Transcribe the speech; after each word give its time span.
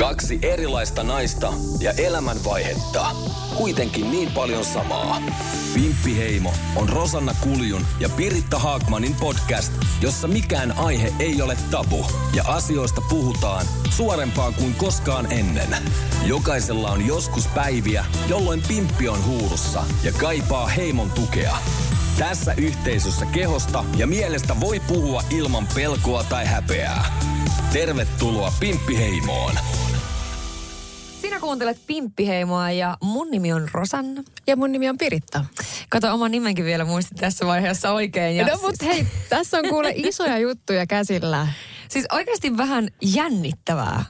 Kaksi 0.00 0.38
erilaista 0.42 1.02
naista 1.02 1.52
ja 1.80 1.92
elämänvaihetta. 1.92 3.06
Kuitenkin 3.56 4.10
niin 4.10 4.30
paljon 4.30 4.64
samaa. 4.64 5.22
Vimppiheimo 5.74 6.52
on 6.76 6.88
Rosanna 6.88 7.34
Kuljun 7.40 7.86
ja 7.98 8.08
Piritta 8.08 8.58
Haakmanin 8.58 9.14
podcast, 9.14 9.72
jossa 10.00 10.28
mikään 10.28 10.78
aihe 10.78 11.12
ei 11.18 11.42
ole 11.42 11.56
tabu 11.70 12.06
ja 12.34 12.44
asioista 12.46 13.02
puhutaan 13.10 13.66
suorempaan 13.90 14.54
kuin 14.54 14.74
koskaan 14.74 15.32
ennen. 15.32 15.76
Jokaisella 16.26 16.90
on 16.90 17.06
joskus 17.06 17.46
päiviä, 17.46 18.04
jolloin 18.28 18.62
pimppi 18.68 19.08
on 19.08 19.24
huurussa 19.24 19.84
ja 20.02 20.12
kaipaa 20.12 20.66
heimon 20.66 21.10
tukea. 21.10 21.56
Tässä 22.18 22.54
yhteisössä 22.56 23.26
kehosta 23.26 23.84
ja 23.96 24.06
mielestä 24.06 24.60
voi 24.60 24.80
puhua 24.80 25.22
ilman 25.30 25.68
pelkoa 25.74 26.24
tai 26.24 26.46
häpeää. 26.46 27.04
Tervetuloa 27.72 28.52
Pimppiheimoon! 28.60 29.52
Sinä 31.30 31.40
kuuntelet 31.40 31.86
Pimppiheimoa 31.86 32.70
ja 32.70 32.96
mun 33.02 33.30
nimi 33.30 33.52
on 33.52 33.68
Rosanna. 33.72 34.22
Ja 34.46 34.56
mun 34.56 34.72
nimi 34.72 34.88
on 34.88 34.98
Piritta. 34.98 35.44
Kato, 35.88 36.14
oman 36.14 36.30
nimenkin 36.30 36.64
vielä 36.64 36.84
muistit 36.84 37.18
tässä 37.18 37.46
vaiheessa 37.46 37.92
oikein. 37.92 38.36
Ja 38.36 38.46
no 38.46 38.58
mut 38.62 38.74
hei, 38.82 39.06
tässä 39.28 39.58
on 39.58 39.68
kuule 39.68 39.92
isoja 39.96 40.38
juttuja 40.38 40.86
käsillä. 40.86 41.48
Siis 41.88 42.06
oikeasti 42.12 42.56
vähän 42.56 42.88
jännittävää. 43.02 44.04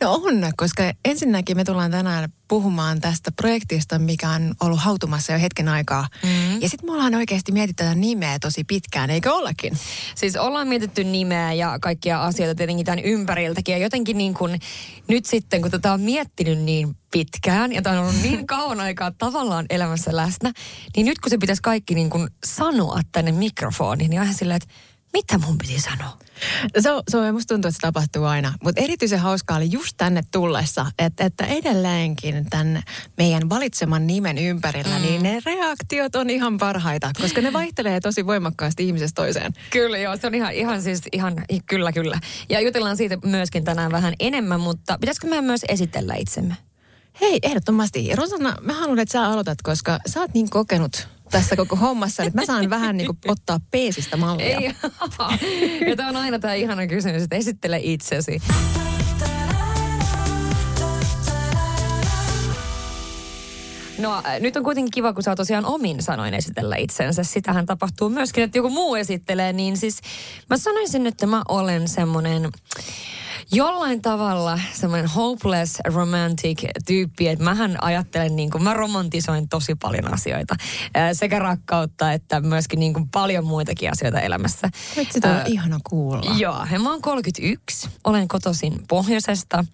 No 0.00 0.20
on, 0.24 0.52
koska 0.56 0.92
ensinnäkin 1.04 1.56
me 1.56 1.64
tullaan 1.64 1.90
tänään 1.90 2.32
puhumaan 2.48 3.00
tästä 3.00 3.32
projektista, 3.32 3.98
mikä 3.98 4.30
on 4.30 4.54
ollut 4.60 4.80
hautumassa 4.80 5.32
jo 5.32 5.38
hetken 5.38 5.68
aikaa. 5.68 6.08
Mm. 6.22 6.60
Ja 6.60 6.68
sitten 6.68 6.90
me 6.90 6.92
ollaan 6.92 7.14
oikeasti 7.14 7.52
mietitty 7.52 7.84
tätä 7.84 7.94
nimeä 7.94 8.38
tosi 8.38 8.64
pitkään, 8.64 9.10
eikö 9.10 9.32
ollakin? 9.32 9.72
Siis 10.14 10.36
ollaan 10.36 10.68
mietitty 10.68 11.04
nimeä 11.04 11.52
ja 11.52 11.78
kaikkia 11.80 12.22
asioita 12.24 12.54
tietenkin 12.54 12.86
tämän 12.86 13.04
ympäriltäkin. 13.04 13.72
Ja 13.72 13.78
jotenkin 13.78 14.18
niin 14.18 14.34
kuin 14.34 14.60
nyt 15.08 15.26
sitten, 15.26 15.62
kun 15.62 15.70
tätä 15.70 15.92
on 15.92 16.00
miettinyt 16.00 16.58
niin 16.58 16.96
pitkään 17.10 17.72
ja 17.72 17.82
tämä 17.82 18.00
on 18.00 18.06
ollut 18.06 18.22
niin 18.30 18.46
kauan 18.46 18.80
aikaa 18.80 19.10
tavallaan 19.10 19.66
elämässä 19.70 20.16
läsnä, 20.16 20.52
niin 20.96 21.06
nyt 21.06 21.18
kun 21.18 21.30
se 21.30 21.38
pitäisi 21.38 21.62
kaikki 21.62 21.94
niin 21.94 22.10
kuin 22.10 22.28
sanoa 22.44 23.00
tänne 23.12 23.32
mikrofoniin, 23.32 24.10
niin 24.10 24.20
on 24.20 24.24
ihan 24.24 24.36
silleen, 24.36 24.60
että 24.62 24.74
mitä 25.12 25.38
mun 25.38 25.58
piti 25.58 25.80
sanoa? 25.80 26.18
Se 26.78 26.90
on, 26.90 27.02
se 27.08 27.16
on, 27.16 27.34
musta 27.34 27.54
tuntuu, 27.54 27.68
että 27.68 27.76
se 27.76 27.80
tapahtuu 27.80 28.24
aina. 28.24 28.54
Mutta 28.64 28.80
erityisen 28.80 29.18
hauskaa 29.18 29.56
oli 29.56 29.72
just 29.72 29.94
tänne 29.96 30.22
tullessa, 30.30 30.86
että, 30.98 31.24
että 31.24 31.46
edelleenkin 31.46 32.46
tämän 32.50 32.82
meidän 33.16 33.48
valitseman 33.48 34.06
nimen 34.06 34.38
ympärillä, 34.38 34.98
mm. 34.98 35.02
niin 35.02 35.22
ne 35.22 35.40
reaktiot 35.46 36.14
on 36.14 36.30
ihan 36.30 36.58
parhaita, 36.58 37.10
koska 37.20 37.40
ne 37.40 37.52
vaihtelee 37.52 38.00
tosi 38.00 38.26
voimakkaasti 38.26 38.86
ihmisestä 38.86 39.22
toiseen. 39.22 39.52
Kyllä 39.70 39.98
joo, 39.98 40.16
se 40.16 40.26
on 40.26 40.34
ihan, 40.34 40.52
ihan 40.54 40.82
siis 40.82 41.02
ihan, 41.12 41.44
kyllä 41.66 41.92
kyllä. 41.92 42.20
Ja 42.48 42.60
jutellaan 42.60 42.96
siitä 42.96 43.18
myöskin 43.24 43.64
tänään 43.64 43.92
vähän 43.92 44.14
enemmän, 44.20 44.60
mutta 44.60 44.98
pitäisikö 45.00 45.26
meidän 45.26 45.44
myös 45.44 45.64
esitellä 45.68 46.14
itsemme? 46.14 46.56
Hei, 47.20 47.38
ehdottomasti. 47.42 48.16
Rosanna, 48.16 48.56
mä 48.60 48.72
haluan, 48.72 48.98
että 48.98 49.12
sä 49.12 49.26
aloitat, 49.26 49.58
koska 49.62 49.98
sä 50.06 50.20
oot 50.20 50.34
niin 50.34 50.50
kokenut 50.50 51.08
tässä 51.30 51.56
koko 51.56 51.76
hommassa, 51.76 52.22
että 52.22 52.40
mä 52.40 52.46
saan 52.46 52.70
vähän 52.70 52.96
niin 52.96 53.06
kuin 53.06 53.18
ottaa 53.28 53.60
peesistä 53.70 54.16
mallia. 54.16 54.58
Ei, 54.58 54.74
ja 55.88 55.96
tämä 55.96 56.08
on 56.08 56.16
aina 56.16 56.38
tämä 56.38 56.54
ihana 56.54 56.86
kysymys, 56.86 57.22
että 57.22 57.36
esittele 57.36 57.80
itsesi. 57.82 58.42
No 63.98 64.22
äh, 64.26 64.40
nyt 64.40 64.56
on 64.56 64.64
kuitenkin 64.64 64.90
kiva, 64.90 65.12
kun 65.12 65.22
saa 65.22 65.36
tosiaan 65.36 65.64
omin 65.64 66.02
sanoin 66.02 66.34
esitellä 66.34 66.76
itsensä. 66.76 67.24
Sitähän 67.24 67.66
tapahtuu 67.66 68.08
myöskin, 68.08 68.44
että 68.44 68.58
joku 68.58 68.70
muu 68.70 68.94
esittelee. 68.94 69.52
Niin 69.52 69.76
siis 69.76 70.00
mä 70.50 70.56
sanoisin, 70.56 71.06
että 71.06 71.26
mä 71.26 71.42
olen 71.48 71.88
semmoinen 71.88 72.50
jollain 73.52 74.02
tavalla 74.02 74.60
semmoinen 74.72 75.10
hopeless 75.10 75.78
romantic 75.84 76.64
tyyppi, 76.86 77.28
että 77.28 77.44
mähän 77.44 77.84
ajattelen 77.84 78.36
niin 78.36 78.50
kuin, 78.50 78.64
mä 78.64 78.74
romantisoin 78.74 79.48
tosi 79.48 79.74
paljon 79.74 80.14
asioita. 80.14 80.56
Sekä 81.12 81.38
rakkautta 81.38 82.12
että 82.12 82.40
myöskin 82.40 82.80
niin 82.80 82.94
kuin 82.94 83.08
paljon 83.08 83.44
muitakin 83.44 83.92
asioita 83.92 84.20
elämässä. 84.20 84.70
Nyt 84.96 85.12
sitä 85.12 85.30
on 85.30 85.36
äh, 85.36 85.44
ihana 85.46 85.80
kuulla. 85.84 86.34
Joo, 86.38 86.66
ja 86.72 86.78
mä 86.78 86.90
oon 86.90 87.02
31, 87.02 87.88
olen 88.04 88.28
kotoisin 88.28 88.80
pohjoisesta 88.88 89.64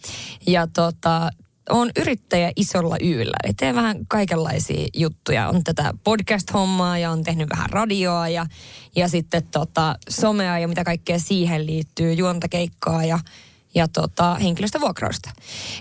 ja 0.47 0.66
tota, 0.66 1.31
on 1.70 1.91
yrittäjä 1.97 2.53
isolla 2.56 2.97
yllä. 3.00 3.37
Eli 3.44 3.54
teen 3.54 3.75
vähän 3.75 4.06
kaikenlaisia 4.08 4.88
juttuja. 4.94 5.48
On 5.48 5.64
tätä 5.64 5.94
podcast-hommaa 6.04 6.98
ja 6.98 7.10
on 7.10 7.22
tehnyt 7.22 7.48
vähän 7.50 7.70
radioa 7.70 8.28
ja, 8.28 8.47
ja 8.97 9.08
sitten 9.08 9.43
tota, 9.50 9.97
somea 10.08 10.58
ja 10.58 10.69
mitä 10.69 10.84
kaikkea 10.84 11.19
siihen 11.19 11.66
liittyy, 11.66 12.12
juontakeikkaa 12.12 13.04
ja 13.04 13.19
ja 13.76 13.88
tota, 13.88 14.34
henkilöstövuokrausta. 14.34 15.31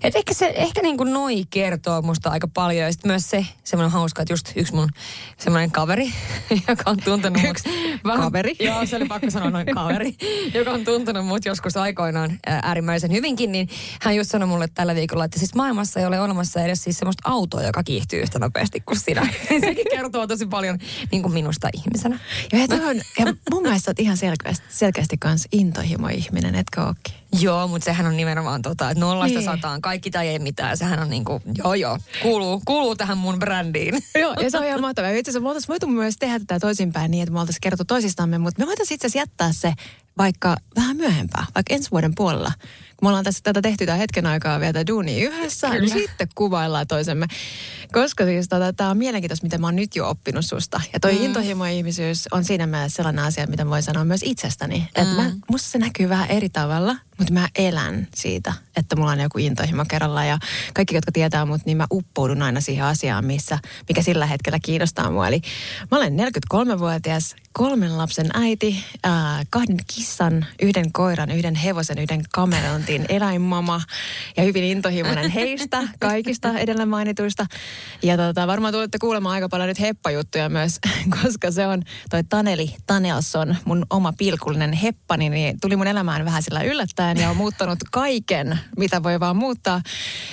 Et 0.04 0.16
ehkä, 0.16 0.34
se, 0.34 0.54
ehkä 0.56 0.82
niin 0.82 0.98
kuin 0.98 1.14
noi 1.14 1.44
kertoo 1.50 2.02
musta 2.02 2.30
aika 2.30 2.48
paljon. 2.54 2.86
Ja 2.86 2.92
sitten 2.92 3.12
myös 3.12 3.30
se 3.30 3.46
semmoinen 3.64 3.92
hauska, 3.92 4.22
että 4.22 4.34
just 4.34 4.52
yksi 4.56 4.76
mun 4.76 4.90
semmoinen 5.38 5.72
kaveri, 5.72 6.12
joka 6.68 6.90
on 6.90 6.98
tuntenut 6.98 7.42
mut 7.42 7.58
vähän, 8.06 8.22
Kaveri? 8.22 8.56
Joo, 8.66 8.86
se 8.86 8.96
oli 8.96 9.06
pakko 9.06 9.30
sanoa 9.30 9.50
noin 9.50 9.66
kaveri, 9.66 10.16
joka 10.54 10.72
on 10.72 10.86
tuntenut 10.86 11.26
mut 11.26 11.46
joskus 11.46 11.78
aikoinaan 11.78 12.40
äärimmäisen 12.46 13.12
hyvinkin, 13.12 13.52
niin 13.52 13.70
hän 14.02 14.16
just 14.16 14.32
sanoi 14.32 14.48
mulle 14.48 14.68
tällä 14.74 14.96
viikolla, 14.96 15.26
että 15.26 15.40
siis 15.40 15.56
maailmassa 15.56 16.00
ei 16.00 16.06
ole 16.06 16.20
olemassa 16.20 16.62
edes 16.62 16.84
siis 16.84 16.98
semmoista 16.98 17.30
autoa, 17.30 17.64
joka 17.64 17.84
kiihtyy 17.84 18.22
yhtä 18.22 18.40
nopeasti 18.40 18.80
kuin 18.80 19.00
sinä. 19.00 19.28
Sekin 19.60 19.86
kertoo 19.92 20.28
tosi 20.28 20.46
paljon 20.46 20.80
niin 21.12 21.22
kuin 21.22 21.34
minusta 21.34 21.70
ihmisenä. 21.74 22.20
Ja, 22.54 22.60
on, 22.90 23.02
ja 23.20 23.34
mun 23.52 23.64
mielestä 23.64 23.90
olet 23.90 24.00
ihan 24.00 24.18
selkeästi, 24.18 24.66
selkeästi 24.70 25.18
kans 25.18 25.48
intohimo-ihminen, 25.52 26.56
etkö 26.56 26.82
ookin? 26.82 27.25
Joo, 27.40 27.68
mutta 27.68 27.86
sehän 27.86 28.06
on 28.06 28.18
nimenomaan 28.18 28.62
tota, 28.62 28.90
että 28.90 29.06
nollasta 29.06 29.40
niin. 29.40 29.46
sataan, 29.46 29.82
kaikki 29.82 30.12
tai 30.12 30.28
ei 30.28 30.40
mitään. 30.40 30.78
Sehän 30.78 31.00
on 31.00 31.10
niinku, 31.10 31.42
joo 31.58 31.74
joo, 31.74 32.00
kuuluu, 32.22 32.62
kuuluu 32.66 32.96
tähän 32.96 33.18
mun 33.18 33.40
brändiin. 33.40 34.04
Joo, 34.22 34.34
ja 34.42 34.52
se 34.52 34.58
on 34.58 34.66
ihan 34.66 34.82
mahtavaa. 34.82 35.12
Itse 35.12 35.32
asiassa 35.32 35.44
me 35.44 35.48
oltaisiin 35.48 35.68
voitu 35.68 35.88
myös 35.88 36.16
tehdä 36.20 36.40
tätä 36.40 36.60
toisinpäin 36.60 37.12
niin, 37.12 37.24
että 37.24 37.34
me 37.34 37.40
oltaisiin 37.40 37.62
kertoa 37.62 37.86
toisistamme, 37.86 38.38
mutta 38.38 38.62
me 38.62 38.68
voitaisiin 38.68 38.96
itse 38.96 39.08
asiassa 39.08 39.20
jättää 39.20 39.52
se 39.52 39.74
vaikka 40.18 40.58
vähän 40.76 40.98
myöhempää, 40.98 41.46
vaikka 41.56 41.74
ensi 41.74 41.92
vuoden 41.92 42.16
puolella 42.16 42.52
kun 42.98 43.06
me 43.06 43.10
ollaan 43.10 43.24
tässä 43.24 43.40
tätä 43.44 43.62
tehty 43.62 43.86
tämän 43.86 44.00
hetken 44.00 44.26
aikaa 44.26 44.60
vielä 44.60 44.88
duuni 44.88 45.22
yhdessä, 45.22 45.70
niin 45.70 45.82
Kyllä. 45.82 45.96
niin 45.96 46.08
sitten 46.08 46.28
kuvaillaan 46.36 46.88
toisemme. 46.88 47.26
Koska 47.92 48.26
siis 48.26 48.50
tota, 48.50 48.74
tämä 48.74 48.90
on 48.90 48.98
mielenkiintoista, 48.98 49.46
mitä 49.46 49.58
mä 49.58 49.68
oon 49.68 49.76
nyt 49.76 49.96
jo 49.96 50.10
oppinut 50.10 50.46
susta. 50.46 50.82
Ja 50.94 51.00
toi 51.00 51.14
mm. 51.14 51.22
intohimo 51.22 51.66
ihmisyys 51.66 52.28
on 52.32 52.44
siinä 52.44 52.68
mielessä 52.68 52.96
sellainen 52.96 53.26
asia, 53.26 53.48
mitä 53.48 53.70
voi 53.70 53.82
sanoa 53.82 54.06
myös 54.06 54.22
itsestäni. 54.24 54.78
Mm. 54.78 54.86
Että 54.86 55.16
mä, 55.16 55.32
musta 55.52 55.70
se 55.70 55.78
näkyy 55.78 56.10
vähän 56.10 56.32
eri 56.32 56.50
tavalla, 56.50 56.96
mutta 57.18 57.34
mä 57.34 57.48
elän 57.56 58.08
siitä, 58.16 58.54
että 58.78 58.96
mulla 58.96 59.12
on 59.12 59.20
joku 59.20 59.38
intohimo 59.38 59.86
kerralla. 59.90 60.26
Ja 60.26 60.38
kaikki, 60.74 60.96
jotka 60.96 61.12
tietää 61.12 61.46
mut, 61.46 61.62
niin 61.66 61.78
mä 61.78 61.88
uppoudun 61.94 62.42
aina 62.42 62.62
siihen 62.62 62.86
asiaan, 62.86 63.26
missä, 63.26 63.60
mikä 63.90 64.02
sillä 64.02 64.26
hetkellä 64.26 64.60
kiinnostaa 64.60 65.12
mua. 65.12 65.28
Eli 65.28 65.42
mä 65.92 65.98
olen 65.98 66.14
43-vuotias, 66.54 67.36
kolmen 67.54 67.98
lapsen 67.98 68.30
äiti, 68.34 68.84
äh, 69.06 69.14
kahden 69.50 69.78
kissan, 69.96 70.46
yhden 70.62 70.92
koiran, 70.92 71.32
yhden 71.32 71.56
hevosen, 71.56 71.98
yhden 71.98 72.22
kamelontin 72.34 73.06
eläinmama 73.10 73.82
ja 74.38 74.44
hyvin 74.44 74.64
intohimoinen 74.64 75.32
heistä, 75.32 75.84
kaikista 76.00 76.60
edellä 76.60 76.86
mainituista. 76.86 77.46
Ja 78.04 78.18
tota, 78.18 78.48
varmaan 78.48 78.74
tulette 78.74 78.98
kuulemaan 79.00 79.34
aika 79.34 79.50
paljon 79.50 79.68
nyt 79.68 79.80
heppajuttuja 79.80 80.50
myös, 80.50 80.80
koska 81.22 81.52
se 81.52 81.68
on 81.68 81.84
toi 82.10 82.24
Taneli 82.24 82.76
Tanelson, 82.88 83.56
mun 83.66 83.86
oma 83.90 84.14
pilkullinen 84.18 84.74
heppani, 84.74 85.30
niin 85.30 85.60
tuli 85.60 85.76
mun 85.76 85.88
elämään 85.88 86.26
vähän 86.26 86.44
sillä 86.44 86.62
yllättäen 86.62 87.05
ja 87.14 87.30
on 87.30 87.38
muuttanut 87.38 87.80
kaiken, 87.92 88.60
mitä 88.78 89.04
voi 89.04 89.20
vaan 89.20 89.36
muuttaa. 89.36 89.82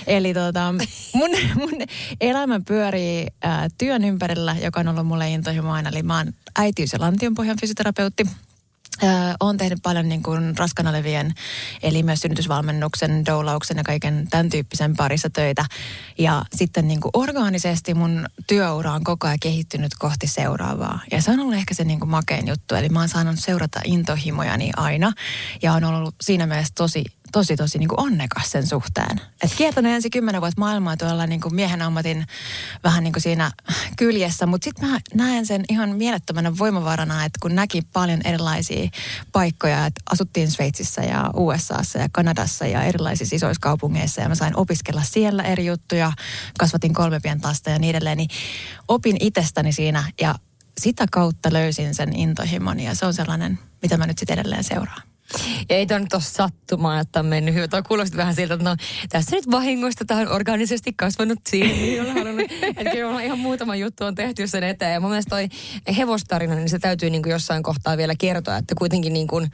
Eli 0.07 0.35
tota, 0.35 0.75
mun, 1.15 1.31
mun 1.55 1.71
elämä 2.21 2.61
pyörii 2.69 3.27
äh, 3.45 3.65
työn 3.79 4.05
ympärillä, 4.05 4.57
joka 4.63 4.81
on 4.81 4.89
ollut 4.89 5.07
mulle 5.07 5.31
intohimo 5.31 5.73
aina. 5.73 5.89
Eli 5.89 6.03
mä 6.03 6.17
oon 6.19 6.33
äitiys- 6.59 6.93
ja 6.93 7.01
lantionpohjan 7.01 7.57
fysioterapeutti. 7.61 8.27
Olen 9.41 9.57
tehnyt 9.57 9.79
paljon 9.83 10.09
niin 10.09 10.23
kuin 10.23 10.59
raskana 10.59 10.91
olevien, 10.91 11.35
eli 11.83 12.03
myös 12.03 12.21
synnytysvalmennuksen, 12.21 13.27
doulauksen 13.27 13.77
ja 13.77 13.85
kaiken 13.85 14.27
tämän 14.31 14.51
tyyppisen 14.51 14.97
parissa 14.97 15.31
töitä. 15.31 15.65
Ja 16.19 16.45
sitten 16.55 16.89
niin 16.89 17.01
kuin 17.01 17.11
orgaanisesti 17.15 17.95
mun 17.95 18.27
työura 18.47 18.93
on 18.93 19.05
koko 19.05 19.27
ajan 19.27 19.39
kehittynyt 19.41 19.93
kohti 19.99 20.27
seuraavaa. 20.27 21.01
Ja 21.11 21.23
se 21.23 21.31
on 21.31 21.41
ollut 21.41 21.55
ehkä 21.55 21.75
se 21.75 21.85
niin 21.85 21.99
kuin 21.99 22.11
makein 22.11 22.49
juttu. 22.49 22.75
Eli 22.75 22.89
mä 22.89 22.99
oon 22.99 23.09
saanut 23.09 23.39
seurata 23.39 23.81
intohimojani 23.85 24.71
aina. 24.77 25.13
Ja 25.63 25.73
on 25.73 25.85
ollut 25.85 26.15
siinä 26.21 26.47
mielessä 26.47 26.75
tosi 26.77 27.05
tosi, 27.33 27.57
tosi 27.57 27.79
niin 27.79 27.89
kuin 27.89 28.01
onnekas 28.01 28.51
sen 28.51 28.67
suhteen. 28.67 29.21
Et 29.43 29.55
kiertänyt 29.57 29.93
ensin 29.93 30.11
kymmenen 30.11 30.41
vuotta 30.41 30.61
maailmaa 30.61 30.97
tuolla 30.97 31.27
niin 31.27 31.41
kuin 31.41 31.55
miehen 31.55 31.83
ammatin 31.83 32.27
vähän 32.85 33.05
niin 33.05 33.13
kuin 33.13 33.23
siinä 33.23 33.51
kyljessä, 33.97 34.47
mutta 34.47 34.65
sitten 34.65 34.89
mä 34.89 35.01
näen 35.15 35.47
sen 35.47 35.65
ihan 35.69 35.97
mielettömänä 35.97 36.59
voimavarana, 36.59 37.25
että 37.25 37.39
kun 37.43 37.55
näki 37.55 37.83
paljon 37.93 38.21
erilaisia 38.25 38.89
paikkoja, 39.33 39.87
että 39.87 40.01
asuttiin 40.11 40.51
Sveitsissä 40.51 41.03
ja 41.03 41.31
USAssa 41.37 41.99
ja 41.99 42.09
Kanadassa 42.13 42.67
ja 42.67 42.83
erilaisissa 42.83 43.37
isoissa 43.37 43.61
kaupungeissa 43.61 44.21
ja 44.21 44.29
mä 44.29 44.35
sain 44.35 44.57
opiskella 44.57 45.03
siellä 45.03 45.43
eri 45.43 45.67
juttuja, 45.67 46.13
kasvatin 46.59 46.95
kolme 46.95 47.21
pientä 47.21 47.49
lasta 47.49 47.71
ja 47.71 47.79
niin 47.79 47.91
edelleen, 47.91 48.17
niin 48.17 48.31
opin 48.89 49.17
itsestäni 49.21 49.73
siinä 49.73 50.05
ja 50.21 50.35
sitä 50.79 51.07
kautta 51.11 51.53
löysin 51.53 51.95
sen 51.95 52.17
intohimon 52.17 52.81
ja 52.81 52.95
se 52.95 53.07
on 53.07 53.15
sellainen, 53.15 53.59
mitä 53.83 53.97
mä 53.97 54.07
nyt 54.07 54.19
sitten 54.19 54.39
edelleen 54.39 54.65
seuraan. 54.65 55.12
Ja 55.69 55.77
ei 55.77 55.87
toi 55.87 56.01
nyt 56.01 56.13
ole 56.13 56.23
sattumaa, 56.23 57.01
että 57.01 57.21
on 57.21 57.27
mennyt 57.27 57.55
hyvin. 57.55 57.71
Tuo 57.71 57.83
kuulosti 57.83 58.17
vähän 58.17 58.35
siltä, 58.35 58.55
että 58.55 58.71
no 58.71 58.77
tässä 59.09 59.37
nyt 59.37 59.51
vahingoista 59.51 60.05
tämä 60.05 60.21
on 60.21 60.29
organisesti 60.29 60.93
kasvanut 60.97 61.39
siihen, 61.49 62.03
olen 62.03 62.15
halunnut. 62.15 62.53
Että 62.63 62.91
kyllä 62.93 63.23
ihan 63.23 63.39
muutama 63.39 63.77
juttu 63.77 64.05
on 64.05 64.15
tehty 64.15 64.47
sen 64.47 64.65
eteen. 64.65 64.93
Ja 64.93 65.01
mun 65.01 65.11
mielestä 65.11 65.31
toi 65.31 65.49
hevostarina, 65.97 66.55
niin 66.55 66.69
se 66.69 66.79
täytyy 66.79 67.11
niin 67.11 67.23
kuin 67.23 67.31
jossain 67.31 67.63
kohtaa 67.63 67.97
vielä 67.97 68.15
kertoa, 68.19 68.57
että 68.57 68.75
kuitenkin 68.75 69.13
niin 69.13 69.27
kuin 69.27 69.51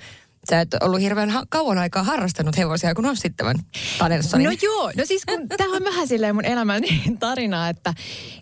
sä 0.51 0.61
et 0.61 0.69
ollut 0.81 1.01
hirveän 1.01 1.31
ha- 1.31 1.45
kauan 1.49 1.79
aikaa 1.79 2.03
harrastanut 2.03 2.57
hevosia, 2.57 2.95
kun 2.95 3.07
ostit 3.07 3.37
tämän 3.37 3.57
Tanelsonin. 3.99 4.45
No 4.45 4.51
joo, 4.63 4.93
no 4.97 5.05
siis 5.05 5.25
kun 5.25 5.49
tämä 5.59 5.77
on 5.77 5.85
vähän 5.85 6.09
silleen 6.09 6.35
mun 6.35 6.45
elämän 6.45 6.83
tarina, 7.21 7.69
että 7.69 7.95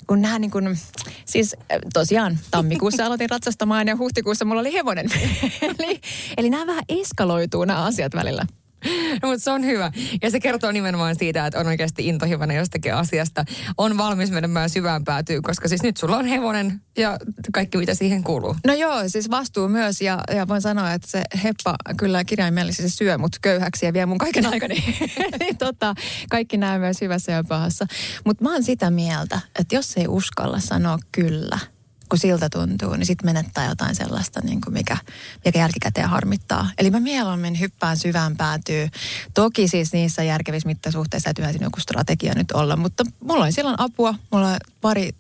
kun 0.07 0.23
nämä 0.23 0.39
niin 0.39 0.51
kun, 0.51 0.77
siis 1.25 1.57
tosiaan 1.93 2.39
tammikuussa 2.51 3.07
aloitin 3.07 3.31
ratsastamaan 3.31 3.89
ja 3.89 3.97
huhtikuussa 3.97 4.45
mulla 4.45 4.61
oli 4.61 4.73
hevonen. 4.73 5.07
eli, 5.63 6.01
eli 6.37 6.51
nämä 6.51 6.67
vähän 6.67 6.85
eskaloituu 6.89 7.65
nämä 7.65 7.85
asiat 7.85 8.15
välillä. 8.15 8.47
No, 9.23 9.29
mutta 9.29 9.45
se 9.45 9.51
on 9.51 9.65
hyvä. 9.65 9.93
Ja 10.23 10.31
se 10.31 10.41
kertoo 10.41 10.73
nimenomaan 10.73 11.17
siitä, 11.17 11.47
että 11.47 11.61
on 11.61 11.67
oikeasti 11.67 12.09
intohimoinen 12.09 12.57
jostakin 12.57 12.95
asiasta. 12.95 13.45
On 13.77 13.99
valmis 13.99 14.31
menemään 14.31 14.71
syvään 14.71 15.05
päätyyn, 15.05 15.43
koska 15.43 15.69
siis 15.69 15.83
nyt 15.83 15.97
sulla 15.97 16.17
on 16.17 16.27
hevonen 16.27 16.81
ja 16.99 17.19
kaikki 17.53 17.79
mitä 17.79 17.95
siihen 17.95 18.25
kuuluu. 18.25 18.57
No 18.67 18.75
joo, 18.75 19.09
siis 19.09 19.31
vastuu 19.31 19.69
myös 19.69 20.01
ja, 20.01 20.21
ja 20.35 20.49
voin 20.49 20.61
sanoa, 20.61 20.93
että 20.93 21.11
se 21.11 21.23
heppa 21.45 21.75
kyllä 21.97 22.25
kirjaimellisesti 22.25 22.91
syö 22.91 23.19
mut 23.19 23.37
köyhäksi 23.43 23.87
ja 23.87 23.93
vie 23.93 24.07
mun 24.07 24.19
kaiken 24.19 24.47
aikani. 24.47 24.85
Eli 25.41 25.55
tota, 25.55 25.95
kaikki 26.31 26.57
näe 26.57 26.79
myös 26.79 27.01
hyvässä 27.01 27.33
ja 27.33 27.45
pahassa. 27.45 27.87
Mutta 28.25 28.45
mä 28.45 28.53
oon 28.53 28.63
sitä 28.63 28.91
mieltä, 28.91 29.41
että 29.59 29.75
jos 29.75 29.97
ei 29.97 30.09
uskalla 30.09 30.61
sanoa 30.61 30.99
kyllä– 31.13 31.59
kun 32.09 32.19
siltä 32.19 32.49
tuntuu, 32.49 32.97
niin 32.97 33.07
sitten 33.07 33.27
menettää 33.27 33.69
jotain 33.69 33.95
sellaista, 33.95 34.41
niin 34.41 34.61
kuin 34.61 34.75
mikä, 34.75 34.97
mikä 35.45 35.59
jälkikäteen 35.59 36.09
harmittaa. 36.09 36.71
Eli 36.79 36.91
mä 36.91 37.01
mieluummin 37.01 37.61
hyppään 37.61 37.97
syvään 37.97 38.37
päätyy. 38.37 38.89
Toki 39.35 39.69
siis 39.69 39.93
niissä 39.93 40.23
järkevissä 40.23 40.67
mittasuhteissa 40.67 41.25
täytyy 41.35 41.53
siinä 41.53 41.67
joku 41.67 41.81
strategia 41.81 42.35
nyt 42.35 42.53
olla, 42.53 42.77
mutta 42.77 43.05
mulla 43.25 43.45
on 43.45 43.53
silloin 43.53 43.81
apua. 43.81 44.15
Mulla 44.33 44.49
on 44.49 44.57
pari 44.81 45.13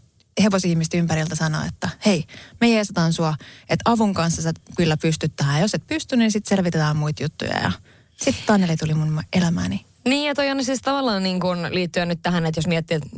hevosihmistä 0.42 0.96
ympäriltä 0.96 1.34
sanoa, 1.34 1.64
että 1.64 1.88
hei, 2.06 2.24
me 2.60 2.68
jeesataan 2.68 3.12
sua, 3.12 3.34
että 3.68 3.90
avun 3.90 4.14
kanssa 4.14 4.42
sä 4.42 4.52
kyllä 4.76 4.96
pystyt 4.96 5.32
tähän. 5.36 5.60
Jos 5.60 5.74
et 5.74 5.86
pysty, 5.86 6.16
niin 6.16 6.32
sitten 6.32 6.56
selvitetään 6.56 6.96
muita 6.96 7.22
juttuja. 7.22 7.58
Ja 7.58 7.72
sitten 8.16 8.46
Taneli 8.46 8.76
tuli 8.76 8.94
mun 8.94 9.22
elämääni. 9.32 9.84
Niin 10.08 10.26
ja 10.26 10.34
toi 10.34 10.50
on 10.50 10.64
siis 10.64 10.82
tavallaan 10.82 11.22
niin 11.22 11.40
kuin 11.40 11.58
liittyen 11.70 12.08
nyt 12.08 12.22
tähän, 12.22 12.46
että 12.46 12.58
jos 12.58 12.66
miettii, 12.66 12.96
että 12.96 13.08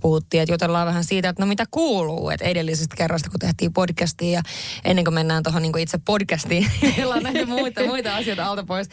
puhuttiin, 0.00 0.42
että 0.42 0.52
jutellaan 0.52 0.86
vähän 0.86 1.04
siitä, 1.04 1.28
että 1.28 1.42
no 1.42 1.46
mitä 1.46 1.64
kuuluu. 1.70 2.30
Että 2.30 2.46
edellisestä 2.46 2.96
kerrasta, 2.96 3.30
kun 3.30 3.40
tehtiin 3.40 3.72
podcastia 3.72 4.30
ja 4.30 4.42
ennen 4.84 5.04
kuin 5.04 5.14
mennään 5.14 5.42
tuohon 5.42 5.62
niin 5.62 5.78
itse 5.78 5.98
podcastiin, 5.98 6.66
on 7.16 7.22
näitä 7.22 7.46
muita, 7.46 7.84
muita 7.86 8.16
asioita 8.16 8.46
alta 8.46 8.64
pois. 8.64 8.88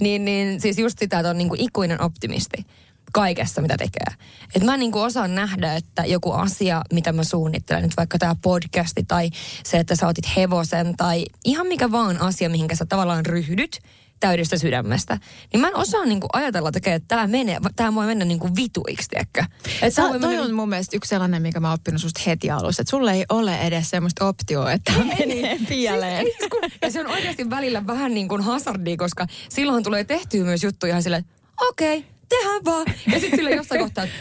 Niin, 0.00 0.24
niin 0.24 0.60
siis 0.60 0.78
just 0.78 0.98
sitä, 0.98 1.18
että 1.18 1.30
on 1.30 1.38
niin 1.38 1.48
kuin 1.48 1.60
ikuinen 1.60 2.02
optimisti 2.02 2.66
kaikessa, 3.12 3.60
mitä 3.60 3.76
tekee. 3.76 4.16
Et 4.54 4.64
mä 4.64 4.76
niin 4.76 4.92
kuin 4.92 5.02
osaan 5.02 5.34
nähdä, 5.34 5.76
että 5.76 6.04
joku 6.04 6.32
asia, 6.32 6.82
mitä 6.92 7.12
mä 7.12 7.24
suunnittelen, 7.24 7.82
nyt 7.82 7.96
vaikka 7.96 8.18
tämä 8.18 8.36
podcasti 8.42 9.04
tai 9.08 9.30
se, 9.64 9.78
että 9.78 9.96
sä 9.96 10.06
otit 10.06 10.36
hevosen 10.36 10.96
tai 10.96 11.24
ihan 11.44 11.66
mikä 11.66 11.92
vaan 11.92 12.20
asia, 12.20 12.50
mihinkä 12.50 12.76
sä 12.76 12.86
tavallaan 12.86 13.26
ryhdyt– 13.26 13.78
täydestä 14.20 14.58
sydämestä. 14.58 15.18
Niin 15.52 15.60
mä 15.60 15.68
en 15.68 15.76
osaa 15.76 16.04
niinku 16.04 16.26
ajatella, 16.32 16.70
että 16.74 17.00
tämä 17.08 17.26
menee, 17.26 17.58
tämä 17.76 17.94
voi 17.94 18.06
mennä 18.06 18.24
niinku 18.24 18.48
vituiksi, 18.56 19.08
tiedäkö? 19.08 19.44
Et 19.82 19.94
Sä, 19.94 20.02
toi 20.02 20.18
mennä... 20.18 20.42
on 20.42 20.54
mun 20.54 20.68
mielestä 20.68 20.96
yksi 20.96 21.08
sellainen, 21.08 21.42
mikä 21.42 21.60
mä 21.60 21.68
oon 21.68 21.74
oppinut 21.74 22.00
susta 22.00 22.20
heti 22.26 22.50
alussa. 22.50 22.82
Että 22.82 22.90
sulle 22.90 23.12
ei 23.12 23.24
ole 23.28 23.58
edes 23.58 23.90
semmoista 23.90 24.28
optioa, 24.28 24.72
että 24.72 24.92
tämä 24.92 25.04
menee 25.18 25.58
pieleen. 25.68 26.26
Siis, 26.26 26.72
ja 26.82 26.90
se 26.90 27.00
on 27.00 27.06
oikeasti 27.06 27.50
välillä 27.50 27.86
vähän 27.86 28.14
niin 28.14 28.28
kuin 28.28 28.42
hazardia, 28.42 28.96
koska 28.96 29.26
silloin 29.48 29.84
tulee 29.84 30.04
tehtyä 30.04 30.44
myös 30.44 30.64
juttuja 30.64 30.90
ihan 30.90 31.02
silleen, 31.02 31.24
okei, 31.68 31.98
okay, 31.98 32.10
tehdään 32.28 32.64
vaan. 32.64 32.86
Ja 33.12 33.20
sitten 33.20 33.38
sille 33.38 33.50
jossain 33.50 33.80
kohtaa, 33.84 34.04
että 34.04 34.16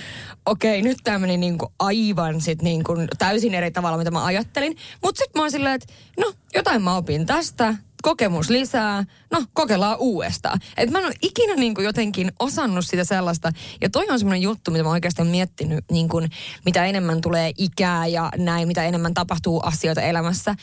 okei, 0.46 0.82
nyt 0.82 0.98
tämä 1.04 1.20
meni 1.20 1.38
niinku 1.38 1.72
aivan 1.80 2.42
sit 2.42 2.62
niinku 2.62 2.94
täysin 3.18 3.54
eri 3.54 3.72
tavalla, 3.72 3.98
mitä 3.98 4.12
mä 4.12 4.26
ajattelin. 4.26 4.78
Mutta 5.04 5.20
sitten 5.20 5.40
mä 5.40 5.44
oon 5.44 5.52
silleen, 5.52 5.76
että 5.76 5.94
no, 6.20 6.34
jotain 6.54 6.82
mä 6.82 6.96
opin 6.96 7.26
tästä, 7.26 7.76
kokemus 8.02 8.50
lisää, 8.50 9.06
no 9.32 9.44
kokeillaan 9.54 9.98
uudestaan. 10.00 10.60
Et 10.78 10.90
mä 10.90 11.00
en 11.00 11.06
ole 11.06 11.14
ikinä 11.22 11.56
niin 11.56 11.76
kuin 11.76 11.86
jotenkin 11.86 12.32
osannut 12.40 12.86
sitä 12.86 13.04
sellaista, 13.04 13.52
ja 13.82 13.90
toi 13.90 14.08
on 14.10 14.20
semmoinen 14.20 14.42
juttu, 14.42 14.72
mitä 14.72 14.84
mä 14.84 14.90
oikeasti 14.90 15.22
olen 15.22 15.32
miettinyt, 15.32 15.86
niin 15.92 16.10
kuin, 16.10 16.30
mitä 16.66 16.86
enemmän 16.86 17.22
tulee 17.22 17.52
ikää 17.58 18.08
ja 18.08 18.32
näin, 18.38 18.68
mitä 18.68 18.84
enemmän 18.84 19.14
tapahtuu 19.14 19.60
asioita 19.60 20.02
elämässä. 20.02 20.56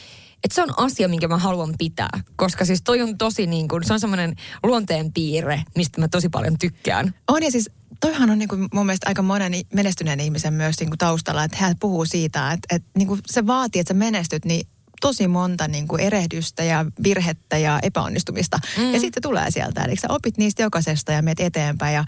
Että 0.45 0.55
se 0.55 0.63
on 0.63 0.75
asia, 0.77 1.09
minkä 1.09 1.29
mä 1.29 1.39
haluan 1.39 1.75
pitää, 1.79 2.21
koska 2.37 2.65
siis 2.65 2.83
toi 2.83 3.03
on 3.03 3.19
tosi 3.19 3.47
niin 3.47 3.69
kuin, 3.69 3.85
se 3.85 3.93
on 3.93 4.01
semmoinen 4.01 4.37
luonteen 4.63 5.13
piirre, 5.13 5.63
mistä 5.77 6.01
mä 6.01 6.09
tosi 6.09 6.29
paljon 6.29 6.59
tykkään. 6.59 7.15
On 7.29 7.43
ja 7.43 7.51
siis 7.51 7.71
toihan 8.01 8.31
on 8.31 8.39
niin 8.39 8.49
kuin 8.49 8.69
mun 8.75 8.87
mielestä 8.87 9.09
aika 9.09 9.23
monen 9.23 9.53
menestyneen 9.75 10.21
ihmisen 10.21 10.55
myös 10.55 10.81
niin 10.81 10.91
kuin 10.91 10.99
taustalla, 10.99 11.45
että 11.45 11.57
hän 11.61 11.77
puhuu 11.81 12.05
siitä, 12.05 12.53
että, 12.53 12.77
että 12.77 12.89
niin 12.99 13.09
kuin 13.09 13.21
se 13.27 13.47
vaatii, 13.47 13.81
että 13.81 13.95
sä 13.95 13.99
menestyt, 13.99 14.45
niin 14.45 14.69
tosi 15.07 15.29
monta 15.29 15.69
niin 15.69 15.89
kuin 15.89 16.01
erehdystä 16.01 16.65
ja 16.65 16.85
virhettä 17.03 17.59
ja 17.59 17.79
epäonnistumista. 17.83 18.59
Mm. 18.79 18.95
Ja 18.95 19.01
sitten 19.01 19.23
tulee 19.23 19.51
sieltä. 19.51 19.85
Eli 19.85 19.97
sä 19.97 20.07
opit 20.11 20.39
niistä 20.39 20.63
jokaisesta 20.63 21.13
ja 21.13 21.23
meet 21.23 21.41
eteenpäin. 21.41 21.95
Ja 21.95 22.05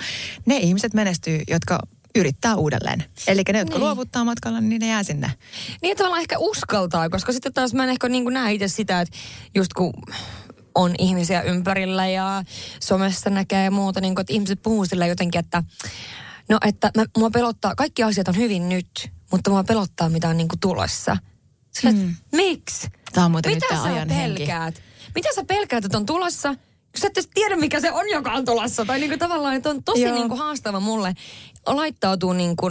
ne 0.47 0.57
ihmiset 0.57 0.95
menestyy, 0.95 1.41
jotka 1.49 1.79
yrittää 2.15 2.57
uudelleen. 2.57 3.05
Eli 3.27 3.43
ne, 3.53 3.59
jotka 3.59 3.75
niin. 3.75 3.85
luovuttaa 3.85 4.25
matkalla, 4.25 4.61
niin 4.61 4.81
ne 4.81 4.89
jää 4.89 5.03
sinne. 5.03 5.33
Niin, 5.83 5.93
että 5.93 6.05
ehkä 6.21 6.39
uskaltaa, 6.39 7.09
koska 7.09 7.33
sitten 7.33 7.53
taas 7.53 7.75
mä 7.75 7.85
en 7.85 7.91
ehkä 7.91 8.09
niin 8.09 8.25
näe 8.25 8.53
itse 8.53 8.69
sitä, 8.69 9.01
että 9.01 9.17
just 9.55 9.73
kun 9.73 9.93
on 10.75 10.95
ihmisiä 10.99 11.43
ympärillä 11.43 12.09
ja 12.09 12.45
somessa 12.81 13.31
näkee 13.31 13.65
ja 13.65 13.71
muuta, 13.71 14.01
niin 14.01 14.15
kuin, 14.15 14.21
että 14.21 14.33
ihmiset 14.33 14.63
puhuu 14.63 14.85
sillä 14.85 15.07
jotenkin, 15.07 15.39
että 15.39 15.63
no, 16.49 16.59
että 16.67 16.91
mä, 16.97 17.05
mua 17.19 17.31
pelottaa, 17.31 17.75
kaikki 17.75 18.03
asiat 18.03 18.29
on 18.29 18.37
hyvin 18.37 18.69
nyt, 18.69 19.11
mutta 19.33 19.51
mua 19.51 19.65
pelottaa, 19.65 20.09
mitä 20.09 20.29
on 20.29 20.37
niin 20.37 20.49
kuin 20.49 20.61
tulossa. 20.61 21.17
Sillä, 21.71 21.93
mm. 21.93 22.15
miksi? 22.33 22.89
Tämä 23.13 23.25
on 23.25 23.31
muuten 23.31 23.55
Mitä 23.55 23.67
nyt 23.71 23.83
sä 23.83 23.89
ajan 23.89 24.09
pelkäät? 24.09 24.75
Henki. 24.77 24.83
Mitä 25.15 25.29
sä 25.35 25.45
pelkäät, 25.45 25.85
että 25.85 25.99
on 25.99 26.07
tulossa? 26.07 26.55
Sä 26.97 27.07
et 27.17 27.29
tiedä, 27.35 27.57
mikä 27.57 27.81
se 27.81 27.93
on, 27.93 28.11
joka 28.11 28.33
on 28.33 28.45
tulossa. 28.45 28.85
Tai 28.85 29.01
niinku 29.01 29.19
tavallaan, 29.19 29.55
että 29.55 29.71
on 29.71 29.85
tosi 29.85 30.13
niinku 30.13 30.37
haastava 30.37 30.81
mulle 30.81 31.15
laittautua 31.67 32.35
niinku 32.35 32.71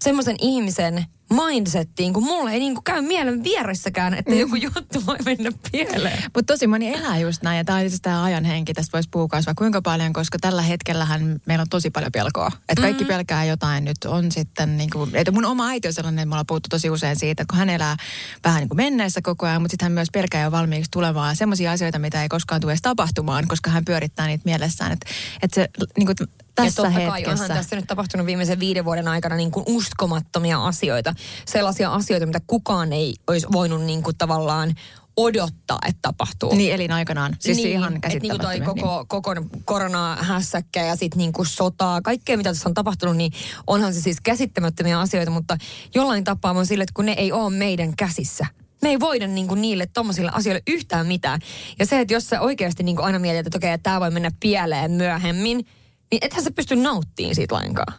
semmoisen 0.00 0.36
ihmisen 0.40 1.04
mindsettiin, 1.30 2.12
kun 2.12 2.24
mulle 2.24 2.52
ei 2.52 2.58
niinku 2.58 2.82
käy 2.82 3.00
mielen 3.00 3.44
vieressäkään, 3.44 4.14
että 4.14 4.30
mm. 4.30 4.38
joku 4.38 4.54
juttu 4.54 5.06
voi 5.06 5.16
mennä 5.24 5.50
pieleen. 5.72 6.22
Mutta 6.34 6.54
tosi 6.54 6.66
moni 6.66 6.94
elää 6.94 7.18
just 7.18 7.42
näin, 7.42 7.58
ja 7.58 7.64
tämä 7.64 7.78
on 7.78 7.88
siis 7.88 8.00
tämä 8.00 8.24
ajan 8.24 8.44
henki, 8.44 8.74
tästä 8.74 8.92
voisi 8.92 9.08
puhua 9.12 9.28
vaikka 9.32 9.54
kuinka 9.54 9.82
paljon, 9.82 10.12
koska 10.12 10.38
tällä 10.40 10.62
hetkellähän 10.62 11.40
meillä 11.46 11.62
on 11.62 11.68
tosi 11.68 11.90
paljon 11.90 12.12
pelkoa. 12.12 12.50
Että 12.68 12.82
kaikki 12.82 13.04
mm. 13.04 13.08
pelkää 13.08 13.44
jotain 13.44 13.84
nyt, 13.84 14.04
on 14.06 14.32
sitten 14.32 14.76
niinku, 14.76 15.08
että 15.12 15.32
mun 15.32 15.44
oma 15.44 15.68
äiti 15.68 15.88
on 15.88 15.94
sellainen, 15.94 16.18
että 16.18 16.28
me 16.28 16.34
ollaan 16.34 16.46
puhuttu 16.46 16.68
tosi 16.68 16.90
usein 16.90 17.16
siitä, 17.16 17.44
kun 17.50 17.58
hän 17.58 17.70
elää 17.70 17.96
vähän 18.44 18.60
niin 18.60 18.68
kuin 18.68 18.76
menneessä 18.76 19.20
koko 19.22 19.46
ajan, 19.46 19.62
mutta 19.62 19.72
sitten 19.72 19.84
hän 19.84 19.92
myös 19.92 20.08
pelkää 20.12 20.42
jo 20.42 20.50
valmiiksi 20.50 20.90
tulevaa 20.90 21.34
semmoisia 21.34 21.72
asioita, 21.72 21.98
mitä 21.98 22.22
ei 22.22 22.28
koskaan 22.28 22.60
tule 22.60 22.72
edes 22.72 22.82
tapahtumaan, 22.82 23.48
koska 23.48 23.70
hän 23.70 23.84
pyörittää 23.84 24.26
niitä 24.26 24.42
mielessään. 24.44 24.92
Että 24.92 25.06
et 25.42 25.54
se 25.54 25.68
niin 25.96 26.06
kuin, 26.06 26.16
tässä 26.54 26.82
ja 26.82 26.90
totta 26.90 27.10
kai 27.10 27.24
onhan 27.26 27.48
tässä 27.48 27.76
nyt 27.76 27.86
tapahtunut 27.86 28.26
viimeisen 28.26 28.60
viiden 28.60 28.84
vuoden 28.84 29.08
aikana 29.08 29.36
niin 29.36 29.50
kuin 29.50 29.64
uskomattomia 29.68 30.64
asioita. 30.64 31.14
Sellaisia 31.46 31.92
asioita, 31.94 32.26
mitä 32.26 32.40
kukaan 32.46 32.92
ei 32.92 33.14
olisi 33.26 33.46
voinut 33.52 33.84
niin 33.84 34.02
kuin 34.02 34.18
tavallaan 34.18 34.74
odottaa, 35.18 35.78
että 35.88 35.98
tapahtuu. 36.02 36.54
Niin 36.54 36.74
elin-aikanaan. 36.74 37.36
Siis 37.38 37.56
niin, 37.56 37.70
ihan 37.70 38.00
niin 38.22 38.40
toi 38.40 38.60
koko, 38.60 38.98
niin. 38.98 39.08
koko 39.08 39.34
korona-hässäkkä 39.64 40.84
ja 40.84 40.96
sitten 40.96 41.18
niinku 41.18 41.44
sotaa, 41.44 42.02
kaikkea 42.02 42.36
mitä 42.36 42.50
tässä 42.50 42.68
on 42.68 42.74
tapahtunut, 42.74 43.16
niin 43.16 43.32
onhan 43.66 43.94
se 43.94 44.00
siis 44.00 44.20
käsittämättömiä 44.20 45.00
asioita, 45.00 45.30
mutta 45.30 45.56
jollain 45.94 46.24
tapaa 46.24 46.52
on 46.52 46.66
sille, 46.66 46.82
että 46.82 46.94
kun 46.94 47.06
ne 47.06 47.12
ei 47.12 47.32
ole 47.32 47.54
meidän 47.54 47.96
käsissä, 47.96 48.46
Me 48.82 48.88
ei 48.88 49.00
voida 49.00 49.26
niin 49.26 49.48
kuin 49.48 49.60
niille 49.60 49.86
tommosille 49.86 50.30
asioille 50.34 50.62
yhtään 50.66 51.06
mitään. 51.06 51.40
Ja 51.78 51.86
se, 51.86 52.00
että 52.00 52.14
jos 52.14 52.28
sä 52.28 52.40
oikeasti 52.40 52.82
niin 52.82 52.96
kuin 52.96 53.06
aina 53.06 53.18
mietit, 53.18 53.46
että 53.46 53.58
okei, 53.58 53.72
että 53.72 53.90
tämä 53.90 54.00
voi 54.00 54.10
mennä 54.10 54.30
pieleen 54.40 54.90
myöhemmin, 54.90 55.66
niin 56.10 56.18
ethän 56.22 56.44
sä 56.44 56.50
pysty 56.50 56.76
nauttimaan 56.76 57.34
siitä 57.34 57.54
lainkaan. 57.54 57.94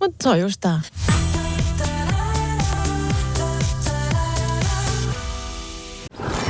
Mutta 0.00 0.22
se 0.22 0.28
on 0.28 0.40
just 0.40 0.60
tää. 0.60 0.80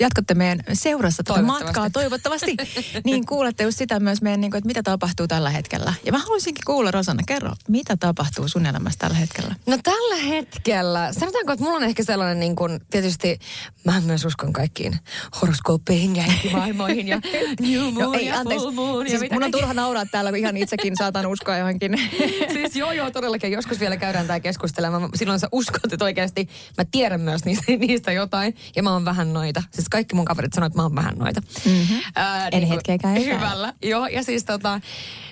jatkatte 0.00 0.34
meidän 0.34 0.60
seurassa 0.72 1.22
tätä 1.22 1.34
Toivottavasti. 1.34 1.64
matkaa, 1.64 1.90
toivottavasti, 1.90 2.56
niin 3.04 3.26
kuulette 3.26 3.64
just 3.64 3.78
sitä 3.78 4.00
myös 4.00 4.22
meidän, 4.22 4.40
niin 4.40 4.50
kuin, 4.50 4.58
että 4.58 4.66
mitä 4.66 4.82
tapahtuu 4.82 5.26
tällä 5.26 5.50
hetkellä. 5.50 5.94
Ja 6.04 6.12
mä 6.12 6.18
haluaisinkin 6.18 6.62
kuulla, 6.66 6.90
Rosanna, 6.90 7.22
kerro, 7.26 7.52
mitä 7.68 7.96
tapahtuu 7.96 8.48
sun 8.48 8.66
elämässä 8.66 8.98
tällä 8.98 9.16
hetkellä? 9.16 9.54
No 9.66 9.78
tällä 9.82 10.16
hetkellä, 10.16 11.12
sanotaanko, 11.12 11.52
että 11.52 11.64
mulla 11.64 11.76
on 11.76 11.84
ehkä 11.84 12.02
sellainen 12.02 12.40
niin 12.40 12.56
kuin, 12.56 12.80
tietysti 12.90 13.38
mä 13.84 14.00
myös 14.00 14.24
uskon 14.24 14.52
kaikkiin 14.52 14.98
horoskooppeihin 15.42 16.16
ja 16.16 16.22
henkimaailmoihin 16.22 17.08
ja 17.08 17.20
new 17.60 17.94
moon 17.94 18.24
ja 18.24 18.34
full 18.44 18.70
moon 18.70 19.06
ja 19.06 19.10
siis 19.10 19.20
mitä 19.20 19.34
mun 19.34 19.44
on 19.44 19.50
turha 19.50 19.74
nauraa 19.74 20.06
täällä, 20.06 20.30
kun 20.30 20.38
ihan 20.38 20.56
itsekin 20.56 20.96
saatan 20.96 21.26
uskoa 21.26 21.56
johonkin. 21.56 21.92
Siis 22.52 22.76
joo, 22.76 22.92
joo, 22.92 23.10
todellakin. 23.10 23.52
Joskus 23.52 23.80
vielä 23.80 23.96
käydään 23.96 24.26
tämä 24.26 24.40
keskustelemaan. 24.40 25.08
Silloin 25.14 25.40
sä 25.40 25.48
uskot, 25.52 25.92
että 25.92 26.04
oikeasti 26.04 26.48
mä 26.78 26.84
tiedän 26.90 27.20
myös 27.20 27.44
niistä, 27.44 27.72
niistä 27.86 28.12
jotain. 28.12 28.39
Ja 28.76 28.82
mä 28.82 28.92
oon 28.92 29.04
vähän 29.04 29.32
noita. 29.32 29.62
Siis 29.70 29.88
kaikki 29.88 30.14
mun 30.14 30.24
kaverit 30.24 30.52
sanoo, 30.52 30.66
että 30.66 30.78
mä 30.78 30.82
oon 30.82 30.94
vähän 30.94 31.18
noita. 31.18 31.40
Mm-hmm. 31.64 32.00
Ää, 32.14 32.48
En 32.48 32.66
hetkeäkään 32.66 33.16
epäile. 33.16 33.36
Hyvällä. 33.36 33.74
Joo, 33.82 34.06
ja 34.06 34.22
siis 34.22 34.44
tota, 34.44 34.80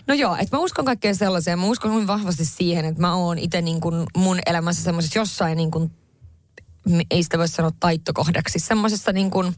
no 0.06 0.14
joo, 0.14 0.36
että 0.36 0.56
mä 0.56 0.62
uskon 0.62 0.84
kaikkeen 0.84 1.14
sellaiseen. 1.16 1.58
Mä 1.58 1.66
uskon 1.66 1.94
hyvin 1.94 2.06
vahvasti 2.06 2.44
siihen, 2.44 2.84
että 2.84 3.00
mä 3.00 3.14
oon 3.14 3.38
itse 3.38 3.62
niin 3.62 3.80
kuin 3.80 4.06
mun 4.16 4.38
elämässä 4.46 4.82
semmoisessa 4.82 5.18
jossain 5.18 5.56
niin 5.56 5.70
kuin, 5.70 5.90
ei 7.10 7.22
sitä 7.22 7.38
voi 7.38 7.48
sanoa 7.48 7.72
taittokohdaksi, 7.80 8.58
semmoisessa 8.58 9.12
niin 9.12 9.30
kuin, 9.30 9.54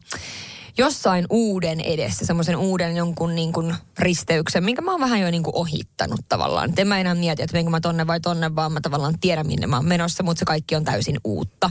jossain 0.77 1.25
uuden 1.29 1.79
edessä, 1.79 2.25
semmoisen 2.25 2.57
uuden 2.57 2.95
jonkun 2.95 3.35
niin 3.35 3.53
kuin 3.53 3.75
risteyksen, 3.99 4.63
minkä 4.63 4.81
mä 4.81 4.91
oon 4.91 4.99
vähän 4.99 5.21
jo 5.21 5.31
niin 5.31 5.43
kuin 5.43 5.55
ohittanut 5.55 6.19
tavallaan. 6.29 6.69
Et 6.69 6.79
en 6.79 6.87
mä 6.87 6.99
enää 6.99 7.15
mieti, 7.15 7.43
että 7.43 7.57
menkö 7.57 7.71
mä 7.71 7.81
tonne 7.81 8.07
vai 8.07 8.19
tonne, 8.19 8.55
vaan 8.55 8.71
mä 8.71 8.79
tavallaan 8.81 9.19
tiedän, 9.19 9.47
minne 9.47 9.67
mä 9.67 9.75
oon 9.75 9.85
menossa, 9.85 10.23
mutta 10.23 10.39
se 10.39 10.45
kaikki 10.45 10.75
on 10.75 10.83
täysin 10.83 11.19
uutta. 11.23 11.69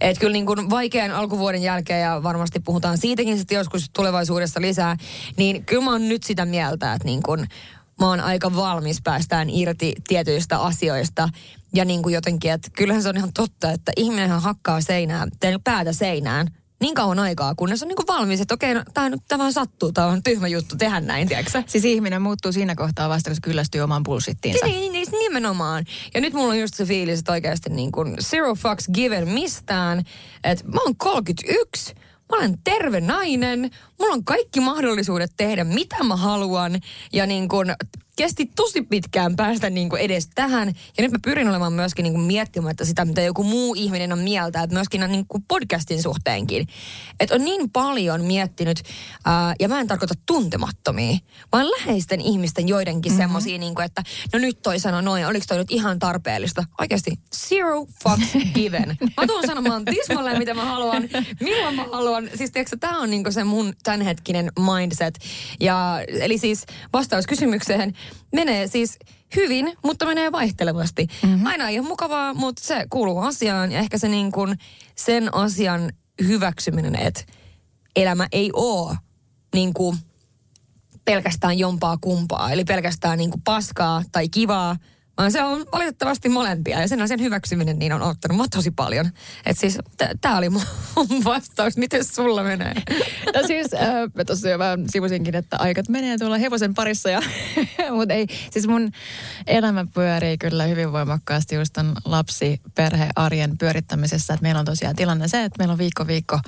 Et 0.00 0.18
kyllä 0.18 0.32
niin 0.32 0.46
kuin 0.46 0.70
vaikean 0.70 1.10
alkuvuoden 1.10 1.62
jälkeen, 1.62 2.02
ja 2.02 2.22
varmasti 2.22 2.60
puhutaan 2.60 2.98
siitäkin 2.98 3.38
sitten 3.38 3.56
joskus 3.56 3.90
tulevaisuudessa 3.92 4.60
lisää, 4.60 4.96
niin 5.36 5.64
kyllä 5.64 5.84
mä 5.84 5.90
oon 5.90 6.08
nyt 6.08 6.22
sitä 6.22 6.44
mieltä, 6.44 6.92
että 6.92 7.04
niin 7.04 7.22
kuin 7.22 7.46
mä 8.00 8.08
oon 8.08 8.20
aika 8.20 8.56
valmis 8.56 9.02
päästään 9.04 9.50
irti 9.50 9.94
tietyistä 10.08 10.60
asioista. 10.60 11.28
Ja 11.74 11.84
niin 11.84 12.02
kuin 12.02 12.14
jotenkin, 12.14 12.52
että 12.52 12.68
kyllähän 12.76 13.02
se 13.02 13.08
on 13.08 13.16
ihan 13.16 13.32
totta, 13.34 13.72
että 13.72 13.92
ihminenhän 13.96 14.42
hakkaa 14.42 14.80
seinään, 14.80 15.30
päätä 15.64 15.92
seinään 15.92 16.46
niin 16.80 16.94
kauan 16.94 17.18
aikaa, 17.18 17.54
kunnes 17.54 17.82
on 17.82 17.88
niin 17.88 17.96
kuin 17.96 18.06
valmis, 18.06 18.40
että 18.40 18.54
okei, 18.54 18.74
no, 18.74 18.82
tämä 18.94 19.08
nyt 19.08 19.20
tää 19.28 19.38
vaan 19.38 19.52
sattuu, 19.52 19.92
tämä 19.92 20.06
on 20.06 20.22
tyhmä 20.22 20.48
juttu 20.48 20.76
tehdä 20.76 21.00
näin, 21.00 21.28
tiedätkö 21.28 21.62
Siis 21.66 21.84
ihminen 21.84 22.22
muuttuu 22.22 22.52
siinä 22.52 22.74
kohtaa 22.74 23.08
vasta, 23.08 23.30
kun 23.30 23.34
se 23.34 23.40
kyllästyy 23.40 23.80
omaan 23.80 24.02
bullshittiinsa. 24.02 24.66
niin, 24.66 24.92
niin, 24.92 24.92
niin, 24.92 25.18
nimenomaan. 25.18 25.84
Ja 26.14 26.20
nyt 26.20 26.32
mulla 26.32 26.48
on 26.48 26.60
just 26.60 26.74
se 26.74 26.84
fiilis, 26.84 27.18
että 27.18 27.32
oikeasti 27.32 27.70
niin 27.70 27.92
kuin 27.92 28.16
zero 28.20 28.54
fucks 28.54 28.88
given 28.94 29.28
mistään. 29.28 30.04
Että 30.44 30.64
mä 30.64 30.80
oon 30.80 30.96
31, 30.96 31.94
mä 32.32 32.38
olen 32.38 32.58
terve 32.64 33.00
nainen, 33.00 33.70
mulla 33.98 34.14
on 34.14 34.24
kaikki 34.24 34.60
mahdollisuudet 34.60 35.32
tehdä 35.36 35.64
mitä 35.64 36.04
mä 36.04 36.16
haluan. 36.16 36.80
Ja 37.12 37.26
niin 37.26 37.48
kuin 37.48 37.74
kesti 38.20 38.50
tosi 38.56 38.82
pitkään 38.82 39.36
päästä 39.36 39.70
niin 39.70 39.88
kuin 39.88 40.02
edes 40.02 40.28
tähän. 40.34 40.68
Ja 40.68 41.02
nyt 41.02 41.12
mä 41.12 41.18
pyrin 41.22 41.48
olemaan 41.48 41.72
myöskin 41.72 42.02
niin 42.02 42.12
kuin 42.12 42.24
miettimättä 42.24 42.84
sitä, 42.84 43.04
mitä 43.04 43.20
joku 43.20 43.44
muu 43.44 43.74
ihminen 43.74 44.12
on 44.12 44.18
mieltä, 44.18 44.62
että 44.62 44.76
myöskin 44.76 45.00
niin 45.08 45.26
kuin 45.26 45.44
podcastin 45.48 46.02
suhteenkin. 46.02 46.68
Että 47.20 47.34
on 47.34 47.44
niin 47.44 47.70
paljon 47.70 48.24
miettinyt, 48.24 48.82
ää, 49.24 49.54
ja 49.60 49.68
mä 49.68 49.80
en 49.80 49.86
tarkoita 49.86 50.14
tuntemattomia, 50.26 51.18
vaan 51.52 51.66
läheisten 51.70 52.20
ihmisten 52.20 52.68
joidenkin 52.68 53.12
mm-hmm. 53.12 53.22
semmosia, 53.22 53.58
niin 53.58 53.74
kuin, 53.74 53.84
että 53.84 54.02
no 54.32 54.38
nyt 54.38 54.62
toi 54.62 54.78
sano 54.78 55.00
noin, 55.00 55.26
oliko 55.26 55.44
toi 55.48 55.58
nyt 55.58 55.70
ihan 55.70 55.98
tarpeellista? 55.98 56.64
Oikeasti, 56.80 57.10
zero 57.36 57.86
fucks 58.02 58.32
given. 58.54 58.98
Mä 59.16 59.26
tuun 59.26 59.46
sanomaan 59.46 59.84
tismalleen, 59.84 60.38
mitä 60.38 60.54
mä 60.54 60.64
haluan, 60.64 61.08
milloin 61.40 61.74
mä 61.74 61.84
haluan. 61.92 62.30
Siis 62.34 62.50
tiedätkö, 62.50 62.76
tää 62.80 62.98
on 62.98 63.10
niin 63.10 63.22
kuin 63.22 63.32
se 63.32 63.44
mun 63.44 63.72
tämänhetkinen 63.82 64.52
mindset. 64.76 65.18
Ja, 65.60 66.00
eli 66.08 66.38
siis 66.38 66.66
vastaus 66.92 67.26
kysymykseen 67.26 67.94
menee 68.32 68.66
siis 68.66 68.98
hyvin, 69.36 69.76
mutta 69.84 70.06
menee 70.06 70.32
vaihtelevasti. 70.32 71.06
Mm-hmm. 71.22 71.46
Aina 71.46 71.68
ei 71.68 71.78
ole 71.78 71.88
mukavaa, 71.88 72.34
mutta 72.34 72.62
se 72.64 72.86
kuuluu 72.90 73.18
asiaan 73.18 73.72
ja 73.72 73.78
ehkä 73.78 73.98
se 73.98 74.08
niin 74.08 74.32
kuin 74.32 74.58
sen 74.94 75.34
asian 75.34 75.92
hyväksyminen, 76.22 76.96
että 76.96 77.24
elämä 77.96 78.26
ei 78.32 78.50
ole 78.52 78.96
niin 79.54 79.74
kuin 79.74 79.96
pelkästään 81.04 81.58
jompaa 81.58 81.98
kumpaa, 82.00 82.52
eli 82.52 82.64
pelkästään 82.64 83.18
niin 83.18 83.30
kuin 83.30 83.42
paskaa 83.42 84.02
tai 84.12 84.28
kivaa, 84.28 84.76
vaan 85.20 85.32
se 85.32 85.42
on 85.42 85.66
valitettavasti 85.72 86.28
molempia 86.28 86.80
ja 86.80 86.88
sen 86.88 87.02
asian 87.02 87.20
hyväksyminen 87.20 87.78
niin 87.78 87.92
on 87.92 88.02
ottanut 88.02 88.36
mua 88.36 88.46
tosi 88.50 88.70
paljon. 88.70 89.10
Et 89.46 89.58
siis 89.58 89.78
tämä 90.20 90.38
oli 90.38 90.48
mun 90.96 91.24
vastaus, 91.24 91.76
miten 91.76 92.04
sulla 92.04 92.42
menee? 92.42 92.74
No 93.34 93.46
siis, 93.46 93.74
äh, 93.74 93.94
mä 94.14 94.24
tuossa 94.24 94.48
jo 94.48 94.58
vähän 94.58 94.84
sivusinkin, 94.88 95.36
että 95.36 95.56
aikat 95.56 95.88
menee 95.88 96.18
tuolla 96.18 96.38
hevosen 96.38 96.74
parissa, 96.74 97.10
ja, 97.10 97.20
mutta 97.96 98.14
ei, 98.14 98.26
siis 98.50 98.66
mun 98.66 98.90
elämä 99.46 99.86
pyörii 99.94 100.38
kyllä 100.38 100.64
hyvin 100.64 100.92
voimakkaasti 100.92 101.54
just 101.54 101.72
ton 101.72 101.94
lapsi, 102.04 102.60
perhe, 102.74 103.08
arjen 103.16 103.58
pyörittämisessä, 103.58 104.34
että 104.34 104.42
meillä 104.42 104.58
on 104.58 104.66
tosiaan 104.66 104.96
tilanne 104.96 105.28
se, 105.28 105.44
että 105.44 105.58
meillä 105.58 105.72
on 105.72 105.78
viikko 105.78 106.06
viikko 106.06 106.38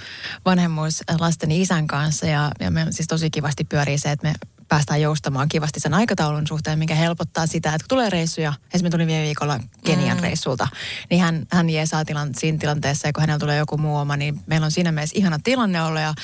vanhemmuus 0.45 1.03
lasteni 1.19 1.61
isän 1.61 1.87
kanssa, 1.87 2.27
ja, 2.27 2.51
ja 2.61 2.71
me 2.71 2.87
siis 2.91 3.09
tosi 3.09 3.31
kivasti 3.31 3.65
pyörii 3.65 3.99
se, 3.99 4.11
että 4.11 4.29
me 4.29 4.35
päästään 4.73 5.01
joustamaan 5.01 5.49
kivasti 5.49 5.81
sen 5.81 5.95
aikataulun 5.95 6.47
suhteen, 6.47 6.79
mikä 6.79 6.95
helpottaa 6.95 7.47
sitä, 7.47 7.69
että 7.69 7.79
kun 7.79 7.89
tulee 7.89 8.11
reissuja, 8.11 8.53
esimerkiksi 8.75 8.97
tuli 8.97 9.07
viime 9.07 9.23
viikolla 9.23 9.61
Kenian 9.85 10.17
mm. 10.17 10.23
reissulta, 10.23 10.69
niin 11.11 11.21
hän, 11.21 11.47
hän 11.51 11.71
jeesaa 11.71 12.05
tilan, 12.05 12.31
siinä 12.39 12.59
tilanteessa, 12.59 13.09
ja 13.09 13.13
kun 13.13 13.21
hänellä 13.21 13.39
tulee 13.39 13.57
joku 13.59 13.79
muu 13.79 13.97
oma, 13.97 14.17
niin 14.17 14.41
meillä 14.47 14.65
on 14.65 14.71
siinä 14.71 14.93
mielessä 14.93 15.19
ihana 15.19 15.39
tilanne 15.45 15.83
olla, 15.83 16.01
ja 16.01 16.15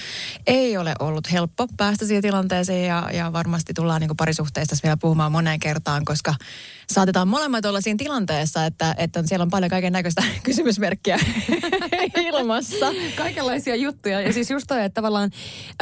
ei 0.47 0.77
ole 0.77 0.95
ollut 0.99 1.33
helppo 1.33 1.67
päästä 1.77 2.07
siihen 2.07 2.23
tilanteeseen, 2.23 2.87
ja, 2.87 3.11
ja 3.13 3.33
varmasti 3.33 3.75
tullaan 3.75 4.01
niin 4.01 4.17
parisuhteista 4.17 4.77
vielä 4.83 4.97
puhumaan 4.97 5.33
moneen 5.33 5.61
kertaan, 5.61 6.05
koska 6.05 6.35
saatetaan 6.91 7.29
molemmat 7.29 7.65
olla 7.65 7.81
siinä 7.81 7.99
tilanteessa, 7.99 8.65
että, 8.65 8.95
että 8.99 9.23
siellä 9.27 9.43
on 9.43 9.51
paljon 9.51 9.71
kaiken 9.71 9.93
näköistä 9.93 10.23
kysymysmerkkiä 10.43 11.19
ilmassa. 12.29 12.93
Kaikenlaisia 13.17 13.77
juttuja. 13.77 14.21
Ja 14.21 14.33
siis 14.33 14.51
just 14.51 14.67
toi, 14.69 14.85
että 14.85 14.95
tavallaan 14.95 15.31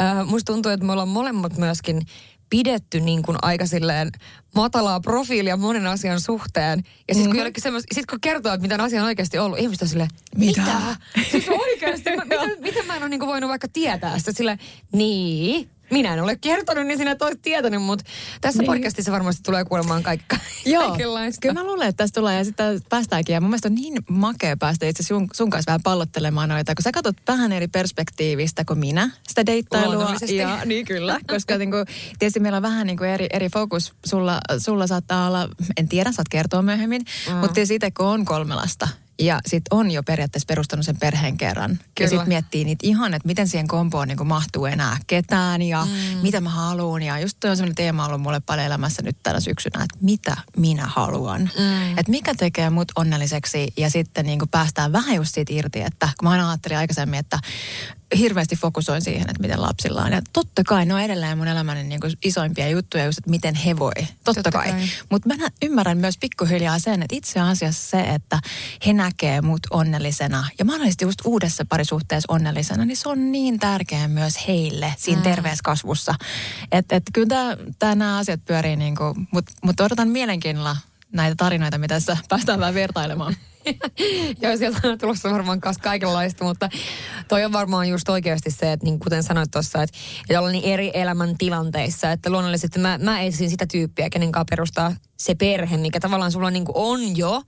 äh, 0.00 0.26
musta 0.26 0.52
tuntuu, 0.52 0.73
että 0.73 0.87
me 0.87 0.92
ollaan 0.92 1.08
molemmat 1.08 1.56
myöskin 1.56 2.02
pidetty 2.50 3.00
niin 3.00 3.23
kuin 3.23 3.38
aika 3.43 3.67
silleen 3.67 4.11
matalaa 4.55 5.00
profiilia 5.00 5.57
monen 5.57 5.87
asian 5.87 6.21
suhteen. 6.21 6.83
Ja 7.09 7.15
sitten 7.15 7.33
kun, 7.33 7.41
mm-hmm. 7.41 7.62
semmos, 7.62 7.83
sit 7.95 8.07
kun 8.07 8.21
kertoo, 8.21 8.53
että 8.53 8.62
miten 8.62 8.81
asia 8.81 9.00
on 9.00 9.07
oikeasti 9.07 9.38
ollut, 9.38 9.59
ihmiset 9.59 9.83
on 9.83 9.88
silleen, 9.88 10.11
mitä? 10.37 10.61
mitä? 10.61 10.97
Siis 11.31 11.49
oikeasti, 11.49 12.11
mä, 12.17 12.25
miten, 12.25 12.57
miten 12.61 12.87
mä 12.87 12.97
en 12.97 13.03
ole 13.03 13.09
niin 13.09 13.21
kuin 13.21 13.29
voinut 13.29 13.50
vaikka 13.50 13.69
tietää 13.73 14.19
sitä 14.19 14.33
sille, 14.33 14.59
niin, 14.93 15.71
minä 15.90 16.14
en 16.14 16.23
ole 16.23 16.37
kertonut, 16.37 16.87
niin 16.87 16.99
sinä 16.99 17.11
et 17.11 17.23
ole 17.23 17.37
tietänyt, 17.43 17.83
mutta 17.83 18.05
tässä 18.40 18.62
niin. 18.62 18.66
podcastissa 18.66 19.12
varmasti 19.12 19.43
tulee 19.43 19.64
kuulemaan 19.64 20.02
kaikka, 20.02 20.37
Joo, 20.64 20.88
kaikenlaista. 20.88 21.40
kyllä 21.40 21.55
mä 21.55 21.64
luulen, 21.64 21.88
että 21.88 22.05
tästä 22.05 22.21
tulee 22.21 22.38
ja 22.38 22.45
sitten 22.45 22.81
päästäänkin. 22.88 23.33
Ja 23.33 23.40
mun 23.40 23.50
mielestä 23.50 23.69
on 23.69 23.75
niin 23.75 23.99
makea 24.09 24.57
päästä 24.57 24.87
itse 24.87 25.02
sun, 25.02 25.28
sun 25.33 25.50
kanssa 25.50 25.71
vähän 25.71 25.83
pallottelemaan 25.83 26.49
noita, 26.49 26.75
kun 26.75 26.83
sä 26.83 26.93
katsot 26.93 27.16
vähän 27.28 27.52
eri 27.52 27.69
perspektiivistä 27.69 28.64
kuin 28.64 28.78
minä, 28.78 29.11
sitä 29.28 29.47
deittailua. 29.47 30.14
Ja, 30.37 30.61
niin 30.64 30.87
kyllä, 30.87 31.21
koska 31.33 31.59
niin 31.59 31.71
kuin, 31.71 31.87
tietysti 32.19 32.40
meillä 32.40 32.57
on 32.57 32.62
vähän 32.62 32.87
niin 32.87 32.99
kuin 32.99 33.11
eri, 33.11 33.26
eri 33.33 33.49
fokus. 33.49 33.95
Sulla, 34.07 34.40
sulla 34.59 34.87
saattaa 34.87 35.26
olla, 35.26 35.49
en 35.76 35.88
tiedä, 35.88 36.12
saat 36.12 36.28
kertoa 36.28 36.62
myöhemmin, 36.62 37.02
mm. 37.28 37.35
mutta 37.35 37.55
tietysti 37.55 37.75
itse 37.75 37.90
kun 37.90 38.07
on 38.07 38.25
kolme 38.25 38.55
lasta, 38.55 38.88
ja 39.18 39.40
sitten 39.46 39.78
on 39.78 39.90
jo 39.90 40.02
periaatteessa 40.02 40.46
perustanut 40.46 40.87
sen 40.87 40.96
perheen 40.96 41.37
kerran. 41.37 41.70
Kyllä. 41.70 41.85
Ja 41.99 42.08
sitten 42.08 42.28
miettii 42.28 42.64
niitä 42.64 42.87
ihan, 42.87 43.14
että 43.14 43.26
miten 43.26 43.49
siihen 43.49 43.68
kompoon 43.68 44.08
niin 44.08 44.26
mahtuu 44.26 44.66
enää 44.66 44.96
ketään 45.06 45.62
ja 45.62 45.85
mm. 45.85 46.18
mitä 46.23 46.40
mä 46.40 46.50
haluan. 46.50 47.02
Ja 47.02 47.18
just 47.18 47.37
toi 47.40 47.50
on 47.50 47.56
sellainen 47.56 47.75
teema 47.75 48.06
ollut 48.06 48.20
mulle 48.20 48.40
paljon 48.40 48.66
elämässä 48.66 49.02
nyt 49.02 49.16
tänä 49.23 49.40
syksynä, 49.40 49.85
että 49.85 49.99
mitä 50.00 50.37
minä 50.56 50.87
haluan. 50.87 51.50
Mm. 51.58 51.99
Että 51.99 52.11
mikä 52.11 52.35
tekee 52.35 52.70
mut 52.70 52.92
onnelliseksi 52.96 53.73
ja 53.76 53.90
sitten 53.90 54.26
niin 54.26 54.40
päästään 54.50 54.92
vähän 54.92 55.16
just 55.16 55.35
siitä 55.35 55.52
irti, 55.52 55.80
että 55.80 56.08
kun 56.18 56.28
mä 56.28 56.30
aina 56.30 56.50
ajattelin 56.50 56.78
aikaisemmin, 56.78 57.20
että 57.20 57.38
hirveästi 58.18 58.56
fokusoin 58.56 59.02
siihen, 59.02 59.30
että 59.30 59.42
miten 59.42 59.62
lapsilla 59.62 60.02
on. 60.02 60.12
Ja 60.12 60.23
totta 60.32 60.64
kai 60.64 60.87
ne 60.87 60.94
on 60.94 61.00
edelleen 61.00 61.38
mun 61.38 61.49
elämäni 61.49 61.85
niin 61.85 62.00
kuin 62.00 62.12
isoimpia 62.25 62.68
juttuja 62.68 63.04
just, 63.04 63.18
että 63.18 63.30
miten 63.30 63.54
he 63.54 63.78
voi. 63.78 63.92
Totta, 63.96 64.35
totta 64.35 64.50
kai. 64.50 64.70
kai. 64.70 64.80
Mutta 65.11 65.28
mä 65.28 65.49
ymmärrän 65.62 65.99
myös 65.99 66.18
pikkuhiljaa 66.18 66.78
sen, 66.78 67.02
että 67.02 67.16
itse 67.16 67.40
asiassa 67.40 67.90
se, 67.90 68.00
että 68.00 68.38
he 68.87 68.92
näkee 68.92 69.40
mut 69.40 69.61
onnellisena 69.70 70.49
ja 70.58 70.64
mahdollisesti 70.64 71.04
just 71.04 71.18
uudessa 71.25 71.64
parisuhteessa 71.68 72.32
onnellisena, 72.32 72.85
niin 72.85 72.96
se 72.96 73.08
on 73.08 73.32
niin 73.32 73.58
tärkeää 73.58 74.08
myös 74.08 74.49
heille 74.49 74.94
siinä 74.99 75.20
mm. 75.20 75.25
terveessä 75.25 75.62
kasvussa. 75.64 76.14
Että 76.73 76.96
et 76.96 77.02
kyllä 77.12 77.56
nämä 77.82 78.18
asiat 78.18 78.40
pyörii 78.44 78.76
niin 78.76 78.96
kuin, 78.96 79.28
mutta 79.30 79.52
mut 79.62 79.80
odotan 79.80 80.08
mielenkiinnolla 80.08 80.76
näitä 81.16 81.35
tarinoita, 81.37 81.78
mitä 81.78 81.94
tässä 81.94 82.16
päästään 82.28 82.61
vähän 82.61 82.75
vertailemaan. 82.75 83.37
Joo, 84.42 84.56
sieltä 84.56 84.88
on 84.88 84.99
tulossa 84.99 85.30
varmaan 85.30 85.61
kanssa 85.61 85.82
kaikenlaista, 85.82 86.44
mutta 86.44 86.68
toi 87.28 87.44
on 87.44 87.52
varmaan 87.52 87.88
just 87.88 88.08
oikeasti 88.08 88.50
se, 88.50 88.73
että 88.73 88.87
niin 88.87 88.99
kuten 88.99 89.23
sanoit 89.23 89.50
tuossa, 89.50 89.82
että, 89.82 89.96
että 90.20 90.38
ollaan 90.38 90.52
niin 90.52 90.73
eri 90.73 90.90
elämän 90.94 91.38
tilanteissa, 91.38 92.12
että 92.12 92.30
luonnollisesti 92.30 92.78
mä, 92.78 92.99
mä 92.99 93.20
etsin 93.20 93.50
sitä 93.50 93.66
tyyppiä, 93.66 94.11
kenen 94.11 94.32
kanssa 94.32 94.50
perustaa 94.50 94.96
se 95.16 95.35
perhe, 95.35 95.76
mikä 95.76 96.00
tavallaan 96.00 96.32
sulla 96.32 96.50
niin 96.50 96.64
on 96.75 97.16
jo, 97.16 97.42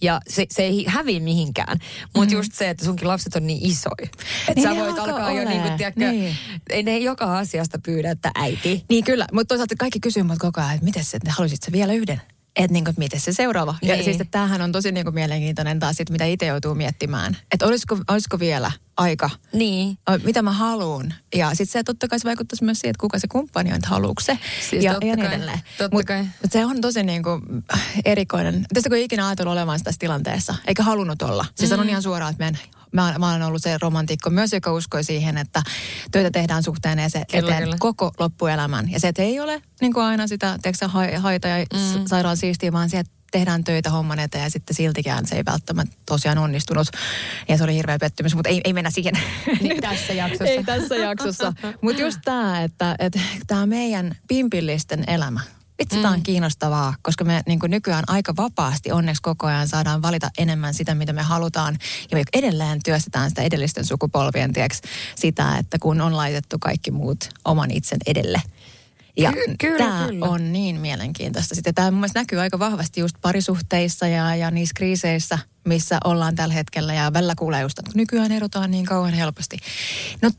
ja 0.00 0.20
se, 0.28 0.46
se 0.50 0.62
ei 0.62 0.84
häviä 0.88 1.20
mihinkään. 1.20 1.78
Mutta 2.04 2.20
mm-hmm. 2.20 2.36
just 2.36 2.52
se, 2.52 2.70
että 2.70 2.84
sunkin 2.84 3.08
lapset 3.08 3.36
on 3.36 3.46
niin 3.46 3.70
isoja. 3.70 4.08
Että 4.48 4.52
niin 4.54 4.62
sä 4.62 4.76
voit 4.76 4.98
alkaa 4.98 5.26
ole. 5.26 5.42
jo 5.42 5.48
niinku, 5.48 5.68
tiedätkö, 5.76 6.10
niin. 6.10 6.36
ei 6.70 6.82
ne 6.82 6.98
joka 6.98 7.38
asiasta 7.38 7.78
pyydä, 7.78 8.10
että 8.10 8.30
äiti. 8.34 8.84
Niin 8.88 9.04
kyllä, 9.04 9.26
mutta 9.32 9.48
toisaalta 9.48 9.74
kaikki 9.78 10.00
kysyy 10.00 10.24
koko 10.38 10.60
ajan, 10.60 10.74
että 10.74 10.84
miten 10.84 11.04
sä, 11.04 11.18
haluaisit 11.28 11.62
sä 11.62 11.72
vielä 11.72 11.92
yhden? 11.92 12.20
Että 12.56 12.72
niinku, 12.72 12.92
miten 12.96 13.20
se 13.20 13.32
seuraava. 13.32 13.74
Niin. 13.82 13.98
Ja 13.98 14.04
siis, 14.04 14.20
että 14.20 14.30
tämähän 14.30 14.62
on 14.62 14.72
tosi 14.72 14.92
niinku 14.92 15.12
mielenkiintoinen 15.12 15.78
taas 15.78 15.96
sit, 15.96 16.10
mitä 16.10 16.24
itse 16.24 16.46
joutuu 16.46 16.74
miettimään. 16.74 17.36
Että 17.52 17.66
olisiko, 17.66 17.98
olisiko 18.08 18.38
vielä 18.38 18.72
aika, 18.96 19.30
niin. 19.52 19.98
mitä 20.24 20.42
mä 20.42 20.52
haluan. 20.52 21.14
Ja 21.34 21.50
sitten 21.50 21.66
se 21.66 21.82
totta 21.82 22.08
kai 22.08 22.18
se 22.18 22.24
vaikuttaisi 22.24 22.64
myös 22.64 22.78
siihen, 22.78 22.90
että 22.90 23.00
kuka 23.00 23.18
se 23.18 23.28
kumppani 23.28 23.70
on, 23.70 23.76
että 23.76 23.88
haluuko 23.88 24.22
se. 24.22 24.38
Siis 24.70 24.84
ja, 24.84 24.92
totta 24.92 25.06
ja 25.06 25.16
niin 25.16 25.26
edelleen. 25.26 25.60
Totta 25.78 25.96
Mut, 25.96 26.04
kai. 26.04 26.22
Mut 26.42 26.52
se 26.52 26.64
on 26.64 26.80
tosi 26.80 27.02
niinku 27.02 27.30
erikoinen. 28.04 28.66
Tästä 28.74 28.88
kun 28.88 28.98
ikinä 28.98 29.26
ajatellut 29.26 29.52
olevansa 29.52 29.84
tässä 29.84 29.98
tilanteessa, 29.98 30.54
eikä 30.66 30.82
halunnut 30.82 31.22
olla. 31.22 31.46
Siis 31.54 31.70
mm. 31.70 31.78
on 31.78 31.88
ihan 31.88 32.02
suoraan, 32.02 32.32
että 32.32 32.46
en 32.46 32.58
mä, 32.94 33.14
mä 33.18 33.30
olen 33.30 33.42
ollut 33.42 33.62
se 33.62 33.78
romantikko 33.80 34.30
myös, 34.30 34.52
joka 34.52 34.72
uskoi 34.72 35.04
siihen, 35.04 35.38
että 35.38 35.62
töitä 36.12 36.30
tehdään 36.30 36.62
suhteen 36.62 36.98
ja 36.98 37.08
se 37.08 37.24
kyllä, 37.30 37.48
eteen 37.48 37.62
kyllä. 37.62 37.76
koko 37.78 38.12
loppuelämän. 38.18 38.90
Ja 38.90 39.00
se, 39.00 39.08
että 39.08 39.22
ei 39.22 39.40
ole 39.40 39.62
niin 39.80 39.92
kuin 39.92 40.04
aina 40.04 40.26
sitä 40.26 40.58
teeksä, 40.62 40.88
haita 41.18 41.48
ja 41.48 41.66
mm. 41.74 42.04
sairaan 42.06 42.36
siistiä, 42.36 42.72
vaan 42.72 42.90
se, 42.90 42.98
että 42.98 43.12
tehdään 43.34 43.64
töitä 43.64 43.90
homman 43.90 44.18
eteen 44.18 44.44
ja 44.44 44.50
sitten 44.50 44.76
siltikään 44.76 45.26
se 45.26 45.36
ei 45.36 45.44
välttämättä 45.46 45.96
tosiaan 46.06 46.38
onnistunut. 46.38 46.88
Ja 47.48 47.58
se 47.58 47.64
oli 47.64 47.74
hirveä 47.74 47.98
pettymys, 47.98 48.34
mutta 48.34 48.48
ei, 48.48 48.60
ei 48.64 48.72
mennä 48.72 48.90
siihen. 48.90 49.14
Niin 49.60 49.80
tässä 49.80 50.12
jaksossa. 50.12 50.44
ei 50.44 50.64
tässä 50.64 50.96
jaksossa. 50.96 51.52
mutta 51.80 52.02
just 52.02 52.18
tämä, 52.24 52.62
että, 52.62 52.94
että 52.98 53.20
tämä 53.46 53.66
meidän 53.66 54.16
pimpillisten 54.28 55.04
elämä, 55.06 55.40
Vitsi, 55.78 55.96
tämä 55.96 56.10
on 56.10 56.18
mm. 56.18 56.22
kiinnostavaa, 56.22 56.94
koska 57.02 57.24
me 57.24 57.42
niin 57.46 57.58
nykyään 57.68 58.04
aika 58.06 58.36
vapaasti 58.36 58.92
onneksi 58.92 59.22
koko 59.22 59.46
ajan 59.46 59.68
saadaan 59.68 60.02
valita 60.02 60.30
enemmän 60.38 60.74
sitä, 60.74 60.94
mitä 60.94 61.12
me 61.12 61.22
halutaan. 61.22 61.78
Ja 62.10 62.16
me 62.16 62.22
edelleen 62.32 62.80
työstetään 62.84 63.28
sitä 63.30 63.42
edellisten 63.42 63.84
sukupolvien 63.84 64.52
tieks, 64.52 64.80
sitä, 65.14 65.56
että 65.58 65.78
kun 65.78 66.00
on 66.00 66.16
laitettu 66.16 66.56
kaikki 66.60 66.90
muut 66.90 67.28
oman 67.44 67.70
itsen 67.70 67.98
edelle. 68.06 68.42
Ja 69.16 69.32
Ky- 69.32 69.54
kyllä, 69.58 69.78
tämä 69.78 70.06
kyllä. 70.06 70.26
on 70.26 70.52
niin 70.52 70.80
mielenkiintoista. 70.80 71.54
Sitten 71.54 71.74
tämä 71.74 71.90
mun 71.90 72.08
näkyy 72.14 72.40
aika 72.40 72.58
vahvasti 72.58 73.00
just 73.00 73.16
parisuhteissa 73.20 74.08
ja, 74.08 74.36
ja 74.36 74.50
niissä 74.50 74.72
kriiseissä, 74.76 75.38
missä 75.64 75.98
ollaan 76.04 76.34
tällä 76.34 76.54
hetkellä. 76.54 76.94
Ja 76.94 77.12
välillä 77.12 77.34
kuulee 77.38 77.62
just, 77.62 77.78
että 77.78 77.90
nykyään 77.94 78.32
erotaan 78.32 78.70
niin 78.70 78.84
kauan 78.84 79.12
helposti. 79.12 79.56
No 80.22 80.30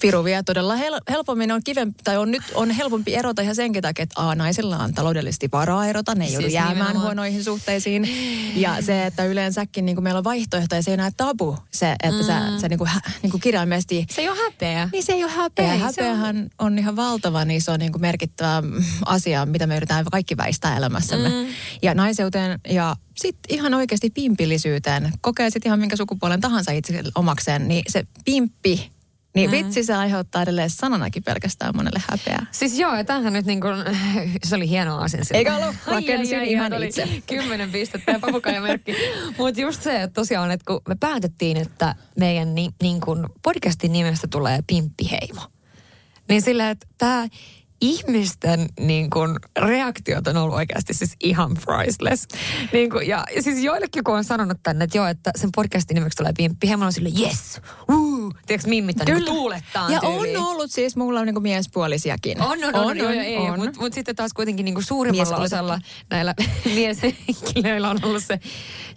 Piru 0.00 0.24
vie 0.24 0.42
todella 0.42 0.76
hel- 0.76 1.00
helpommin 1.10 1.52
on 1.52 1.60
kivempi, 1.64 2.00
tai 2.04 2.16
on 2.16 2.30
nyt 2.30 2.42
on 2.54 2.70
helpompi 2.70 3.14
erota 3.14 3.42
ihan 3.42 3.54
senkin 3.54 3.82
takia, 3.82 4.02
että 4.02 4.28
A, 4.28 4.34
naisilla 4.34 4.76
on 4.78 4.94
taloudellisesti 4.94 5.48
varaa 5.52 5.86
erota, 5.86 6.14
ne 6.14 6.24
ei 6.24 6.30
siis 6.30 6.40
joudu 6.40 6.54
jäämään 6.54 6.76
nimenomaan. 6.76 7.04
huonoihin 7.04 7.44
suhteisiin. 7.44 8.08
Ja 8.54 8.82
se, 8.82 9.06
että 9.06 9.24
yleensäkin 9.24 9.86
niin 9.86 9.96
kuin 9.96 10.02
meillä 10.02 10.18
on 10.18 10.24
vaihtoehtoja, 10.24 10.82
se 10.82 10.90
ei 10.90 10.94
enää 10.94 11.10
tabu, 11.16 11.58
se, 11.70 11.94
että 12.02 12.20
mm. 12.20 12.26
sä, 12.26 12.60
sä 12.60 12.68
niin 12.68 12.78
kuin, 12.78 12.90
niin 13.22 13.30
kuin 13.30 13.40
kirjaimellisesti... 13.40 14.06
Se 14.10 14.22
ei 14.22 14.28
ole 14.28 14.38
häpeä. 14.38 14.88
Niin 14.92 15.02
se 15.04 15.12
ei 15.12 15.24
ole 15.24 15.32
häpeä. 15.32 15.72
Ei, 15.72 15.78
Häpeähän 15.78 16.36
on... 16.36 16.66
on 16.66 16.78
ihan 16.78 16.96
valtavan 16.96 17.50
iso 17.50 17.76
niin 17.76 17.92
kuin 17.92 18.02
merkittävä 18.02 18.62
asia, 19.06 19.46
mitä 19.46 19.66
me 19.66 19.76
yritetään 19.76 20.04
kaikki 20.04 20.36
väistää 20.36 20.76
elämässämme. 20.76 21.28
Mm. 21.28 21.46
Ja 21.82 21.94
naiseuteen 21.94 22.60
ja 22.68 22.96
sitten 23.16 23.56
ihan 23.56 23.74
oikeasti 23.74 24.10
pimpillisyyteen, 24.10 25.12
kokee 25.20 25.50
sitten 25.50 25.70
ihan 25.70 25.78
minkä 25.80 25.96
sukupuolen 25.96 26.40
tahansa 26.40 26.72
itse 26.72 27.02
omakseen, 27.14 27.68
niin 27.68 27.82
se 27.88 28.04
pimppi 28.24 28.90
niin 29.38 29.50
mm. 29.50 29.56
vitsi 29.56 29.84
se 29.84 29.94
aiheuttaa 29.94 30.42
edelleen 30.42 30.70
sananakin 30.70 31.22
pelkästään 31.22 31.76
monelle 31.76 32.02
häpeää. 32.10 32.46
Siis 32.50 32.78
joo, 32.78 32.96
ja 32.96 33.04
tämähän 33.04 33.32
nyt 33.32 33.46
niin 33.46 33.60
kuin, 33.60 33.76
se 34.44 34.56
oli 34.56 34.68
hieno 34.68 34.98
asia. 34.98 35.20
Eikä 35.32 35.56
ollut, 35.56 35.76
rakensin 35.86 36.44
ihan 36.44 36.82
itse. 36.82 37.08
Kymmenen 37.26 37.72
pistettä 37.72 38.12
ja 38.12 38.18
papukaijamerkki. 38.18 38.94
Mutta 39.38 39.60
just 39.60 39.82
se, 39.82 40.02
että 40.02 40.14
tosiaan, 40.14 40.50
että 40.50 40.64
kun 40.66 40.80
me 40.88 40.96
päätettiin, 41.00 41.56
että 41.56 41.94
meidän 42.20 42.54
ni, 42.54 42.70
niin 42.82 43.00
kuin 43.00 43.26
podcastin 43.42 43.92
nimestä 43.92 44.28
tulee 44.28 44.60
Pimppiheimo. 44.66 45.40
Niin 46.28 46.42
sillä, 46.42 46.70
että 46.70 46.86
tämä 46.98 47.28
ihmisten 47.80 48.68
niin 48.80 49.10
kun, 49.10 49.36
reaktiot 49.58 50.26
on 50.26 50.36
ollut 50.36 50.56
oikeasti 50.56 50.94
siis 50.94 51.16
ihan 51.20 51.56
priceless. 51.64 52.26
Niin 52.72 52.90
kun, 52.90 53.06
ja, 53.06 53.24
ja 53.36 53.42
siis 53.42 53.64
joillekin, 53.64 54.04
kun 54.04 54.16
on 54.16 54.24
sanonut 54.24 54.58
tänne, 54.62 54.84
että 54.84 54.98
joo, 54.98 55.06
että 55.06 55.30
sen 55.36 55.50
podcastin 55.56 55.94
nimeksi 55.94 56.16
tulee 56.16 56.32
pimppi, 56.36 56.68
he 56.68 56.74
on 56.74 56.92
sille 56.92 57.10
yes, 57.20 57.60
uh, 57.92 58.34
tiedätkö 58.46 58.68
mimmit 58.68 58.96
niin 59.06 59.24
tuulettaan 59.24 59.92
Ja 59.92 60.00
tyyliin. 60.00 60.36
on 60.36 60.46
ollut 60.46 60.70
siis, 60.70 60.96
mulla 60.96 61.20
on 61.20 61.26
niin 61.26 61.42
miespuolisiakin. 61.42 62.42
On, 62.42 62.64
on, 62.64 62.74
on, 62.74 62.74
on, 62.74 63.06
on, 63.06 63.12
ei, 63.12 63.36
on. 63.36 63.60
Mutta 63.60 63.80
mut 63.80 63.92
sitten 63.92 64.16
taas 64.16 64.32
kuitenkin 64.32 64.64
niin 64.64 64.82
suurimmalla 64.82 65.36
osalla 65.36 65.78
näillä 66.10 66.34
mieshenkilöillä 66.64 67.90
on 67.90 67.98
ollut 68.02 68.24
se, 68.24 68.40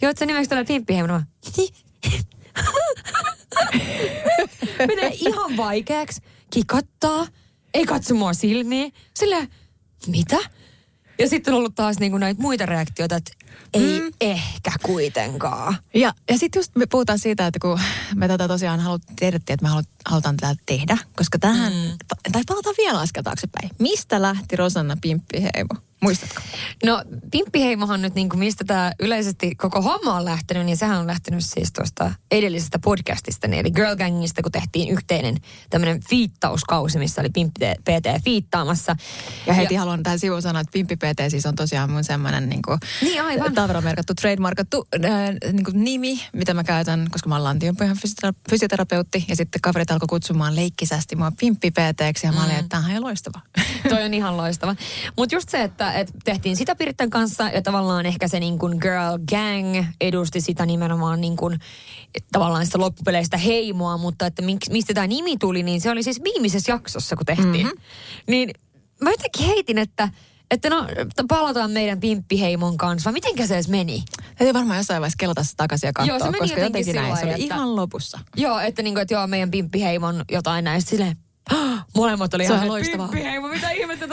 joo, 0.02 0.10
että 0.10 0.20
se 0.20 0.26
nimeksi 0.26 0.50
tulee 0.50 0.66
pimppi, 0.66 0.96
he 0.96 1.04
on 1.04 1.24
Menee 4.88 5.12
ihan 5.14 5.58
vaikeaksi 5.58 6.22
kikottaa 6.50 7.28
ei 7.74 7.86
katso 7.86 8.16
mua 8.16 8.34
silmiin. 8.34 8.94
Sille 9.14 9.48
mitä? 10.08 10.38
Ja 11.20 11.28
sitten 11.30 11.54
on 11.54 11.58
ollut 11.58 11.76
taas 11.76 12.00
niinku 12.00 12.18
näitä 12.18 12.42
muita 12.42 12.66
reaktioita, 12.66 13.16
että 13.16 13.32
ei 13.74 14.00
mm. 14.02 14.12
ehkä 14.22 14.72
kuitenkaan. 14.84 15.76
Ja, 15.94 16.14
ja 16.30 16.38
sitten 16.38 16.60
just 16.60 16.76
me 16.76 16.86
puhutaan 16.86 17.20
siitä, 17.20 17.48
että 17.48 17.60
kun 17.60 17.80
me 18.16 18.28
tätä 18.28 18.48
tosiaan 18.48 18.80
halut, 18.80 19.02
tiedettiin, 19.16 19.54
että 19.54 19.64
me 19.64 19.70
halut, 19.70 19.86
halutaan 20.06 20.38
tätä 20.38 20.56
tehdä, 20.66 20.98
koska 21.16 21.40
tähän, 21.40 21.74
mm. 21.74 21.98
tai 22.32 22.42
palataan 22.48 22.76
vielä 22.78 23.00
askel 23.00 23.24
taaksepäin. 23.24 23.70
Mistä 23.80 24.22
lähti 24.22 24.56
Rosanna 24.56 24.98
Pimppiheimo? 25.02 25.91
Muistatko? 26.02 26.42
No 26.86 27.04
Pimppiheimohan 27.32 28.02
nyt, 28.02 28.16
niin 28.16 28.30
kuin 28.30 28.40
mistä 28.40 28.64
tämä 28.64 28.92
yleisesti 29.00 29.56
koko 29.56 29.82
homma 29.82 30.16
on 30.16 30.26
lähtenyt, 30.26 30.66
niin 30.66 30.78
sehän 30.78 31.00
on 31.00 31.08
lähtenyt 31.08 31.46
siis 31.46 31.72
tuosta 31.74 32.14
edellisestä 32.32 32.80
podcastista, 32.80 33.48
niin 33.48 33.60
eli 33.60 33.72
Girl 33.72 33.96
Gangista, 33.96 34.42
kun 34.42 34.52
tehtiin 34.52 34.90
yhteinen 34.90 35.38
tämmöinen 35.70 36.00
fiittauskausi, 36.10 37.00
missä 37.00 37.22
oli 37.22 37.30
Pimppi 37.30 37.66
PT 37.66 38.24
fiittaamassa. 38.24 38.96
Ja 39.48 39.54
heti 39.54 39.74
ja, 39.74 39.80
haluan 39.80 40.04
tähän 40.04 40.20
sivuun 40.20 40.42
sanoa, 40.42 40.62
että 40.62 40.72
Pimppi 40.72 40.96
PT 40.96 41.20
siis 41.28 41.46
on 41.46 41.56
tosiaan 41.56 41.92
mun 41.92 42.04
semmoinen 42.04 42.50
niin 42.50 42.62
kuin, 42.62 42.80
niin 43.02 43.24
aivan. 43.24 43.54
tavaramerkattu, 43.54 44.14
trademarkattu 44.14 44.88
äh, 44.96 45.52
niin 45.54 45.66
kuin 45.66 45.84
nimi, 45.84 46.22
mitä 46.34 46.54
mä 46.54 46.64
käytän, 46.64 47.08
koska 47.12 47.30
mä 47.30 47.36
oon 47.36 47.44
lantionpohjan 47.44 47.98
fysioterapeutti, 48.50 49.26
ja 49.28 49.36
sitten 49.36 49.62
kaverit 49.62 49.92
alkoi 49.92 50.08
kutsumaan 50.08 50.56
leikkisästi 50.56 51.16
mua 51.16 51.32
Pimppi 51.40 51.72
PTksi, 51.72 52.28
ja 52.28 52.32
mä 52.32 52.44
olin, 52.44 52.54
mm. 52.54 52.60
että 52.60 52.70
tämä 52.70 52.84
on 52.84 52.92
ihan 52.92 53.04
loistava. 53.04 53.40
Toi 53.90 54.04
on 54.04 54.14
ihan 54.14 54.38
loistava. 54.38 54.76
Mutta 55.18 55.36
just 55.36 55.50
se, 55.50 55.64
että, 55.64 55.91
että 55.94 56.14
tehtiin 56.24 56.56
sitä 56.56 56.76
Piritten 56.76 57.10
kanssa 57.10 57.50
ja 57.50 57.62
tavallaan 57.62 58.06
ehkä 58.06 58.28
se 58.28 58.40
niin 58.40 58.60
kuin 58.60 58.78
girl 58.82 59.20
gang 59.30 59.86
edusti 60.02 60.42
sitä 60.42 60.66
nimenomaan 60.66 61.22
niin 61.22 61.38
kuin, 61.38 61.60
tavallaan 62.32 62.66
sitä 62.66 62.80
loppupeleistä 62.80 63.38
heimoa, 63.38 63.98
mutta 63.98 64.26
että 64.26 64.44
mistä 64.70 64.94
tämä 64.94 65.08
nimi 65.08 65.38
tuli, 65.38 65.64
niin 65.64 65.82
se 65.82 65.92
oli 65.92 66.04
siis 66.04 66.24
viimeisessä 66.24 66.72
jaksossa, 66.72 67.16
kun 67.16 67.26
tehtiin. 67.26 67.66
Mm-hmm. 67.66 67.82
Niin 68.28 68.52
mä 69.02 69.12
jotenkin 69.12 69.46
heitin, 69.46 69.78
että 69.78 70.10
että 70.52 70.70
no, 70.70 70.88
palataan 71.28 71.72
meidän 71.72 72.00
pimppiheimon 72.00 72.78
kanssa, 72.78 73.08
vai 73.08 73.14
mitenkä 73.14 73.48
se 73.48 73.54
edes 73.54 73.68
meni? 73.68 74.04
Täytyy 74.38 74.54
varmaan 74.54 74.78
jossain 74.78 75.02
vaiheessa 75.02 75.18
kelata 75.18 75.44
se 75.44 75.56
takaisin 75.58 75.88
ja 75.88 75.94
katsoa, 75.94 76.16
joo, 76.16 76.20
se 76.20 76.26
meni 76.26 76.40
koska 76.40 76.60
jotenkin 76.60 76.96
näin, 76.96 77.18
se 77.18 77.24
oli 77.24 77.32
että, 77.32 77.44
ihan 77.44 77.76
lopussa. 77.76 78.20
Joo, 78.36 78.60
että, 78.60 78.82
niinku, 78.82 79.00
että 79.00 79.14
joo, 79.14 79.28
meidän 79.28 79.52
pimppiheimon 79.52 80.26
jotain 80.32 80.66
näistä 80.66 80.90
silleen, 80.90 81.16
Molemmat 81.96 82.34
oli 82.34 82.48
se 82.48 82.54
ihan 82.54 82.68
loistavaa. 82.68 83.08
Pimppiheimo, 83.08 83.48
mitä 83.48 83.71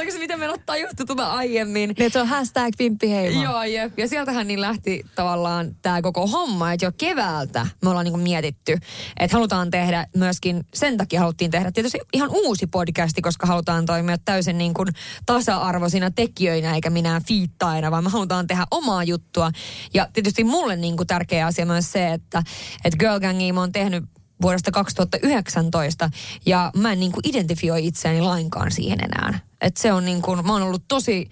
onko 0.09 0.17
se 0.17 0.19
miten 0.19 0.41
me 0.41 0.49
ottaa 0.49 0.77
juttu 0.77 1.05
tuota 1.07 1.27
aiemmin. 1.27 1.95
Niin, 1.99 2.13
se 2.13 2.21
on 2.21 2.27
hashtag 2.27 2.75
pimppiheimo. 2.79 3.43
Joo, 3.43 3.63
jep. 3.63 3.99
Ja 3.99 4.09
sieltähän 4.09 4.47
niin 4.47 4.61
lähti 4.61 5.05
tavallaan 5.15 5.77
tämä 5.83 6.03
koko 6.03 6.27
homma, 6.27 6.73
että 6.73 6.87
jo 6.87 6.93
keväältä 6.99 7.67
me 7.83 7.89
ollaan 7.89 8.05
niinku 8.05 8.21
mietitty, 8.21 8.77
että 9.21 9.37
halutaan 9.37 9.71
tehdä 9.71 10.07
myöskin, 10.17 10.65
sen 10.75 10.97
takia 10.97 11.21
haluttiin 11.21 11.51
tehdä 11.51 11.73
tietysti 11.73 11.99
ihan 12.13 12.31
uusi 12.33 12.67
podcasti, 12.67 13.23
koska 13.23 13.47
halutaan 13.47 13.87
toimia 13.87 14.19
täysin 14.25 14.59
niin 14.59 14.75
kuin 14.75 14.89
tasa-arvoisina 15.27 16.11
tekijöinä 16.11 16.75
eikä 16.75 16.91
minä 16.91 17.21
fiittaina, 17.27 17.91
vaan 17.91 18.05
me 18.05 18.11
halutaan 18.11 18.47
tehdä 18.47 18.65
omaa 18.71 19.05
juttua. 19.05 19.51
Ja 19.95 20.09
tietysti 20.13 20.45
mulle 20.45 20.77
niin 20.77 20.97
kuin 20.97 21.07
tärkeä 21.07 21.47
asia 21.47 21.67
myös 21.67 21.93
se, 21.93 22.13
että, 22.13 22.43
että 22.85 22.99
Girl 22.99 23.21
Gangia 23.21 23.55
mä 23.55 23.61
oon 23.61 23.73
tehnyt 23.73 24.05
vuodesta 24.43 24.71
2019 24.71 26.11
ja 26.47 26.71
mä 26.77 26.93
en 26.93 27.01
niin 27.01 27.13
kuin 27.13 27.29
identifioi 27.29 27.87
itseäni 27.87 28.21
lainkaan 28.21 28.71
siihen 28.71 28.99
enää. 29.01 29.41
Et 29.61 29.77
se 29.77 29.93
on 29.93 30.05
niin 30.05 30.23
kuin, 30.23 30.47
mä 30.47 30.53
oon 30.53 30.63
ollut 30.63 30.83
tosi 30.89 31.29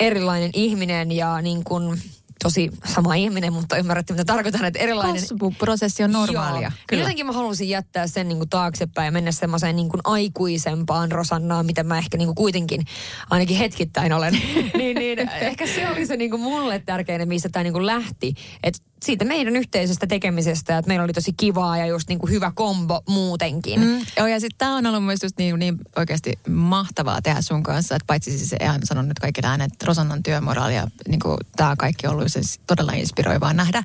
erilainen 0.00 0.50
ihminen 0.54 1.12
ja 1.12 1.42
niin 1.42 1.64
kuin, 1.64 1.98
tosi 2.44 2.70
sama 2.94 3.14
ihminen, 3.14 3.52
mutta 3.52 3.76
ymmärrätte, 3.76 4.12
mitä 4.12 4.24
tarkoitan, 4.24 4.64
että 4.64 4.78
erilainen... 4.78 5.22
Kasvuprosessi 5.22 6.02
on 6.02 6.12
normaalia. 6.12 6.60
Joo. 6.60 6.70
Kyllä. 6.86 7.02
Jotenkin 7.02 7.26
mä 7.26 7.32
halusin 7.32 7.68
jättää 7.68 8.06
sen 8.06 8.28
niin 8.28 8.38
kuin 8.38 8.48
taaksepäin 8.48 9.06
ja 9.06 9.12
mennä 9.12 9.32
semmoiseen 9.32 9.76
niin 9.76 9.88
kuin 9.88 10.00
aikuisempaan 10.04 11.12
Rosannaan, 11.12 11.66
mitä 11.66 11.82
mä 11.84 11.98
ehkä 11.98 12.18
niin 12.18 12.26
kuin 12.26 12.34
kuitenkin 12.34 12.84
ainakin 13.30 13.56
hetkittäin 13.56 14.12
olen. 14.12 14.32
niin, 14.78 14.96
niin, 15.16 15.28
ehkä 15.40 15.66
se 15.66 15.90
oli 15.90 16.06
se 16.06 16.16
niin 16.16 16.30
kuin 16.30 16.42
mulle 16.42 16.78
tärkein, 16.78 17.28
mistä 17.28 17.48
tämä 17.48 17.62
niin 17.62 17.72
kuin 17.72 17.86
lähti. 17.86 18.34
Että 18.62 18.78
siitä 19.04 19.24
meidän 19.24 19.56
yhteisestä 19.56 20.06
tekemisestä, 20.06 20.78
että 20.78 20.88
meillä 20.88 21.04
oli 21.04 21.12
tosi 21.12 21.32
kivaa 21.32 21.76
ja 21.76 21.86
just 21.86 22.08
niin 22.08 22.18
kuin 22.18 22.32
hyvä 22.32 22.52
kombo 22.54 23.02
muutenkin. 23.08 23.80
Mm, 23.80 24.00
joo, 24.16 24.26
ja 24.26 24.40
sitten 24.40 24.58
tämä 24.58 24.76
on 24.76 24.86
ollut 24.86 25.04
myös 25.04 25.22
just 25.22 25.38
niin, 25.38 25.58
niin 25.58 25.78
oikeasti 25.96 26.32
mahtavaa 26.48 27.22
tehdä 27.22 27.40
sun 27.40 27.62
kanssa, 27.62 27.96
että 27.96 28.06
paitsi 28.06 28.38
siis 28.38 28.54
ihan 28.60 28.80
sanon 28.84 29.08
nyt 29.08 29.18
kaikki 29.18 29.40
äänet, 29.44 29.72
että 29.72 29.86
Rosannan 29.86 30.22
työmoraali 30.22 30.74
ja 30.74 30.86
niin 31.08 31.20
tämä 31.56 31.74
kaikki 31.78 32.06
on 32.06 32.12
ollut 32.12 32.32
siis 32.32 32.60
todella 32.66 32.92
inspiroivaa 32.92 33.52
nähdä. 33.52 33.82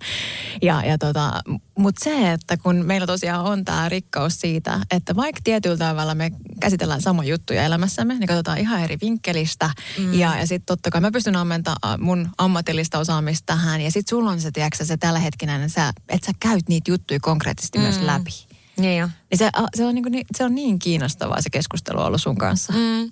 Ja, 0.61 0.83
ja 0.85 0.97
tota, 0.97 1.41
Mutta 1.77 2.03
se, 2.03 2.31
että 2.31 2.57
kun 2.57 2.85
meillä 2.85 3.07
tosiaan 3.07 3.45
on 3.45 3.65
tämä 3.65 3.89
rikkaus 3.89 4.41
siitä, 4.41 4.79
että 4.91 5.15
vaikka 5.15 5.41
tietyllä 5.43 5.77
tavalla 5.77 6.15
me 6.15 6.31
käsitellään 6.59 7.01
samoja 7.01 7.29
juttuja 7.29 7.63
elämässämme, 7.63 8.13
niin 8.13 8.27
katsotaan 8.27 8.57
ihan 8.57 8.83
eri 8.83 8.97
vinkkelistä. 9.01 9.69
Mm. 9.97 10.13
Ja, 10.13 10.39
ja 10.39 10.47
sitten 10.47 10.65
totta 10.65 10.91
kai 10.91 11.01
mä 11.01 11.11
pystyn 11.19 11.35
ammentamaan 11.35 12.03
mun 12.03 12.29
ammatillista 12.37 12.99
osaamista 12.99 13.45
tähän. 13.45 13.81
Ja 13.81 13.91
sitten 13.91 14.09
sulla 14.09 14.31
on 14.31 14.41
se, 14.41 14.51
tiedätkö, 14.51 14.85
se 14.85 14.97
tällä 14.97 15.19
hetkellä, 15.19 15.55
että 15.55 15.67
sä, 15.67 15.93
että 16.09 16.25
sä 16.25 16.31
käyt 16.39 16.69
niitä 16.69 16.91
juttuja 16.91 17.19
konkreettisesti 17.19 17.77
mm. 17.77 17.81
myös 17.81 18.01
läpi. 18.01 18.31
Niin 18.77 18.99
jo. 18.99 19.07
Niin 19.07 19.37
se, 19.37 19.49
se, 19.75 19.85
on 19.85 19.95
niin, 19.95 20.25
se 20.37 20.43
on 20.43 20.55
niin 20.55 20.79
kiinnostavaa 20.79 21.41
se 21.41 21.49
keskustelu 21.49 22.01
ollut 22.01 22.21
sun 22.21 22.37
kanssa. 22.37 22.73
Mm. 22.73 23.11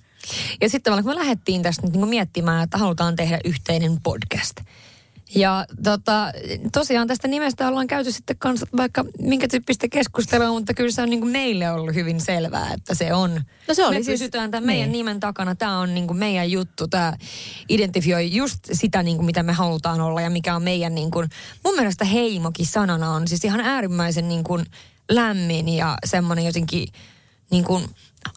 Ja 0.62 0.70
sitten 0.70 0.94
kun 0.94 1.06
me 1.06 1.16
lähdettiin 1.16 1.64
tästä 1.64 1.88
niin 1.88 2.08
miettimään, 2.08 2.64
että 2.64 2.78
halutaan 2.78 3.16
tehdä 3.16 3.40
yhteinen 3.46 4.02
podcast– 4.04 4.56
ja 5.36 5.66
tota, 5.84 6.32
tosiaan 6.74 7.08
tästä 7.08 7.28
nimestä 7.28 7.68
ollaan 7.68 7.88
käyty 7.88 8.12
sitten 8.12 8.38
kanssa 8.38 8.68
vaikka 8.78 9.06
minkä 9.20 9.48
tyyppistä 9.48 9.88
keskustelua, 9.88 10.50
mutta 10.50 10.74
kyllä 10.74 10.92
se 10.92 11.02
on 11.02 11.10
niin 11.10 11.20
kuin 11.20 11.32
meille 11.32 11.72
ollut 11.72 11.96
hyvin 11.96 12.22
selvää, 12.22 12.74
että 12.74 12.96
se 12.96 13.14
on. 13.14 13.42
No 13.68 13.74
se 13.74 13.86
oli 13.86 13.98
Me 13.98 14.04
siis, 14.04 14.20
pysytään 14.20 14.52
tämän 14.52 14.68
niin. 14.68 14.78
meidän 14.78 14.92
nimen 14.92 15.20
takana. 15.20 15.56
Tämä 15.56 15.80
on 15.80 15.94
niin 15.94 16.08
kuin 16.08 16.18
meidän 16.18 16.52
juttu. 16.52 16.88
Tämä 16.88 17.14
identifioi 17.70 18.36
just 18.36 18.60
sitä, 18.72 19.04
niin 19.04 19.18
kuin 19.18 19.26
mitä 19.26 19.44
me 19.44 19.54
halutaan 19.54 20.02
olla 20.02 20.22
ja 20.22 20.30
mikä 20.30 20.56
on 20.56 20.64
meidän 20.64 20.96
niin 20.96 21.12
kuin, 21.12 21.30
mun 21.64 21.76
mielestä 21.76 22.06
heimokin 22.06 22.66
sanana 22.66 23.12
on 23.12 23.28
siis 23.28 23.46
ihan 23.46 23.60
äärimmäisen 23.60 24.28
niin 24.28 24.44
kuin 24.44 24.66
lämmin 25.10 25.70
ja 25.70 25.98
semmoinen 26.06 26.46
jotenkin 26.46 26.88
niin 27.52 27.64
kuin, 27.64 27.84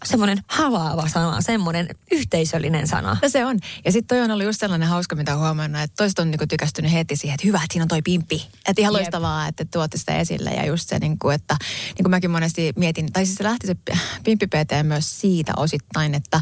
semmoinen 0.04 0.38
halaava 0.48 1.08
sana, 1.08 1.40
semmoinen 1.40 1.88
yhteisöllinen 2.12 2.86
sana. 2.86 3.16
No 3.22 3.28
se 3.28 3.44
on. 3.44 3.58
Ja 3.84 3.92
sitten 3.92 4.16
toi 4.16 4.24
on 4.24 4.30
ollut 4.30 4.46
just 4.46 4.60
sellainen 4.60 4.88
hauska, 4.88 5.16
mitä 5.16 5.36
huomannut, 5.36 5.82
että 5.82 5.96
toiset 5.96 6.18
on 6.18 6.30
niinku 6.30 6.46
tykästynyt 6.46 6.92
heti 6.92 7.16
siihen, 7.16 7.34
että 7.34 7.46
hyvä, 7.46 7.58
että 7.58 7.72
siinä 7.72 7.84
on 7.84 7.88
toi 7.88 8.02
pimpi. 8.02 8.48
Että 8.68 8.82
ihan 8.82 8.92
Jep. 8.92 9.00
loistavaa, 9.00 9.46
että 9.46 9.64
tuotte 9.64 9.98
sitä 9.98 10.16
esille. 10.16 10.50
Ja 10.50 10.66
just 10.66 10.88
se, 10.88 10.98
niinku, 10.98 11.28
että 11.28 11.56
niin 11.86 12.04
kuin 12.04 12.10
mäkin 12.10 12.30
monesti 12.30 12.72
mietin, 12.76 13.12
tai 13.12 13.26
siis 13.26 13.38
se 13.38 13.44
lähti 13.44 13.66
se 13.66 13.76
pimpi 14.24 14.46
PT 14.46 14.72
myös 14.82 15.20
siitä 15.20 15.52
osittain, 15.56 16.14
että 16.14 16.40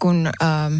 kun 0.00 0.30
ähm, 0.42 0.74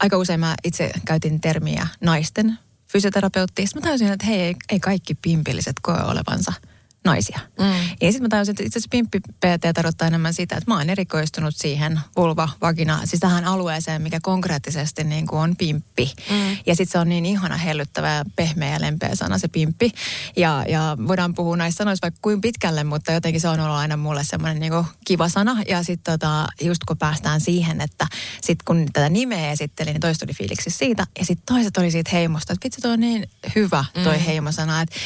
aika 0.00 0.16
usein 0.16 0.40
mä 0.40 0.54
itse 0.64 0.90
käytin 1.04 1.40
termiä 1.40 1.86
naisten 2.00 2.58
fysioterapeutti. 2.92 3.66
Sitten 3.66 3.82
mä 3.82 3.86
tajusin, 3.86 4.12
että 4.12 4.26
hei, 4.26 4.40
ei, 4.40 4.54
ei 4.68 4.80
kaikki 4.80 5.14
pimpilliset 5.14 5.76
koe 5.82 6.02
olevansa– 6.02 6.52
naisia. 7.04 7.40
Mm. 7.58 7.66
Ja 8.00 8.12
sitten 8.12 8.22
mä 8.22 8.28
tajusin, 8.28 8.52
että 8.52 8.62
itse 8.62 8.78
asiassa 8.78 8.88
pimppi 8.90 9.20
PT 9.20 9.74
tarkoittaa 9.74 10.08
enemmän 10.08 10.34
sitä, 10.34 10.56
että 10.56 10.70
mä 10.70 10.76
oon 10.76 10.90
erikoistunut 10.90 11.56
siihen 11.56 12.00
vulva, 12.16 12.48
vagina, 12.60 13.00
siis 13.04 13.20
tähän 13.20 13.44
alueeseen, 13.44 14.02
mikä 14.02 14.18
konkreettisesti 14.22 15.04
niin 15.04 15.26
kuin 15.26 15.40
on 15.40 15.56
pimppi. 15.56 16.12
Mm. 16.30 16.56
Ja 16.66 16.74
sitten 16.74 16.92
se 16.92 16.98
on 16.98 17.08
niin 17.08 17.26
ihana 17.26 17.56
hellyttävä 17.56 18.14
ja 18.14 18.24
pehmeä 18.36 18.72
ja 18.72 18.80
lempeä 18.80 19.14
sana 19.14 19.38
se 19.38 19.48
pimppi. 19.48 19.90
Ja, 20.36 20.64
ja 20.68 20.96
voidaan 21.06 21.34
puhua 21.34 21.56
näistä 21.56 21.78
sanoista 21.78 22.04
vaikka 22.04 22.18
kuin 22.22 22.40
pitkälle, 22.40 22.84
mutta 22.84 23.12
jotenkin 23.12 23.40
se 23.40 23.48
on 23.48 23.60
ollut 23.60 23.76
aina 23.76 23.96
mulle 23.96 24.24
semmoinen 24.24 24.60
niin 24.60 24.84
kiva 25.04 25.28
sana. 25.28 25.56
Ja 25.68 25.82
sitten 25.82 26.18
tota, 26.18 26.46
just 26.60 26.84
kun 26.84 26.98
päästään 26.98 27.40
siihen, 27.40 27.80
että 27.80 28.06
sitten 28.40 28.64
kun 28.64 28.86
tätä 28.92 29.08
nimeä 29.08 29.50
esittelin, 29.50 29.92
niin 29.92 30.00
toista 30.00 30.26
oli 30.26 30.34
fiiliksi 30.34 30.70
siitä. 30.70 31.06
Ja 31.18 31.24
sitten 31.24 31.54
toiset 31.54 31.76
oli 31.76 31.90
siitä 31.90 32.10
heimosta, 32.12 32.52
että 32.52 32.64
vitsi 32.64 32.80
toi 32.80 32.92
on 32.92 33.00
niin 33.00 33.28
hyvä 33.54 33.84
toi 34.04 34.16
mm. 34.16 34.24
heimosana. 34.24 34.80
Että, 34.80 34.96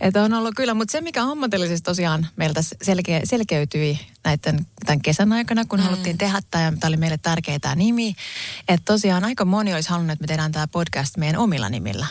että 0.00 0.22
on 0.22 0.32
ollut 0.32 0.54
kyllä, 0.56 0.74
mutta 0.74 0.92
se 0.92 1.00
mikä 1.00 1.24
on 1.24 1.39
ammatillisesti 1.40 1.84
tosiaan 1.84 2.26
meiltä 2.36 2.60
selke, 2.82 3.20
selkeytyi 3.24 3.98
näiden, 4.24 4.66
tämän 4.86 5.00
kesän 5.02 5.32
aikana, 5.32 5.64
kun 5.64 5.78
mm. 5.78 5.84
haluttiin 5.84 6.18
tehdä 6.18 6.40
tämä, 6.50 6.64
ja 6.64 6.72
tämä 6.80 6.88
oli 6.88 6.96
meille 6.96 7.18
tärkeä 7.18 7.58
tämä 7.58 7.74
nimi. 7.74 8.14
Että 8.68 8.84
tosiaan 8.84 9.24
aika 9.24 9.44
moni 9.44 9.74
olisi 9.74 9.90
halunnut, 9.90 10.12
että 10.12 10.22
me 10.22 10.26
tehdään 10.26 10.52
tämä 10.52 10.68
podcast 10.68 11.16
meidän 11.16 11.40
omilla 11.40 11.68
nimillä. 11.68 12.06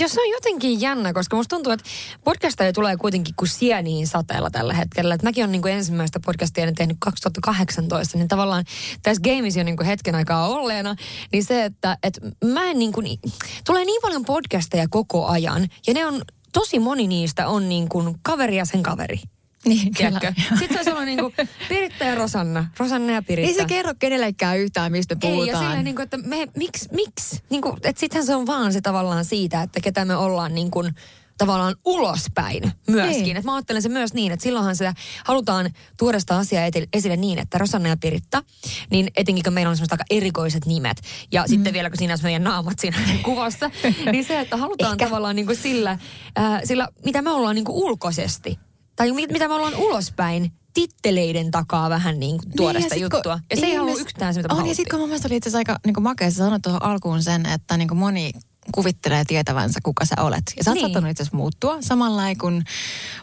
Ja 0.00 0.08
se 0.08 0.20
on 0.20 0.30
jotenkin 0.30 0.80
jännä, 0.80 1.12
koska 1.12 1.36
musta 1.36 1.56
tuntuu, 1.56 1.72
että 1.72 1.90
podcastia 2.24 2.72
tulee 2.72 2.96
kuitenkin 2.96 3.34
kuin 3.34 3.48
sieniin 3.48 4.06
sateella 4.06 4.50
tällä 4.50 4.74
hetkellä. 4.74 5.14
Et 5.14 5.22
mäkin 5.22 5.44
olen 5.44 5.52
niin 5.52 5.68
ensimmäistä 5.68 6.20
podcastia 6.20 6.72
tehnyt 6.72 6.96
2018, 7.00 8.18
niin 8.18 8.28
tavallaan 8.28 8.64
tässä 9.02 9.22
gameissa 9.22 9.60
jo 9.60 9.64
niin 9.64 9.76
kuin 9.76 9.86
hetken 9.86 10.14
aikaa 10.14 10.48
olleena, 10.48 10.96
niin 11.32 11.44
se, 11.44 11.64
että, 11.64 11.98
että 12.02 12.20
mä 12.44 12.64
en 12.64 12.78
niin 12.78 12.92
kuin, 12.92 13.18
tulee 13.66 13.84
niin 13.84 14.02
paljon 14.02 14.24
podcasteja 14.24 14.86
koko 14.90 15.26
ajan, 15.26 15.68
ja 15.86 15.94
ne 15.94 16.06
on 16.06 16.22
tosi 16.60 16.78
moni 16.78 17.06
niistä 17.06 17.48
on 17.48 17.68
niin 17.68 17.88
kuin 17.88 18.16
kaveri 18.22 18.56
ja 18.56 18.64
sen 18.64 18.82
kaveri. 18.82 19.20
Niin, 19.64 19.94
kyllä. 19.94 20.20
Sitten 20.58 20.84
se 20.84 20.94
on 20.94 21.06
niin 21.06 21.18
kuin 21.18 21.34
Piritta 21.68 22.04
ja 22.04 22.14
Rosanna. 22.14 22.66
Rosanna 22.78 23.12
ja 23.12 23.22
Piritta. 23.22 23.48
Ei 23.48 23.54
se 23.54 23.64
kerro 23.64 23.92
kenellekään 23.98 24.58
yhtään, 24.58 24.92
mistä 24.92 25.16
puhutaan. 25.16 25.48
Ei, 25.48 25.52
ja 25.52 25.58
silleen, 25.58 25.84
niin 25.84 25.96
kuin, 25.96 26.04
että 26.04 26.16
me, 26.16 26.48
miksi, 26.56 26.88
miksi? 26.92 27.42
Niin 27.50 27.62
kuin, 27.62 27.76
että 27.82 28.00
sittenhän 28.00 28.26
se 28.26 28.34
on 28.34 28.46
vaan 28.46 28.72
se 28.72 28.80
tavallaan 28.80 29.24
siitä, 29.24 29.62
että 29.62 29.80
ketä 29.80 30.04
me 30.04 30.16
ollaan 30.16 30.54
niin 30.54 30.70
kuin, 30.70 30.94
tavallaan 31.38 31.76
ulospäin 31.84 32.72
myöskin. 32.88 33.22
Niin. 33.22 33.36
Että 33.36 33.50
mä 33.50 33.54
ajattelen 33.54 33.82
se 33.82 33.88
myös 33.88 34.14
niin, 34.14 34.32
että 34.32 34.42
silloinhan 34.42 34.76
se 34.76 34.92
halutaan 35.24 35.70
tuoda 35.98 36.20
sitä 36.20 36.36
asiaa 36.36 36.64
esille 36.92 37.16
niin, 37.16 37.38
että 37.38 37.58
Rosanna 37.58 37.88
ja 37.88 37.96
Piritta, 37.96 38.42
niin 38.90 39.10
etenkin 39.16 39.44
kun 39.44 39.52
meillä 39.52 39.70
on 39.70 39.76
semmoista 39.76 39.94
aika 39.94 40.04
erikoiset 40.10 40.66
nimet, 40.66 41.02
ja 41.32 41.42
mm. 41.42 41.48
sitten 41.48 41.72
vielä 41.72 41.90
kun 41.90 41.98
siinä 41.98 42.14
on 42.14 42.18
meidän 42.22 42.44
naamat 42.44 42.78
siinä 42.78 42.98
kuvassa, 43.22 43.70
niin 44.12 44.24
se, 44.24 44.40
että 44.40 44.56
halutaan 44.56 44.92
Ehkä. 44.92 45.04
tavallaan 45.04 45.36
niin 45.36 45.46
kuin 45.46 45.56
sillä, 45.56 45.90
äh, 46.38 46.60
sillä, 46.64 46.88
mitä 47.04 47.22
me 47.22 47.30
ollaan 47.30 47.54
niin 47.54 47.64
kuin 47.64 47.76
ulkoisesti, 47.76 48.58
tai 48.96 49.12
mit, 49.12 49.32
mitä 49.32 49.48
me 49.48 49.54
ollaan 49.54 49.76
ulospäin, 49.76 50.52
titteleiden 50.74 51.50
takaa 51.50 51.90
vähän 51.90 52.20
niin 52.20 52.38
kuin 52.38 52.52
tuoda 52.56 52.78
Niin, 52.78 52.82
sitä 52.82 52.96
juttua. 52.96 53.34
kun 53.34 53.42
Ja 53.50 53.56
se 53.56 53.66
ei 53.66 53.78
ollut 53.78 54.00
yhtään 54.00 54.34
se, 54.34 54.42
mitä 54.42 54.54
On, 54.54 54.66
ja 54.66 54.74
sitten 54.74 54.90
kun 54.90 55.00
mun 55.00 55.08
mielestä 55.08 55.28
oli 55.28 55.36
itse 55.36 55.48
asiassa 55.48 55.58
aika 55.58 55.78
niin 55.86 56.02
makea, 56.02 56.30
sä 56.30 56.36
sanoit 56.36 56.62
tuohon 56.62 56.82
alkuun 56.82 57.22
sen, 57.22 57.46
että 57.46 57.76
niin 57.76 57.96
moni 57.96 58.32
kuvittelee 58.72 59.24
tietävänsä, 59.24 59.80
kuka 59.82 60.04
sä 60.04 60.14
olet. 60.20 60.42
Ja 60.56 60.64
sä 60.64 60.70
oot 60.70 60.74
Niin. 60.74 60.82
saattanut 60.82 61.10
itse 61.10 61.22
asiassa 61.22 61.36
muuttua 61.36 61.76
samalla 61.80 62.22
kun 62.40 62.64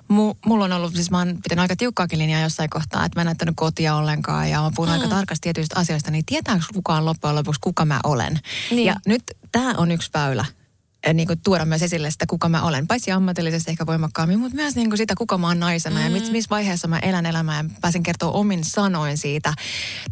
mu, 0.07 0.33
mulla 0.45 0.65
on 0.65 0.71
ollut, 0.71 0.95
siis 0.95 1.11
mä 1.11 1.17
oon 1.17 1.39
pitänyt 1.43 1.61
aika 1.61 1.75
tiukkaakin 1.75 2.19
linjaa 2.19 2.41
jossain 2.41 2.69
kohtaa, 2.69 3.05
että 3.05 3.19
mä 3.19 3.21
en 3.21 3.25
näyttänyt 3.25 3.55
kotia 3.57 3.95
ollenkaan 3.95 4.49
ja 4.49 4.61
mä 4.61 4.71
puhun 4.75 4.89
mm. 4.89 4.93
aika 4.93 5.07
tarkasti 5.07 5.41
tietyistä 5.43 5.79
asioista, 5.79 6.11
niin 6.11 6.25
tietääkö 6.25 6.63
kukaan 6.73 7.05
loppujen 7.05 7.35
lopuksi, 7.35 7.61
kuka 7.61 7.85
mä 7.85 7.99
olen? 8.03 8.39
Niin. 8.71 8.85
Ja 8.85 8.95
nyt 9.05 9.23
tämä 9.51 9.73
on 9.77 9.91
yksi 9.91 10.09
väylä 10.13 10.45
niin 11.13 11.27
kuin 11.27 11.39
tuoda 11.43 11.65
myös 11.65 11.81
esille 11.81 12.11
sitä, 12.11 12.25
kuka 12.25 12.49
mä 12.49 12.63
olen. 12.63 12.87
Paitsi 12.87 13.11
ammatillisesti 13.11 13.71
ehkä 13.71 13.85
voimakkaammin, 13.85 14.39
mutta 14.39 14.55
myös 14.55 14.75
niin 14.75 14.89
kuin 14.89 14.97
sitä, 14.97 15.15
kuka 15.17 15.37
mä 15.37 15.47
oon 15.47 15.59
naisena 15.59 15.95
mm. 15.99 16.03
ja 16.03 16.11
missä 16.11 16.31
mis 16.31 16.49
vaiheessa 16.49 16.87
mä 16.87 16.99
elän 16.99 17.25
elämää 17.25 17.63
ja 17.63 17.69
pääsen 17.81 18.03
kertoa 18.03 18.31
omin 18.31 18.63
sanoin 18.63 19.17
siitä. 19.17 19.53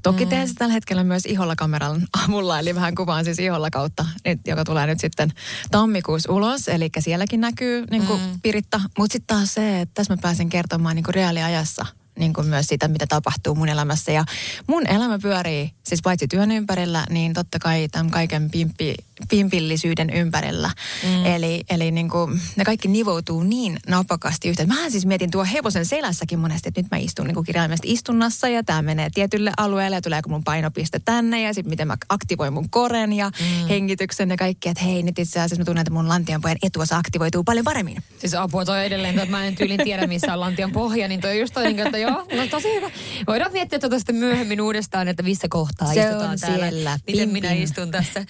Toki 0.03 0.25
mm. 0.25 0.29
teen 0.29 0.47
sitä 0.47 0.59
tällä 0.59 0.73
hetkellä 0.73 1.03
myös 1.03 1.25
iholla-kameran 1.25 2.07
avulla, 2.25 2.59
eli 2.59 2.75
vähän 2.75 2.95
kuvaan 2.95 3.25
siis 3.25 3.39
iholla 3.39 3.69
kautta, 3.69 4.05
nyt, 4.25 4.39
joka 4.47 4.63
tulee 4.63 4.87
nyt 4.87 4.99
sitten 4.99 5.29
tammikuussa 5.71 6.31
ulos, 6.31 6.67
eli 6.67 6.89
sielläkin 6.99 7.41
näkyy 7.41 7.85
niin 7.91 8.05
kuin 8.05 8.21
mm. 8.21 8.39
Piritta. 8.41 8.81
Mutta 8.97 9.13
sitten 9.13 9.37
taas 9.37 9.53
se, 9.53 9.81
että 9.81 9.93
tässä 9.93 10.13
mä 10.13 10.21
pääsen 10.21 10.49
kertomaan 10.49 10.95
niin 10.95 11.03
kuin 11.03 11.15
reaaliajassa 11.15 11.85
niin 12.19 12.33
kuin 12.33 12.47
myös 12.47 12.67
sitä, 12.67 12.87
mitä 12.87 13.05
tapahtuu 13.07 13.55
mun 13.55 13.69
elämässä. 13.69 14.11
Ja 14.11 14.23
mun 14.67 14.87
elämä 14.87 15.19
pyörii 15.19 15.71
siis 15.83 16.01
paitsi 16.01 16.27
työn 16.27 16.51
ympärillä, 16.51 17.05
niin 17.09 17.33
totta 17.33 17.59
kai 17.59 17.87
tämän 17.91 18.11
kaiken 18.11 18.49
pimpi, 18.49 18.95
pimpillisyyden 19.29 20.09
ympärillä. 20.09 20.71
Mm. 21.03 21.25
Eli, 21.25 21.63
eli 21.69 21.91
niin 21.91 22.09
kuin, 22.09 22.41
ne 22.55 22.65
kaikki 22.65 22.87
nivoutuu 22.87 23.43
niin 23.43 23.79
napakasti 23.87 24.49
yhteen. 24.49 24.67
Mä 24.67 24.89
siis 24.89 25.05
mietin 25.05 25.31
tuo 25.31 25.45
hevosen 25.53 25.85
selässäkin 25.85 26.39
monesti, 26.39 26.69
että 26.69 26.81
nyt 26.81 26.91
mä 26.91 26.97
istun 26.97 27.27
niin 27.27 27.35
kuin 27.35 27.45
kirjaimellisesti 27.45 27.91
istunnassa 27.91 28.47
ja 28.47 28.63
tämä 28.63 28.81
menee 28.81 29.09
tietylle 29.13 29.51
alueelle 29.57 29.95
ja 29.97 30.01
tuleeko 30.01 30.29
mun 30.29 30.43
painopiste 30.43 30.99
tänne 31.05 31.41
ja 31.41 31.53
sitten 31.53 31.69
miten 31.69 31.87
mä 31.87 31.97
aktivoin 32.09 32.53
mun 32.53 32.69
koren 32.69 33.13
ja 33.13 33.29
mm. 33.39 33.67
hengityksen 33.67 34.29
ja 34.29 34.37
kaikki, 34.37 34.69
että 34.69 34.83
hei 34.83 35.03
nyt 35.03 35.19
itse 35.19 35.39
asiassa 35.39 35.55
mä 35.55 35.65
tunnen, 35.65 35.81
että 35.81 35.93
mun 35.93 36.07
lantianpohjan 36.07 36.57
etuosa 36.63 36.97
aktivoituu 36.97 37.43
paljon 37.43 37.65
paremmin. 37.65 37.97
Siis 38.19 38.33
apua 38.33 38.65
toi 38.65 38.85
edelleen, 38.85 39.19
että 39.19 39.31
mä 39.31 39.45
en 39.45 39.55
tyylin 39.55 39.79
tiedä 39.83 40.07
missä 40.07 40.33
on 40.33 40.39
lantion 40.39 40.71
pohja, 40.71 41.07
niin 41.07 41.21
toi 41.21 41.39
just 41.39 41.53
toi, 41.53 41.63
niin 41.63 41.79
että 41.79 41.97
joo, 42.01 42.11
no 42.37 42.47
tosi 42.51 42.73
hyvä. 42.75 42.89
Voidaan 43.27 43.51
miettiä 43.51 43.79
tuota 43.79 43.99
sitten 43.99 44.15
myöhemmin 44.15 44.61
uudestaan, 44.61 45.07
että 45.07 45.23
missä 45.23 45.47
kohtaa 45.49 45.93
Se 45.93 45.99
istutaan 46.01 46.29
on 46.31 46.39
täällä. 46.39 46.69
siellä, 46.69 46.99
Miten 47.07 47.29
pim, 47.29 47.33
minä 47.33 47.49
pim. 47.49 47.63
istun 47.63 47.91
tässä. 47.91 48.25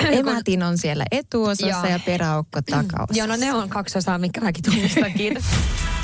Emätin 0.18 0.62
on 0.62 0.78
siellä 0.78 1.04
etuosassa 1.10 1.66
Joo. 1.86 1.92
ja 1.92 1.98
peräaukko 2.06 2.60
takaosassa. 2.70 3.18
Joo, 3.18 3.26
no 3.26 3.36
ne 3.36 3.52
on 3.54 3.68
kaksi 3.68 3.98
osaa, 3.98 4.18
mikä 4.18 4.40
mäkin 4.40 4.62
tunnistan. 4.64 5.12
Kiitos. 5.12 5.44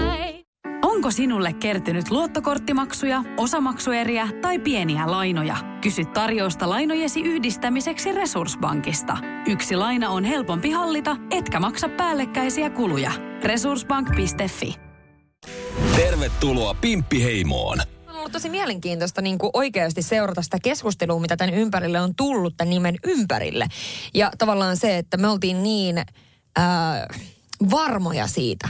Onko 0.81 1.11
sinulle 1.11 1.53
kertynyt 1.53 2.11
luottokorttimaksuja, 2.11 3.23
osamaksueriä 3.37 4.27
tai 4.41 4.59
pieniä 4.59 5.11
lainoja? 5.11 5.57
Kysy 5.81 6.05
tarjousta 6.05 6.69
lainojesi 6.69 7.21
yhdistämiseksi 7.21 8.11
Resurssbankista. 8.11 9.17
Yksi 9.47 9.75
laina 9.75 10.09
on 10.09 10.23
helpompi 10.23 10.71
hallita, 10.71 11.17
etkä 11.31 11.59
maksa 11.59 11.89
päällekkäisiä 11.89 12.69
kuluja. 12.69 13.11
Resurssbank.fi 13.43 14.75
Tervetuloa 15.95 16.73
Pimppiheimoon. 16.73 17.79
On 18.07 18.15
ollut 18.15 18.31
tosi 18.31 18.49
mielenkiintoista 18.49 19.21
niin 19.21 19.37
kuin 19.37 19.51
oikeasti 19.53 20.01
seurata 20.01 20.41
sitä 20.41 20.57
keskustelua, 20.63 21.19
mitä 21.19 21.37
tämän 21.37 21.53
ympärille 21.53 22.01
on 22.01 22.15
tullut, 22.15 22.53
tämän 22.57 22.69
nimen 22.69 22.95
ympärille. 23.03 23.67
Ja 24.13 24.31
tavallaan 24.37 24.77
se, 24.77 24.97
että 24.97 25.17
me 25.17 25.27
oltiin 25.27 25.63
niin 25.63 26.01
ää, 26.55 27.07
varmoja 27.71 28.27
siitä, 28.27 28.69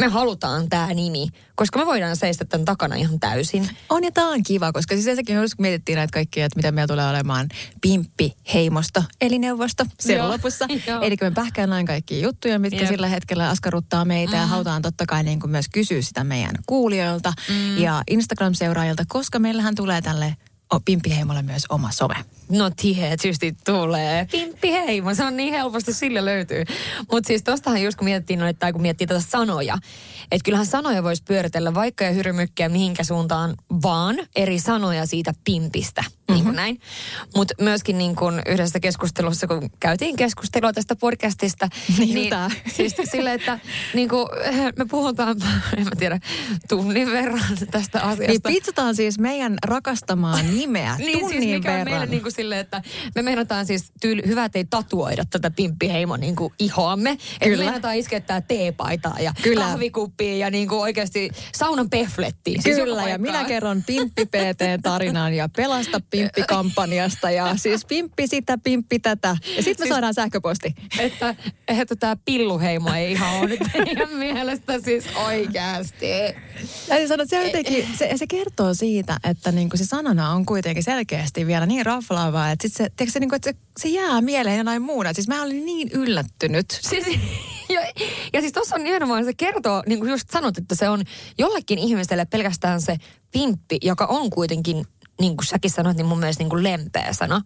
me 0.00 0.06
halutaan 0.06 0.68
tämä 0.68 0.94
nimi, 0.94 1.28
koska 1.54 1.78
me 1.78 1.86
voidaan 1.86 2.16
seistä 2.16 2.44
tämän 2.44 2.64
takana 2.64 2.94
ihan 2.94 3.20
täysin. 3.20 3.70
On 3.88 4.04
ja 4.04 4.10
tämä 4.12 4.28
on 4.28 4.42
kiva, 4.42 4.72
koska 4.72 4.94
siis 4.94 5.18
on, 5.18 5.24
kun 5.24 5.46
mietittiin 5.58 5.96
näitä 5.96 6.12
kaikkia, 6.12 6.46
että 6.46 6.56
mitä 6.56 6.72
meillä 6.72 6.86
tulee 6.86 7.08
olemaan 7.08 7.48
pimppi 7.80 8.36
heimosto, 8.54 9.04
eli 9.20 9.38
neuvosto 9.38 9.84
siellä 10.00 10.24
Joo, 10.24 10.32
lopussa. 10.32 10.66
Eli 11.02 11.16
me 11.20 11.30
pähkäillään 11.30 11.84
kaikkia 11.84 12.18
juttuja, 12.18 12.58
mitkä 12.58 12.80
Jep. 12.80 12.88
sillä 12.88 13.08
hetkellä 13.08 13.48
askarruttaa 13.48 14.04
meitä 14.04 14.32
mm. 14.32 14.38
ja 14.38 14.46
halutaan 14.46 14.82
totta 14.82 15.06
kai 15.06 15.22
niin 15.22 15.40
kuin 15.40 15.50
myös 15.50 15.66
kysyä 15.72 16.02
sitä 16.02 16.24
meidän 16.24 16.54
kuulijoilta 16.66 17.32
mm. 17.48 17.78
ja 17.78 18.02
Instagram-seuraajilta, 18.10 19.04
koska 19.08 19.38
meillähän 19.38 19.74
tulee 19.74 20.02
tälle 20.02 20.36
o- 20.74 20.80
pimppiheimolle 20.84 21.42
myös 21.42 21.62
oma 21.68 21.90
some. 21.90 22.14
No 22.48 22.70
tietysti 22.70 23.56
tulee. 23.64 24.26
Pimppi 24.30 24.72
heimo, 24.72 25.14
se 25.14 25.24
on 25.24 25.36
niin 25.36 25.54
helposti, 25.54 25.92
sillä 25.92 26.24
löytyy. 26.24 26.64
Mutta 27.12 27.26
siis 27.26 27.42
tostahan 27.42 27.82
just 27.82 27.98
kun 27.98 28.04
mietittiin, 28.04 28.38
no, 28.38 28.52
tai 28.52 28.72
kun 28.72 28.82
miettii 28.82 29.06
tätä 29.06 29.20
sanoja, 29.20 29.78
että 30.22 30.44
kyllähän 30.44 30.66
sanoja 30.66 31.02
voisi 31.02 31.22
pyöritellä 31.22 31.74
vaikka 31.74 32.04
ja 32.04 32.10
hyrmykkiä 32.10 32.68
mihinkä 32.68 33.04
suuntaan 33.04 33.54
vaan 33.82 34.16
eri 34.36 34.58
sanoja 34.58 35.06
siitä 35.06 35.34
pimpistä, 35.44 36.04
mm-hmm. 36.28 36.34
niin 36.34 36.44
kuin 36.44 36.56
näin. 36.56 36.80
Mutta 37.36 37.54
myöskin 37.60 37.98
niin 37.98 38.16
kuin 38.16 38.42
yhdessä 38.46 38.80
keskustelussa, 38.80 39.46
kun 39.46 39.70
käytiin 39.80 40.16
keskustelua 40.16 40.72
tästä 40.72 40.96
podcastista, 40.96 41.68
Niin 41.98 42.14
niin 42.14 42.32
siis 42.76 42.96
sille, 43.04 43.34
että 43.34 43.58
niin 43.94 44.08
kuin, 44.08 44.26
me 44.78 44.84
puhutaan, 44.90 45.36
en 45.76 45.84
mä 45.84 45.90
tiedä, 45.98 46.20
tunnin 46.68 47.12
verran 47.12 47.58
tästä 47.70 48.00
asiasta. 48.00 48.48
Niin 48.48 48.54
pitsataan 48.54 48.94
siis 48.94 49.18
meidän 49.18 49.58
rakastamaan 49.64 50.56
nimeä 50.56 50.96
Niin 50.98 51.18
tunnin 51.18 51.42
siis 51.42 51.54
mikä 51.54 51.68
verran. 51.68 51.84
meille 51.84 52.06
niin 52.06 52.22
kuin 52.22 52.32
silleen, 52.32 52.60
että 52.60 52.82
me 53.14 53.22
meinataan 53.22 53.66
siis 53.66 53.92
tyyli, 54.00 54.22
hyvä, 54.26 54.44
että 54.44 54.58
ei 54.58 54.64
tatuoida 54.64 55.24
tätä 55.30 55.50
pimppiheimon 55.50 56.20
niin 56.20 56.36
kuin 56.36 56.54
ihoamme. 56.58 57.18
Kyllä. 57.44 57.64
meinataan 57.64 57.96
iskettää 57.96 58.40
teepaitaa 58.40 59.16
ja 59.20 59.32
Kyllä. 59.42 59.64
kahvikuppiin 59.64 60.38
ja 60.38 60.50
niin 60.50 60.68
kuin 60.68 60.80
oikeasti 60.80 61.30
saunan 61.54 61.90
peflettiin. 61.90 62.62
Siis 62.62 62.76
Kyllä, 62.76 63.08
ja 63.08 63.18
minä 63.18 63.44
kerron 63.44 63.82
Pimppi 63.86 64.26
PT-tarinan 64.26 65.34
ja 65.34 65.48
Pelasta 65.56 66.00
Pimppi-kampanjasta 66.18 67.30
ja 67.30 67.56
siis 67.56 67.84
Pimppi 67.84 68.26
sitä, 68.26 68.58
Pimppi 68.58 68.98
tätä. 68.98 69.28
Ja 69.28 69.62
sitten 69.62 69.64
me 69.64 69.84
Siis- 69.84 69.88
saadaan 69.88 70.14
sähköposti. 70.14 70.74
Että, 70.98 71.34
että 71.68 71.96
tämä 71.96 72.16
pilluheimo 72.24 72.94
ei 72.94 73.12
ihan 73.12 73.34
ole 73.38 73.48
nyt 73.48 73.60
meidän 73.74 74.08
mielestä 74.16 74.80
siis 74.80 75.04
oikeasti. 75.16 76.06
Sanoa, 77.08 77.22
että 77.22 77.24
se, 77.26 77.38
on 77.38 77.46
jotenkin, 77.46 77.88
se, 77.98 78.12
se 78.16 78.26
kertoo 78.26 78.74
siitä, 78.74 79.16
että 79.24 79.52
niinku 79.52 79.76
se 79.76 79.84
sanana 79.84 80.30
on 80.30 80.46
kuitenkin 80.46 80.82
selkeästi 80.82 81.46
vielä 81.46 81.66
niin 81.66 81.86
raflaavaa, 81.86 82.50
että, 82.50 82.68
sit 82.68 82.76
se, 82.76 82.90
tiedätkö, 82.96 83.12
se, 83.12 83.20
niinku, 83.20 83.34
että 83.36 83.50
se, 83.50 83.56
se 83.78 83.88
jää 83.88 84.20
mieleen 84.20 84.58
jonain 84.58 84.82
muuna. 84.82 85.12
Siis 85.12 85.28
mä 85.28 85.42
olin 85.42 85.64
niin 85.64 85.88
yllättynyt. 85.92 86.78
Siis, 86.82 87.06
ja, 87.68 87.80
ja 88.32 88.40
siis 88.40 88.52
tuossa 88.52 88.76
on 88.76 88.84
nimenomaan, 88.84 89.24
se 89.24 89.34
kertoo, 89.34 89.82
niin 89.86 89.98
kuin 89.98 90.10
just 90.10 90.30
sanot, 90.30 90.58
että 90.58 90.74
se 90.74 90.88
on 90.88 91.04
jollekin 91.38 91.78
ihmiselle 91.78 92.24
pelkästään 92.24 92.80
se 92.80 92.96
pimppi, 93.30 93.78
joka 93.82 94.06
on 94.06 94.30
kuitenkin, 94.30 94.86
niin 95.20 95.36
kuin 95.36 95.46
säkin 95.46 95.70
sanoit, 95.70 95.96
niin 95.96 96.06
mun 96.06 96.18
mielestä 96.18 96.42
niin 96.42 96.50
kuin 96.50 96.62
lempeä 96.62 97.12
sana. 97.12 97.42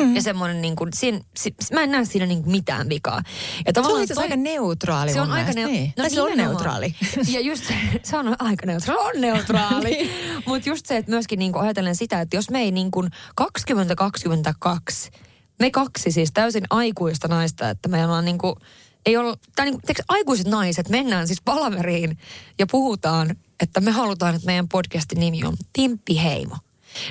Mm. 0.00 0.16
Ja 0.16 0.22
semmoinen, 0.22 0.62
niin 0.62 0.76
kuin, 0.76 0.90
siinä, 0.94 1.20
si, 1.36 1.54
mä 1.72 1.82
en 1.82 1.90
näe 1.90 2.04
siinä 2.04 2.26
niin 2.26 2.42
kuin 2.42 2.50
mitään 2.50 2.88
vikaa. 2.88 3.22
Ja 3.66 3.72
Se 3.74 3.80
on 3.80 3.86
itse 3.86 4.12
asiassa 4.12 4.20
aika 4.20 4.36
neutraali 4.36 5.12
se 5.12 5.20
on 5.20 5.30
aika 5.30 5.50
neu- 5.50 5.66
niin. 5.66 5.92
no 5.96 6.02
Tai 6.02 6.10
se 6.10 6.22
on 6.22 6.36
neutraali. 6.36 6.94
Ja 7.34 7.40
just 7.40 7.64
se, 7.64 7.74
se 8.02 8.16
on 8.16 8.36
aika 8.38 8.66
neutraali, 8.66 9.16
on 9.16 9.20
neutraali. 9.20 9.90
Niin. 9.90 10.10
Mutta 10.46 10.68
just 10.68 10.86
se, 10.86 10.96
että 10.96 11.10
myöskin 11.10 11.38
niinku 11.38 11.58
ajatellen 11.58 11.96
sitä, 11.96 12.20
että 12.20 12.36
jos 12.36 12.50
me 12.50 12.60
ei 12.60 12.70
niinku 12.70 13.04
2022, 13.34 15.10
me 15.60 15.70
kaksi 15.70 16.12
siis 16.12 16.32
täysin 16.32 16.64
aikuista 16.70 17.28
naista, 17.28 17.70
että 17.70 17.88
me 17.88 18.04
ollaan 18.04 18.24
niinku, 18.24 18.56
ei 19.06 19.16
olla, 19.16 19.36
tai 19.56 19.66
niinku, 19.66 19.80
tiedätkö, 19.80 20.02
aikuiset 20.08 20.46
naiset, 20.46 20.88
mennään 20.88 21.26
siis 21.26 21.42
palaveriin 21.44 22.18
ja 22.58 22.66
puhutaan, 22.66 23.36
että 23.62 23.80
me 23.80 23.90
halutaan, 23.90 24.34
että 24.34 24.46
meidän 24.46 24.68
podcastin 24.68 25.20
nimi 25.20 25.44
on 25.44 25.56
Timppi 25.72 26.22
Heimo. 26.22 26.56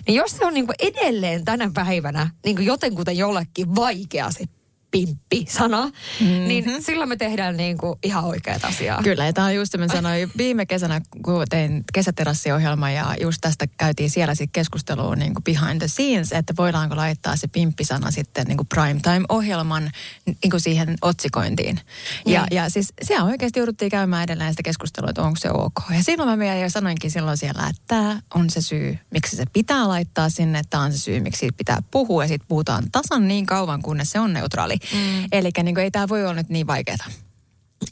Niin 0.07 0.15
jos 0.15 0.31
se 0.31 0.45
on 0.45 0.53
niinku 0.53 0.73
edelleen 0.79 1.45
tänä 1.45 1.71
päivänä 1.73 2.29
niinku 2.45 2.61
jotenkuten 2.61 3.17
jollekin 3.17 3.75
vaikea 3.75 4.31
se 4.31 4.45
pimppi-sana, 4.91 5.85
mm-hmm. 5.85 6.47
niin 6.47 6.83
silloin 6.83 7.09
me 7.09 7.15
tehdään 7.15 7.57
niin 7.57 7.77
kuin 7.77 7.99
ihan 8.03 8.23
oikeat 8.23 8.65
asiaa. 8.65 9.03
Kyllä, 9.03 9.25
ja 9.25 9.33
tämä 9.33 9.47
on 9.47 9.55
just, 9.55 9.77
mä 9.77 9.87
sanoin 9.87 10.31
viime 10.37 10.65
kesänä, 10.65 11.01
kun 11.23 11.45
tein 11.49 11.83
kesäterassiohjelma 11.93 12.91
ja 12.91 13.15
just 13.21 13.37
tästä 13.41 13.67
käytiin 13.67 14.09
siellä 14.09 14.35
sitten 14.35 14.51
keskustelua 14.51 15.15
niin 15.15 15.33
kuin 15.33 15.43
behind 15.43 15.79
the 15.79 15.87
scenes, 15.87 16.31
että 16.31 16.53
voidaanko 16.57 16.95
laittaa 16.95 17.35
se 17.35 17.47
pimppisana 17.47 18.11
sitten 18.11 18.45
niin 18.47 18.57
kuin 18.57 18.67
primetime-ohjelman 18.67 19.91
niin 20.25 20.51
kuin 20.51 20.61
siihen 20.61 20.95
otsikointiin. 21.01 21.79
Ja, 22.25 22.41
Niin. 22.41 22.55
ja 22.55 22.69
siis 22.69 22.93
siellä 23.01 23.25
oikeasti 23.25 23.59
jouduttiin 23.59 23.91
käymään 23.91 24.23
edelleen 24.23 24.53
sitä 24.53 24.63
keskustelua, 24.63 25.09
että 25.09 25.21
onko 25.21 25.37
se 25.39 25.49
ok. 25.51 25.73
Ja 25.97 26.03
silloin 26.03 26.29
mä 26.29 26.37
vielä 26.39 26.55
jo 26.55 26.69
sanoinkin 26.69 27.11
silloin 27.11 27.37
siellä, 27.37 27.67
että 27.67 27.81
tämä 27.87 28.21
on 28.33 28.49
se 28.49 28.61
syy, 28.61 28.97
miksi 29.11 29.35
se 29.35 29.45
pitää 29.53 29.87
laittaa 29.87 30.29
sinne, 30.29 30.61
tämä 30.69 30.83
on 30.83 30.91
se 30.91 30.97
syy, 30.97 31.19
miksi 31.19 31.39
siitä 31.39 31.57
pitää 31.57 31.83
puhua 31.91 32.23
ja 32.23 32.27
sitten 32.27 32.47
puhutaan 32.47 32.83
tasan 32.91 33.27
niin 33.27 33.45
kauan, 33.45 33.81
kunnes 33.81 34.09
se 34.09 34.19
on 34.19 34.33
neutraali. 34.33 34.78
Mm. 34.93 35.25
Eli 35.31 35.49
niin 35.63 35.75
kuin, 35.75 35.83
ei 35.83 35.91
tämä 35.91 36.09
voi 36.09 36.23
olla 36.23 36.33
nyt 36.33 36.49
niin 36.49 36.67
vaikeaa. 36.67 37.05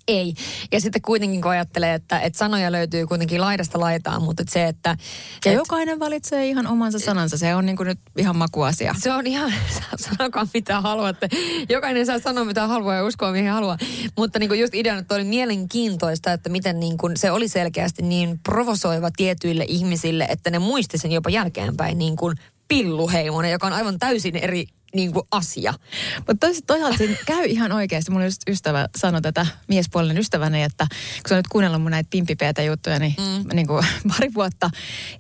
Ei. 0.08 0.34
Ja 0.72 0.82
sitten 0.82 1.02
kuitenkin 1.02 1.42
kun 1.42 1.52
ajattelee, 1.52 1.94
että, 1.94 2.20
että 2.20 2.40
sanoja 2.40 2.72
löytyy 2.72 3.08
kuitenkin 3.08 3.42
laidasta 3.42 3.80
laitaan, 3.80 4.22
mutta 4.22 4.44
se, 4.50 4.66
että... 4.66 4.98
Ja 5.46 5.52
et, 5.52 5.58
jokainen 5.58 6.00
valitsee 6.00 6.48
ihan 6.48 6.68
omansa 6.68 7.00
sanansa. 7.00 7.38
Se 7.38 7.56
on 7.56 7.66
niin 7.66 7.78
kuin 7.78 7.88
nyt 7.88 8.00
ihan 8.18 8.38
makuasia. 8.38 8.96
se 9.00 9.12
on 9.12 9.28
ihan, 9.28 9.54
sanokaa 10.18 10.48
mitä 10.54 10.82
haluatte. 10.82 11.30
Jokainen 11.70 12.06
saa 12.06 12.20
sanoa 12.20 12.46
mitä 12.46 12.68
haluaa 12.68 12.96
ja 12.96 13.06
uskoa 13.06 13.32
mihin 13.32 13.52
haluaa. 13.52 13.78
Mutta 14.18 14.40
niin 14.40 14.50
kuin 14.50 14.60
just 14.60 14.76
ideana, 14.76 15.00
että 15.00 15.16
oli 15.16 15.24
mielenkiintoista, 15.24 16.34
että 16.34 16.50
miten 16.50 16.80
niin 16.80 16.98
kuin 16.98 17.18
se 17.18 17.32
oli 17.32 17.48
selkeästi 17.48 18.02
niin 18.02 18.40
provosoiva 18.40 19.10
tietyille 19.18 19.66
ihmisille, 19.68 20.28
että 20.30 20.50
ne 20.50 20.60
muisti 20.60 20.98
sen 20.98 21.12
jopa 21.12 21.30
jälkeenpäin 21.30 21.98
niin 21.98 22.16
kuin 22.16 22.36
pilluheimonen, 22.68 23.52
joka 23.52 23.68
on 23.68 23.74
aivan 23.74 24.00
täysin 24.00 24.36
eri 24.36 24.68
niin 24.98 25.14
kuin 25.14 25.28
asia. 25.32 25.74
Mutta 26.28 26.48
toisaalta 26.68 26.98
siinä 26.98 27.16
käy 27.26 27.46
ihan 27.46 27.72
oikeasti. 27.72 28.12
Mulla 28.12 28.26
just 28.26 28.42
ystävä 28.50 28.88
sanoi 28.98 29.22
tätä, 29.22 29.46
miespuolinen 29.68 30.18
ystäväni, 30.18 30.64
että 30.64 30.88
kun 30.90 31.30
se 31.30 31.34
on 31.34 31.38
nyt 31.40 31.48
kuunnellut 31.48 31.82
mun 31.82 31.92
näitä 31.92 32.08
pimpipeitä 32.10 32.64
juttuja 32.64 33.00
niin, 33.00 33.16
mm. 33.18 33.46
niin 33.56 33.68
kuin 33.68 33.86
pari 34.08 34.34
vuotta 34.34 34.70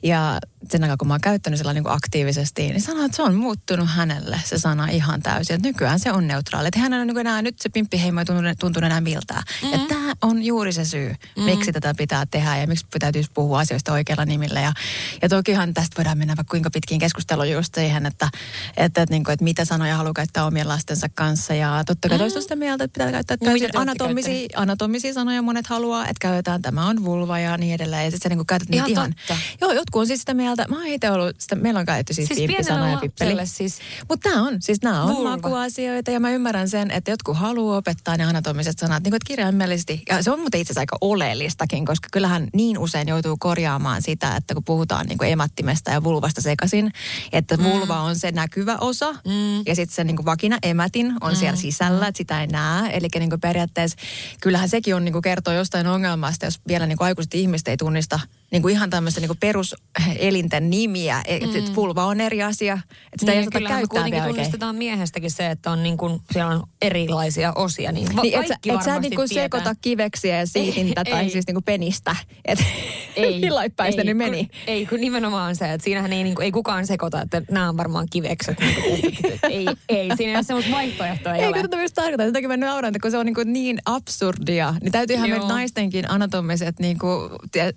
ja 0.03 0.39
sen 0.71 0.83
aikaa 0.83 0.97
kun 0.97 1.07
mä 1.07 1.13
oon 1.13 1.21
käyttänyt 1.21 1.57
sillä 1.57 1.73
niin 1.73 1.83
aktiivisesti, 1.87 2.67
niin 2.67 2.81
sanoi, 2.81 3.05
että 3.05 3.15
se 3.15 3.21
on 3.21 3.35
muuttunut 3.35 3.89
hänelle 3.89 4.41
se 4.45 4.57
sana 4.57 4.87
ihan 4.87 5.21
täysin. 5.21 5.55
Että 5.55 5.67
nykyään 5.67 5.99
se 5.99 6.11
on 6.11 6.27
neutraali. 6.27 6.67
Että 6.67 6.79
hän 6.79 6.93
on 6.93 7.07
niin 7.07 7.17
enää, 7.17 7.41
nyt 7.41 7.59
se 7.59 7.69
pimppiheimo 7.69 8.19
ei 8.19 8.55
tuntunut 8.59 8.85
enää 8.85 9.01
miltään. 9.01 9.43
Mm. 9.63 9.73
Että 9.73 9.87
tämä 9.87 10.13
on 10.21 10.43
juuri 10.43 10.73
se 10.73 10.85
syy, 10.85 11.15
mm. 11.37 11.43
miksi 11.43 11.71
tätä 11.71 11.93
pitää 11.97 12.25
tehdä 12.25 12.57
ja 12.57 12.67
miksi 12.67 12.85
täytyisi 12.99 13.31
puhua 13.33 13.59
asioista 13.59 13.93
oikealla 13.93 14.25
nimillä. 14.25 14.61
Ja, 14.61 14.73
ja 15.21 15.29
tokihan 15.29 15.73
tästä 15.73 15.97
voidaan 15.97 16.17
mennä 16.17 16.35
vaikka 16.37 16.51
kuinka 16.51 16.69
pitkiin 16.69 16.99
keskusteluun 16.99 17.51
just 17.51 17.75
siihen, 17.75 18.05
että, 18.05 18.29
että, 18.77 19.01
että, 19.01 19.13
niin 19.13 19.23
kuin, 19.23 19.33
että 19.33 19.43
mitä 19.43 19.65
sanoja 19.67 19.97
haluaa 19.97 20.13
käyttää 20.13 20.45
omien 20.45 20.67
lastensa 20.67 21.07
kanssa. 21.15 21.53
Ja 21.53 21.83
totta 21.85 22.09
kai 22.09 22.17
mm. 22.17 22.21
toista 22.21 22.41
sitä 22.41 22.55
mieltä, 22.55 22.83
että 22.83 22.93
pitää 22.99 23.11
käyttää 23.11 23.37
No, 23.41 23.45
täysin 23.45 23.63
olette 23.65 23.77
anatomisia, 23.77 24.47
anatomisia 24.55 25.13
sanoja 25.13 25.41
monet 25.41 25.67
haluaa, 25.67 26.03
että 26.03 26.19
käytetään 26.21 26.61
tämä 26.61 26.87
on 26.87 27.03
vulva 27.05 27.39
ja 27.39 27.57
niin 27.57 27.73
edelleen. 27.73 28.05
Ja 28.05 28.11
sitten 28.11 28.23
sä 28.23 28.29
niin 28.29 28.37
kuin 28.37 28.47
käytät 28.47 28.67
Ihan 28.71 28.87
niitä 28.87 29.01
ihan. 29.01 29.13
totta. 29.27 29.37
Joo, 29.61 29.71
jotkut 29.71 29.99
on 29.99 30.07
siis 30.07 30.19
sitä 30.19 30.33
mieltä. 30.33 30.65
Mä 30.69 30.75
oon 30.75 30.87
itse 30.87 31.11
ollut, 31.11 31.35
sitä, 31.39 31.55
meillä 31.55 31.79
on 31.79 31.85
käytetty 31.85 32.13
siis, 32.13 32.27
Siis 32.27 32.37
siis 32.37 32.47
pienelle 32.47 32.67
pimppisana 32.69 32.91
ja 32.91 32.97
pippeli. 32.97 33.47
siis 33.47 33.79
Mutta 34.09 34.29
nämä 34.29 34.47
on, 34.47 34.57
siis 34.61 34.81
nämä 34.81 35.03
on 35.03 35.15
Vulva. 35.15 35.29
makuasioita 35.29 36.11
ja 36.11 36.19
mä 36.19 36.31
ymmärrän 36.31 36.69
sen, 36.69 36.91
että 36.91 37.11
jotkut 37.11 37.37
haluaa 37.37 37.77
opettaa 37.77 38.17
ne 38.17 38.23
anatomiset 38.23 38.79
sanat 38.79 39.03
niin 39.03 39.11
kuin 39.11 39.19
kirjaimellisesti. 39.27 40.01
Ja 40.09 40.23
se 40.23 40.31
on 40.31 40.39
muuten 40.39 40.61
itse 40.61 40.71
asiassa 40.71 40.81
aika 40.81 40.97
oleellistakin, 41.01 41.85
koska 41.85 42.07
kyllähän 42.11 42.47
niin 42.53 42.77
usein 42.77 43.07
joutuu 43.07 43.35
korjaamaan 43.39 44.01
sitä, 44.01 44.35
että 44.35 44.53
kun 44.53 44.63
puhutaan 44.63 45.05
niin 45.05 45.17
kuin 45.17 45.31
emattimesta 45.31 45.91
ja 45.91 46.03
vulvasta 46.03 46.41
sekaisin, 46.41 46.91
että 47.33 47.57
vulva 47.63 47.99
on 48.01 48.15
se 48.15 48.31
näkyvä 48.31 48.77
osa 48.81 49.11
mm. 49.13 49.46
Ja 49.65 49.75
sitten 49.75 49.95
se 49.95 50.03
niin 50.03 50.15
kuin 50.15 50.25
vakina 50.25 50.57
emätin 50.63 51.13
on 51.21 51.31
mm. 51.31 51.35
siellä 51.35 51.55
sisällä, 51.55 52.07
että 52.07 52.17
sitä 52.17 52.41
ei 52.41 52.47
näe. 52.47 52.97
Eli 52.97 53.07
niin 53.19 53.29
kuin 53.29 53.41
periaatteessa 53.41 53.97
kyllähän 54.41 54.69
sekin 54.69 54.95
on 54.95 55.05
niin 55.05 55.13
kuin 55.13 55.21
kertoo 55.21 55.53
jostain 55.53 55.87
ongelmasta, 55.87 56.45
jos 56.45 56.59
vielä 56.67 56.85
niin 56.85 56.97
kuin 56.97 57.05
aikuiset 57.05 57.33
ihmiset 57.33 57.67
ei 57.67 57.77
tunnista 57.77 58.19
niin 58.51 58.61
kuin 58.61 58.71
ihan 58.71 58.89
tämmöistä 58.89 59.21
niin 59.21 59.27
kuin 59.29 59.37
peruselinten 59.39 60.69
nimiä. 60.69 61.21
Että 61.25 61.47
mm. 61.47 61.75
vulva 61.75 62.05
on 62.05 62.21
eri 62.21 62.43
asia, 62.43 62.73
että 62.73 63.19
sitä 63.19 63.31
niin, 63.31 63.39
ei 63.39 63.47
osata 63.47 63.59
käyttää 63.59 64.03
vielä 64.03 64.15
oikein. 64.15 64.35
tunnistetaan 64.35 64.75
miehestäkin 64.75 65.31
se, 65.31 65.51
että 65.51 65.71
on 65.71 65.83
niin 65.83 65.97
kuin, 65.97 66.19
siellä 66.31 66.51
on 66.51 66.63
erilaisia 66.81 67.53
osia. 67.55 67.91
Niin, 67.91 68.15
va- 68.15 68.21
Niin, 68.21 68.39
et, 68.39 68.47
kaikki 68.47 68.69
et 68.69 68.83
sä 68.83 68.99
niinku 68.99 69.23
tietää. 69.27 69.43
sekoita 69.43 69.75
kiveksiä 69.81 70.37
ja 70.37 70.47
siitintä 70.47 71.03
tai 71.03 71.23
ei. 71.23 71.29
siis 71.29 71.47
niinku 71.47 71.61
penistä. 71.61 72.15
Et 72.45 72.59
Ei, 73.15 73.41
sitä 73.91 74.01
ei, 74.01 74.03
nyt 74.03 74.17
meni? 74.17 74.45
Kun, 74.45 74.55
ei, 74.67 74.85
kun 74.85 75.01
nimenomaan 75.01 75.55
se, 75.55 75.73
että 75.73 75.83
siinähän 75.85 76.13
ei, 76.13 76.23
niin 76.23 76.35
kuin, 76.35 76.43
ei 76.43 76.51
kukaan 76.51 76.87
sekoita, 76.87 77.21
että 77.21 77.41
nämä 77.51 77.69
on 77.69 77.77
varmaan 77.77 78.07
kivekset. 78.11 78.59
Niin 78.59 78.75
kuin, 78.75 79.39
ei, 79.43 79.67
ei, 79.89 80.09
siinä 80.17 80.31
ei 80.31 80.35
ole 80.35 80.43
semmoista 80.43 80.71
vaihtoehtoa. 80.71 81.35
Ei, 81.35 81.45
ole. 81.45 81.53
kun 81.53 81.61
tätä 81.61 81.77
myös 81.77 81.93
tarkoitan. 81.93 82.27
Sitäkin 82.27 82.49
mä 82.49 82.57
nauran, 82.57 82.89
että 82.89 82.99
kun 83.01 83.11
se 83.11 83.17
on 83.17 83.25
niinku 83.25 83.41
niin 83.45 83.77
absurdia, 83.85 84.73
niin 84.81 84.91
täytyyhän 84.91 85.29
meidän 85.29 85.47
naistenkin 85.47 86.11
anatomiset 86.11 86.79
niinku, 86.79 87.29
tie, 87.51 87.73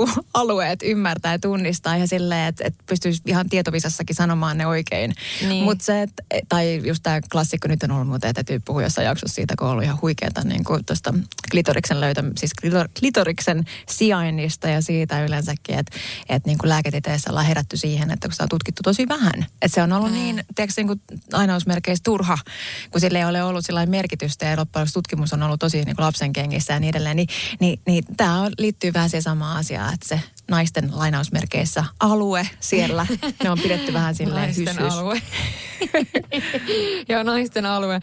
joku 0.00 0.26
alueet 0.34 0.82
ymmärtää 0.82 1.32
ja 1.32 1.38
tunnistaa 1.38 1.96
ja 1.96 2.06
silleen, 2.06 2.48
että 2.48 2.64
et 2.66 2.74
pystyisi 2.86 3.22
ihan 3.26 3.48
tietovisassakin 3.48 4.16
sanomaan 4.16 4.58
ne 4.58 4.66
oikein. 4.66 5.14
Niin. 5.48 5.64
Mutta 5.64 5.84
se, 5.84 6.02
et, 6.02 6.10
tai 6.48 6.80
just 6.86 7.02
tämä 7.02 7.20
klassikko 7.32 7.68
nyt 7.68 7.82
on 7.82 7.90
ollut 7.90 8.08
muuten, 8.08 8.30
että 8.30 8.44
täytyy 8.44 8.62
puhua 8.64 8.82
jossain 8.82 9.06
jaksossa 9.06 9.34
siitä, 9.34 9.54
kun 9.58 9.66
on 9.66 9.72
ollut 9.72 9.84
ihan 9.84 9.98
huikeata 10.02 10.40
niin 10.44 10.64
kuin 10.64 10.84
tuosta 10.84 11.14
klitoriksen 11.50 12.00
löytä, 12.00 12.24
siis 12.38 12.54
klitor, 12.54 12.88
klitoriksen 12.98 13.64
sijainnista 13.88 14.68
ja 14.68 14.82
siitä 14.82 15.24
yleensäkin, 15.24 15.78
että 15.78 15.96
et 16.28 16.46
niin 16.46 16.58
kuin 16.58 16.68
lääketieteessä 16.68 17.30
ollaan 17.30 17.46
herätty 17.46 17.76
siihen, 17.76 18.10
että 18.10 18.28
kun 18.28 18.32
sitä 18.32 18.44
on 18.44 18.48
tutkittu 18.48 18.82
tosi 18.82 19.08
vähän. 19.08 19.46
Että 19.62 19.74
se 19.74 19.82
on 19.82 19.92
ollut 19.92 20.10
mm. 20.10 20.14
niin, 20.14 20.44
tiedätkö, 20.54 20.74
niin 20.76 20.86
kuin 20.86 21.00
lainausmerkeissä 21.32 22.02
turha, 22.04 22.38
kun 22.90 23.00
sille 23.00 23.18
ei 23.18 23.24
ole 23.24 23.42
ollut 23.42 23.64
sillä 23.64 23.86
merkitystä 23.86 24.46
ja 24.46 24.56
loppujen 24.56 24.88
tutkimus 24.92 25.32
on 25.32 25.42
ollut 25.42 25.60
tosi 25.60 25.76
niin 25.76 25.96
kuin 25.96 26.06
lapsen 26.06 26.32
kengissä 26.32 26.72
ja 26.72 26.80
niin 26.80 26.88
edelleen, 26.90 27.16
niin, 27.16 27.28
niin, 27.60 27.80
niin 27.86 28.04
tämä 28.16 28.50
liittyy 28.58 28.92
vähän 28.92 29.10
siihen 29.10 29.22
samaan 29.22 29.56
asiaan, 29.56 29.89
että 29.94 30.08
se 30.08 30.20
naisten 30.50 30.90
lainausmerkeissä 30.92 31.84
alue 32.00 32.48
siellä, 32.60 33.06
ne 33.44 33.50
on 33.50 33.58
pidetty 33.58 33.92
vähän 33.92 34.14
silleen 34.20 34.42
Naisten 34.42 34.66
hyssyys. 34.68 34.92
alue. 34.94 35.22
Joo, 37.08 37.22
naisten 37.22 37.66
alue. 37.66 38.00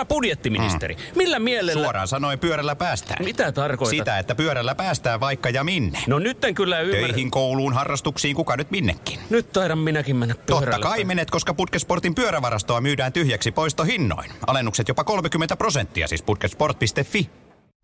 Herra 0.00 0.08
budjettiministeri, 0.08 0.96
millä 1.16 1.38
mielellä... 1.38 1.82
Suoraan 1.82 2.08
sanoen 2.08 2.38
pyörällä 2.38 2.76
päästään. 2.76 3.24
Mitä 3.24 3.52
tarkoitat? 3.52 3.98
Sitä, 3.98 4.18
että 4.18 4.34
pyörällä 4.34 4.74
päästään 4.74 5.20
vaikka 5.20 5.50
ja 5.50 5.64
minne. 5.64 5.98
No 6.06 6.18
nyt 6.18 6.44
en 6.44 6.54
kyllä 6.54 6.80
ymmärrä. 6.80 7.06
Töihin, 7.08 7.30
kouluun, 7.30 7.72
harrastuksiin, 7.72 8.36
kuka 8.36 8.56
nyt 8.56 8.70
minnekin. 8.70 9.18
Nyt 9.30 9.52
taidan 9.52 9.78
minäkin 9.78 10.16
mennä 10.16 10.34
pyörällä. 10.34 10.70
Totta 10.70 10.88
kai 10.88 11.04
menet, 11.04 11.30
koska 11.30 11.54
Putkesportin 11.54 12.14
pyörävarastoa 12.14 12.80
myydään 12.80 13.12
tyhjäksi 13.12 13.52
poistohinnoin. 13.52 14.30
Alennukset 14.46 14.88
jopa 14.88 15.04
30 15.04 15.56
prosenttia, 15.56 16.08
siis 16.08 16.22
putkesport.fi. 16.22 17.30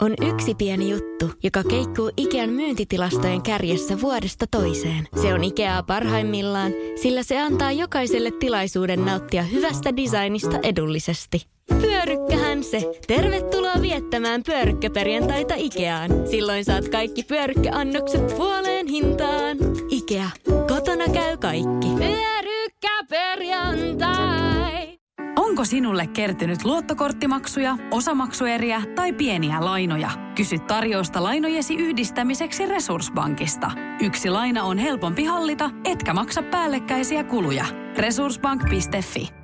On 0.03 0.15
yksi 0.35 0.55
pieni 0.55 0.91
juttu, 0.91 1.31
joka 1.43 1.63
keikkuu 1.65 2.11
Ikean 2.17 2.51
myyntitilastojen 2.51 3.43
kärjessä 3.43 4.01
vuodesta 4.01 4.47
toiseen. 4.51 5.09
Se 5.23 5.35
on 5.35 5.45
Ikeaa 5.45 5.83
parhaimmillaan, 5.83 6.73
sillä 7.03 7.23
se 7.23 7.41
antaa 7.41 7.73
jokaiselle 7.73 8.31
tilaisuuden 8.31 9.05
nauttia 9.05 9.43
hyvästä 9.43 9.97
designista 9.97 10.59
edullisesti. 10.63 11.56
Pyörykkähän 11.69 12.65
se! 12.65 12.93
Tervetuloa 13.07 13.83
viettämään 13.83 14.43
pyörykkäperjantaita 14.43 15.55
Ikeaan. 15.57 16.11
Silloin 16.31 16.65
saat 16.65 16.89
kaikki 16.89 17.23
pyörykkäannokset 17.23 18.37
puoleen 18.37 18.87
hintaan. 18.87 19.57
Ikea. 19.91 20.31
Kotona 20.69 21.05
käy 21.13 21.37
kaikki. 21.37 21.89
Pyörykkäperjantai! 21.99 24.99
Onko 25.37 25.65
sinulle 25.65 26.07
kertynyt 26.07 26.65
luottokorttimaksuja, 26.65 27.77
osamaksueriä 27.91 28.83
tai 28.95 29.13
pieniä 29.13 29.65
lainoja? 29.65 30.11
Kysy 30.35 30.59
tarjousta 30.59 31.23
lainojesi 31.23 31.75
yhdistämiseksi 31.75 32.67
Resurssbankista. 32.67 33.71
Yksi 34.01 34.31
laina 34.31 34.65
on 34.65 34.79
helpompi 34.79 35.25
hallita, 35.25 35.71
etkä 35.85 36.15
maksa 36.15 36.43
päällekkäisiä 36.43 37.25
kuluja. 37.25 37.65
Resurssbank.fi 37.97 39.36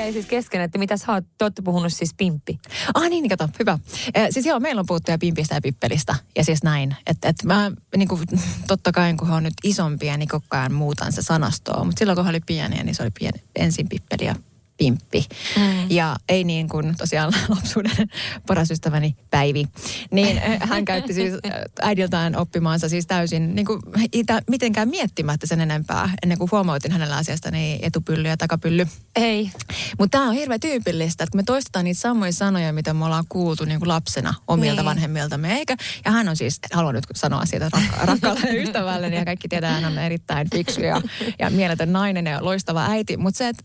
jäi 0.00 0.12
siis 0.12 0.26
kesken, 0.26 0.60
että 0.60 0.78
mitä 0.78 0.96
sä 0.96 1.12
oot, 1.12 1.54
puhunut 1.64 1.92
siis 1.92 2.14
pimppi. 2.16 2.58
Ah 2.94 3.08
niin, 3.08 3.28
kato, 3.28 3.48
hyvä. 3.58 3.78
Eh, 4.14 4.28
siis 4.30 4.46
joo, 4.46 4.60
meillä 4.60 4.80
on 4.80 4.86
puhuttu 4.86 5.10
jo 5.10 5.18
pimpistä 5.18 5.54
ja 5.54 5.60
pippelistä 5.60 6.14
ja 6.36 6.44
siis 6.44 6.62
näin. 6.62 6.96
Että 7.06 7.28
et 7.28 7.36
mä 7.44 7.72
niin 7.96 8.08
kuin, 8.08 8.20
totta 8.66 8.92
kai 8.92 9.14
kun 9.14 9.30
on 9.30 9.42
nyt 9.42 9.54
isompia, 9.64 10.16
niin 10.16 10.28
koko 10.28 10.46
ajan 10.50 10.74
muutan 10.74 11.12
se 11.12 11.22
sanastoa. 11.22 11.84
Mutta 11.84 11.98
silloin 11.98 12.16
kun 12.16 12.28
oli 12.28 12.40
pieniä, 12.46 12.84
niin 12.84 12.94
se 12.94 13.02
oli 13.02 13.10
pieni, 13.18 13.42
ensin 13.56 13.88
pippeli 13.88 14.24
ja 14.24 14.34
pimppi. 14.80 15.26
Mm. 15.56 15.62
Ja 15.90 16.16
ei 16.28 16.44
niin 16.44 16.68
kuin 16.68 16.96
tosiaan 16.96 17.32
lapsuuden 17.56 18.08
paras 18.46 18.70
ystäväni 18.70 19.16
Päivi. 19.30 19.64
Niin 20.10 20.38
äh, 20.38 20.68
hän 20.68 20.84
käytti 20.84 21.14
siis 21.14 21.34
äh, 21.34 21.52
äidiltään 21.82 22.36
oppimaansa 22.36 22.88
siis 22.88 23.06
täysin 23.06 23.54
niin 23.54 23.66
kuin 23.66 23.80
itä, 24.12 24.42
mitenkään 24.50 24.88
miettimättä 24.88 25.46
sen 25.46 25.60
enempää. 25.60 26.10
Ennen 26.22 26.38
kuin 26.38 26.50
huomautin 26.52 26.92
hänellä 26.92 27.16
asiasta, 27.16 27.50
niin 27.50 27.78
etupylly 27.82 28.28
ja 28.28 28.36
takapylly. 28.36 28.86
Ei. 29.16 29.50
Mutta 29.98 30.18
tämä 30.18 30.28
on 30.28 30.34
hirveän 30.34 30.60
tyypillistä, 30.60 31.24
että 31.24 31.32
kun 31.32 31.38
me 31.38 31.42
toistetaan 31.42 31.84
niitä 31.84 32.00
samoja 32.00 32.32
sanoja, 32.32 32.72
mitä 32.72 32.94
me 32.94 33.04
ollaan 33.04 33.24
kuultu 33.28 33.64
niin 33.64 33.78
kuin 33.80 33.88
lapsena 33.88 34.34
omilta 34.48 34.82
Niin. 34.82 34.84
vanhemmiltamme. 34.84 35.54
Eikä, 35.58 35.76
ja 36.04 36.10
hän 36.10 36.28
on 36.28 36.36
siis, 36.36 36.58
haluan 36.72 36.94
nyt 36.94 37.04
sanoa 37.14 37.46
siitä 37.46 37.68
rakka- 37.76 38.06
rakkaalle 38.12 38.56
ystävälleni 38.62 39.16
ja 39.16 39.24
kaikki 39.24 39.48
tietää, 39.48 39.72
hän 39.80 39.92
on 39.92 39.98
erittäin 39.98 40.50
fiksu 40.50 40.80
ja, 40.80 41.02
ja 41.38 41.50
mieletön 41.50 41.92
nainen 41.92 42.26
ja 42.26 42.44
loistava 42.44 42.86
äiti. 42.86 43.16
Mutta 43.16 43.38
se, 43.38 43.48
että 43.48 43.62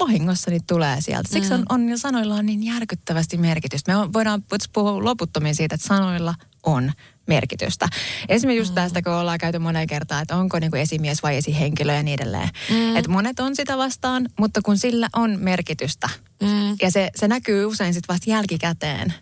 vahingossa 0.00 0.50
niitä 0.50 0.64
tulee 0.66 1.00
sieltä. 1.00 1.28
Siksi 1.32 1.54
on, 1.54 1.62
on 1.68 1.86
niillä 1.86 1.98
sanoilla 1.98 2.34
on 2.34 2.46
niin 2.46 2.62
järkyttävästi 2.62 3.36
merkitystä. 3.36 3.96
Me 3.96 4.12
voidaan 4.12 4.44
puhua 4.72 5.04
loputtomiin 5.04 5.54
siitä, 5.54 5.74
että 5.74 5.86
sanoilla 5.86 6.34
on 6.62 6.92
merkitystä. 7.26 7.88
Esimerkiksi 8.28 8.60
just 8.60 8.74
tästä, 8.74 9.02
kun 9.02 9.12
ollaan 9.12 9.38
käyty 9.38 9.58
moneen 9.58 9.86
kertaan, 9.86 10.22
että 10.22 10.36
onko 10.36 10.58
niin 10.58 10.70
kuin 10.70 10.80
esimies 10.80 11.22
vai 11.22 11.36
esihenkilö 11.36 11.94
ja 11.94 12.02
niin 12.02 12.20
edelleen. 12.20 12.48
Mm. 12.70 12.96
Että 12.96 13.10
monet 13.10 13.40
on 13.40 13.56
sitä 13.56 13.78
vastaan, 13.78 14.28
mutta 14.38 14.60
kun 14.62 14.78
sillä 14.78 15.08
on 15.16 15.38
merkitystä. 15.40 16.08
Mm. 16.42 16.76
Ja 16.82 16.90
se, 16.90 17.10
se 17.14 17.28
näkyy 17.28 17.64
usein 17.64 17.94
sitten 17.94 18.14
vasta 18.14 18.30
jälkikäteen. 18.30 19.14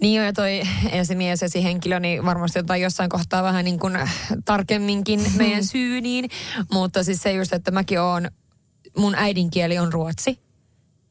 Niin 0.00 0.22
ja 0.22 0.32
toi 0.32 0.62
esimies, 0.92 1.42
esihenkilö, 1.42 2.00
niin 2.00 2.24
varmasti 2.24 2.58
jotain 2.58 2.82
jossain 2.82 3.10
kohtaa 3.10 3.42
vähän 3.42 3.64
niin 3.64 3.78
kuin 3.78 3.98
tarkemminkin 4.44 5.20
meidän 5.36 5.64
syyniin. 5.72 6.30
Mutta 6.72 7.04
siis 7.04 7.22
se 7.22 7.32
just, 7.32 7.52
että 7.52 7.70
mäkin 7.70 8.00
oon, 8.00 8.30
mun 8.96 9.14
äidinkieli 9.14 9.78
on 9.78 9.92
ruotsi. 9.92 10.38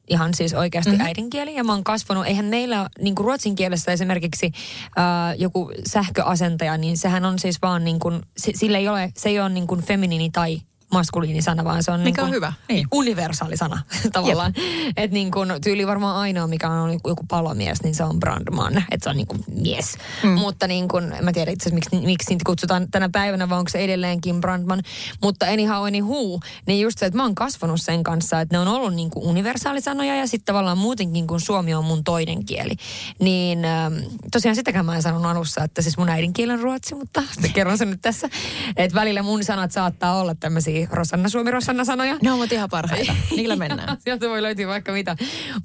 Ihan 0.08 0.34
siis 0.34 0.54
oikeasti 0.54 0.92
mm-hmm. 0.92 1.06
äidinkieli. 1.06 1.56
Ja 1.56 1.64
mä 1.64 1.72
oon 1.72 1.84
kasvanut, 1.84 2.26
eihän 2.26 2.46
meillä 2.46 2.90
niin 3.02 3.16
kuin 3.16 3.26
ruotsin 3.26 3.56
kielessä 3.56 3.92
esimerkiksi 3.92 4.52
äh, 4.98 5.36
joku 5.38 5.72
sähköasentaja, 5.88 6.78
niin 6.78 6.98
sehän 6.98 7.26
on 7.26 7.40
siis 7.40 7.62
vaan 7.62 7.84
niin 7.84 8.00
kuin, 8.00 8.22
se, 8.38 8.52
sillä 8.56 8.78
ei 8.78 8.88
ole, 8.88 9.12
se 9.18 9.30
ei 9.30 9.40
ole 9.40 9.50
niin 9.50 9.68
kuin 9.68 9.82
feminiini 9.82 10.30
tai 10.30 10.62
maskuliinisana, 10.92 11.64
vaan 11.64 11.84
se 11.84 11.92
on 11.92 12.00
Mikä 12.00 12.22
niin 12.22 12.26
on 12.26 12.30
kuin 12.30 12.36
hyvä, 12.36 12.54
niin. 12.70 12.88
universaali 12.92 13.58
sana 13.58 13.82
tavallaan. 14.14 14.54
Että 14.98 15.14
niin 15.14 15.32
kuin 15.32 15.50
tyyli 15.64 15.88
varmaan 15.88 16.16
ainoa, 16.16 16.48
mikä 16.48 16.70
on 16.70 16.92
joku, 16.94 17.26
palomies, 17.28 17.84
niin 17.84 17.96
se 17.96 18.04
on 18.04 18.20
Brandman. 18.20 18.78
Että 18.78 19.04
se 19.04 19.10
on 19.10 19.18
niin 19.18 19.28
kuin 19.28 19.44
mies. 19.62 19.98
Mm. 20.24 20.30
Mutta 20.30 20.68
niin 20.68 20.88
kuin, 20.88 21.14
en 21.14 21.24
mä 21.24 21.34
tiedä 21.34 21.52
itse 21.52 21.70
asiassa, 21.70 21.92
miksi, 21.92 22.08
miksi 22.08 22.30
niitä 22.30 22.44
kutsutaan 22.46 22.88
tänä 22.92 23.10
päivänä, 23.10 23.50
vai 23.50 23.60
onko 23.60 23.70
se 23.70 23.80
edelleenkin 23.80 24.42
Brandman. 24.42 24.82
Mutta 25.22 25.46
anyhow, 25.46 25.88
anywho, 25.88 26.40
niin 26.68 26.82
just 26.82 27.00
se, 27.00 27.06
että 27.06 27.18
mä 27.18 27.24
oon 27.24 27.36
kasvanut 27.36 27.82
sen 27.82 28.04
kanssa, 28.04 28.42
että 28.42 28.56
ne 28.56 28.60
on 28.60 28.68
ollut 28.68 28.94
niin 28.94 29.10
kuin 29.10 29.26
universaalisanoja 29.26 30.16
ja 30.16 30.28
sitten 30.28 30.46
tavallaan 30.46 30.78
muutenkin, 30.78 31.28
kun 31.28 31.42
suomi 31.42 31.74
on 31.74 31.86
mun 31.86 32.04
toinen 32.04 32.46
kieli. 32.46 32.74
Niin 33.20 33.66
ähm, 33.66 33.94
tosiaan 34.32 34.56
sitäkään 34.56 34.86
mä 34.86 34.96
en 34.96 35.02
sanonut 35.02 35.32
alussa, 35.32 35.64
että 35.64 35.82
siis 35.82 35.98
mun 35.98 36.10
äidinkieli 36.10 36.54
on 36.54 36.60
ruotsi, 36.60 36.96
mutta 36.96 37.24
kerron 37.54 37.78
sen 37.78 37.90
nyt 37.90 38.02
tässä. 38.02 38.30
Että 38.78 38.96
välillä 38.96 39.24
mun 39.24 39.44
sanat 39.44 39.72
saattaa 39.72 40.20
olla 40.20 40.36
tämmöisiä 40.36 40.74
Rosanna 40.91 41.30
Suomi 41.30 41.51
Rosanna 41.51 41.86
sanoja. 41.86 42.17
Ne 42.23 42.32
ovat 42.32 42.51
ihan 42.51 42.69
parhaita. 42.69 43.15
Niillä 43.36 43.55
mennään. 43.55 43.97
Sieltä 44.03 44.30
voi 44.30 44.41
löytyä 44.41 44.67
vaikka 44.67 44.91
mitä. 44.91 45.15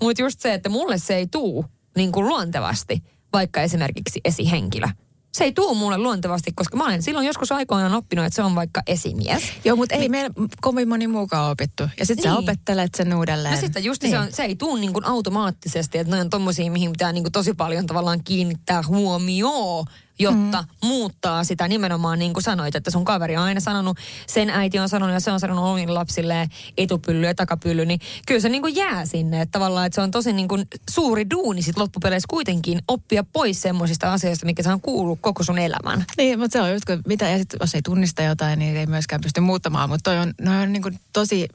Mutta 0.03 0.23
just 0.23 0.41
se, 0.41 0.55
että 0.55 0.69
mulle 0.69 0.99
se 0.99 1.17
ei 1.17 1.27
tuu 1.27 1.65
niin 1.97 2.13
kuin 2.13 2.29
luontevasti, 2.29 3.03
vaikka 3.33 3.61
esimerkiksi 3.63 4.21
esihenkilö. 4.25 4.87
Se 5.33 5.45
ei 5.45 5.53
tuu 5.53 5.75
mulle 5.75 5.99
luontevasti, 5.99 6.53
koska 6.55 6.77
mä 6.77 6.85
olen 6.85 7.03
silloin 7.03 7.27
joskus 7.27 7.53
aikoinaan 7.53 7.95
oppinut, 7.95 8.25
että 8.25 8.37
se 8.37 8.43
on 8.43 8.55
vaikka 8.55 8.83
esimies. 8.87 9.43
Joo, 9.65 9.77
mutta 9.77 9.95
ei 9.95 10.09
meillä 10.09 10.31
kovin 10.61 10.89
moni 10.89 11.07
muukaan 11.07 11.51
opittu. 11.51 11.83
Ja 11.99 12.07
sitten 12.07 12.23
Niin. 12.31 12.33
sä 12.33 12.39
opettelet 12.39 12.95
sen 12.95 13.15
uudelleen. 13.15 13.55
No 13.55 13.61
sitten 13.61 13.85
just 13.85 14.03
niin. 14.03 14.11
se, 14.11 14.19
on, 14.19 14.33
se 14.33 14.43
ei 14.43 14.57
tuu 14.57 14.77
niin 14.77 14.93
kuin 14.93 15.05
automaattisesti, 15.05 15.99
että 15.99 16.15
ne 16.17 16.21
on 16.21 16.31
tommosia, 16.31 16.71
mihin 16.71 16.93
pitää 16.93 17.13
niin 17.13 17.25
kuin 17.25 17.33
tosi 17.33 17.55
paljon 17.55 17.87
tavallaan 17.87 18.25
kiinnittää 18.25 18.83
huomioon, 18.87 19.87
jotta 20.21 20.63
mm. 20.63 20.89
muuttaa 20.89 21.45
sitä 21.45 21.69
nimenomaan 21.69 22.19
niin 22.19 22.33
kuin 22.33 22.43
sanoit, 22.43 22.75
että 22.75 22.91
sun 22.91 23.05
kaveri 23.05 23.37
on 23.37 23.43
aina 23.43 23.61
sanonut, 23.61 23.99
sen 24.27 24.51
äiti 24.51 24.79
on 24.79 24.89
sanonut 24.89 25.15
ja 25.15 25.21
se 25.21 25.33
on 25.33 25.41
sanonut 25.41 25.65
omille 25.65 25.93
lapsille 25.93 26.49
etupylly 26.79 27.27
ja 27.27 27.35
takapylly, 27.35 27.87
niin 27.87 28.01
kyllä 28.27 28.41
se 28.41 28.49
niin 28.49 28.63
kuin 28.63 28.77
jää 28.77 29.07
sinne, 29.07 29.41
että 29.41 29.53
tavallaan 29.53 29.87
että 29.87 29.95
se 29.95 30.01
on 30.01 30.11
tosi 30.11 30.33
niin 30.33 30.49
kuin 30.49 30.65
suuri 30.91 31.31
duuni 31.31 31.63
sit 31.63 31.77
loppupeleissä 31.77 32.27
kuitenkin 32.31 32.83
oppia 32.89 33.25
pois 33.25 33.63
semmoisista 33.63 34.13
asioista, 34.13 34.47
mikä 34.47 34.63
se 34.63 34.73
on 34.73 34.81
kuullut 34.81 35.19
koko 35.23 35.43
sun 35.43 35.59
elämän. 35.59 36.05
Niin, 36.17 36.39
mutta 36.39 36.53
se 36.53 36.63
on 36.63 36.73
just, 36.73 36.85
kun 36.85 37.03
mitä, 37.07 37.29
ja 37.29 37.39
sit, 37.39 37.55
jos 37.61 37.75
ei 37.75 37.83
tunnista 37.83 38.23
jotain, 38.23 38.59
niin 38.59 38.77
ei 38.77 38.87
myöskään 38.87 39.21
pysty 39.21 39.41
muuttamaan. 39.41 39.89
Mutta 39.89 40.11
toi 40.11 40.19
on, 40.19 40.35
noi 40.41 40.63
on 40.63 40.73
niin 40.73 40.83
kuin 40.83 41.01
tosi, 41.13 41.49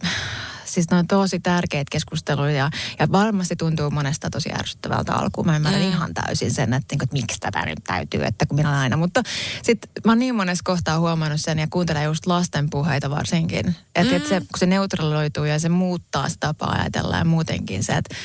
siis 0.66 0.91
ne 0.91 0.97
on 0.97 1.07
tosi 1.07 1.39
tärkeitä 1.39 1.89
keskusteluja 1.91 2.51
ja, 2.51 2.70
ja 2.99 3.11
varmasti 3.11 3.55
tuntuu 3.55 3.91
monesta 3.91 4.30
tosi 4.30 4.49
ärsyttävältä 4.59 5.13
alkuun. 5.13 5.47
Mä 5.47 5.55
ymmärrän 5.55 5.82
mm. 5.82 5.88
ihan 5.88 6.13
täysin 6.13 6.51
sen, 6.51 6.74
että, 6.74 6.93
niin 6.93 6.99
kuin, 6.99 7.05
että 7.05 7.13
miksi 7.13 7.39
tätä 7.39 7.66
nyt 7.66 7.84
täytyy, 7.84 8.24
että 8.24 8.45
kun 8.45 8.55
minä 8.55 8.70
olen 8.70 8.82
aina. 8.82 8.97
Mutta 8.97 9.24
sitten 9.63 9.89
mä 10.05 10.11
oon 10.11 10.20
niin 10.20 10.36
monessa 10.36 10.63
kohtaa 10.66 10.99
huomannut 10.99 11.41
sen 11.41 11.59
ja 11.59 11.68
kuuntelen 11.70 12.03
just 12.03 12.26
lasten 12.26 12.70
puheita 12.70 13.09
varsinkin. 13.09 13.76
Että 13.95 14.13
mm. 14.13 14.18
et 14.18 14.26
se, 14.28 14.39
kun 14.39 14.59
se 14.59 14.66
neutraloituu 14.66 15.45
ja 15.45 15.59
se 15.59 15.70
muuttaa 15.70 16.30
sitä 16.30 16.47
tapaa 16.47 16.72
ajatella 16.72 17.18
ja 17.18 17.26
muutenkin 17.26 17.84
se, 17.84 17.93
että 17.93 18.16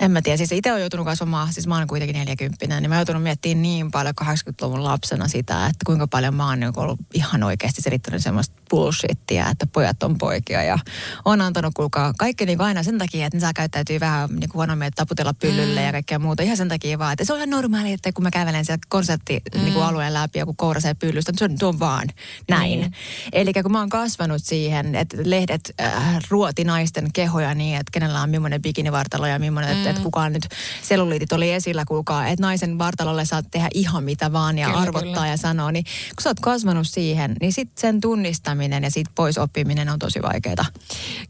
en 0.00 0.10
mä 0.10 0.22
tiedä, 0.22 0.36
siis 0.36 0.52
itse 0.52 0.70
olen 0.70 0.80
joutunut 0.80 1.06
kasvamaan, 1.06 1.52
siis 1.52 1.66
mä 1.66 1.78
oon 1.78 1.86
kuitenkin 1.86 2.16
40, 2.16 2.66
niin 2.66 2.90
mä 2.90 2.94
oon 2.94 2.98
joutunut 2.98 3.22
miettimään 3.22 3.62
niin 3.62 3.90
paljon 3.90 4.14
80-luvun 4.22 4.84
lapsena 4.84 5.28
sitä, 5.28 5.66
että 5.66 5.84
kuinka 5.86 6.06
paljon 6.06 6.34
mä 6.34 6.48
oon 6.48 6.60
niin 6.60 6.78
ollut 6.78 6.98
ihan 7.14 7.42
oikeasti 7.42 7.82
selittänyt 7.82 8.22
semmoista 8.22 8.54
bullshittia, 8.70 9.48
että 9.50 9.66
pojat 9.66 10.02
on 10.02 10.18
poikia 10.18 10.62
ja 10.62 10.78
on 11.24 11.40
antanut 11.40 11.74
kuulkaa 11.74 12.12
kaikki 12.18 12.46
niin 12.46 12.60
aina 12.60 12.82
sen 12.82 12.98
takia, 12.98 13.26
että 13.26 13.36
ne 13.36 13.40
saa 13.40 13.52
käyttäytyy 13.52 14.00
vähän 14.00 14.30
niin 14.30 14.40
kuin 14.40 14.54
huonommin, 14.54 14.88
että 14.88 15.04
taputella 15.04 15.34
pyllylle 15.34 15.80
mm. 15.80 15.86
ja 15.86 15.92
kaikkea 15.92 16.18
muuta. 16.18 16.42
Ihan 16.42 16.56
sen 16.56 16.68
takia 16.68 16.98
vaan, 16.98 17.12
että 17.12 17.24
se 17.24 17.32
on 17.32 17.38
ihan 17.38 17.50
normaali, 17.50 17.92
että 17.92 18.12
kun 18.12 18.22
mä 18.22 18.30
kävelen 18.30 18.64
sieltä 18.64 18.86
konsertti 18.88 19.42
mm. 19.54 19.64
niin 19.64 19.82
alueen 19.82 20.14
läpi 20.14 20.38
joku 20.38 20.54
kourasee 20.56 20.94
pyllystä, 20.94 21.32
niin 21.32 21.38
se 21.38 21.44
on, 21.44 21.58
se 21.58 21.66
on 21.66 21.78
vaan 21.78 22.08
näin. 22.48 22.80
Mm. 22.80 22.92
Eli 23.32 23.52
kun 23.52 23.72
mä 23.72 23.78
oon 23.78 23.88
kasvanut 23.88 24.42
siihen, 24.44 24.94
että 24.94 25.16
lehdet 25.24 25.74
äh, 25.80 26.18
ruoti 26.28 26.64
naisten 26.64 27.12
kehoja 27.12 27.54
niin, 27.54 27.76
että 27.76 27.90
kenellä 27.92 28.22
on 28.22 28.30
millainen 28.30 28.62
bikinivartalo 28.62 29.26
ja 29.26 29.38
millainen, 29.38 29.76
mm. 29.76 29.83
Että, 29.90 29.90
että 29.90 30.02
kukaan 30.02 30.32
nyt 30.32 30.48
selluliitit 30.82 31.32
oli 31.32 31.52
esillä 31.52 31.84
kuulkaa, 31.84 32.26
että 32.26 32.42
naisen 32.42 32.78
vartalolle 32.78 33.24
saat 33.24 33.44
tehdä 33.50 33.68
ihan 33.74 34.04
mitä 34.04 34.32
vaan 34.32 34.58
ja 34.58 34.66
Kyllä, 34.66 34.80
arvottaa 34.80 35.12
kyllä. 35.12 35.26
ja 35.26 35.36
sanoo, 35.36 35.70
niin 35.70 35.84
kun 35.84 36.22
sä 36.22 36.30
oot 36.30 36.40
kasvanut 36.40 36.88
siihen, 36.88 37.36
niin 37.40 37.52
sit 37.52 37.70
sen 37.78 38.00
tunnistaminen 38.00 38.84
ja 38.84 38.90
siitä 38.90 39.10
pois 39.14 39.38
oppiminen 39.38 39.88
on 39.88 39.98
tosi 39.98 40.22
vaikeaa. 40.22 40.66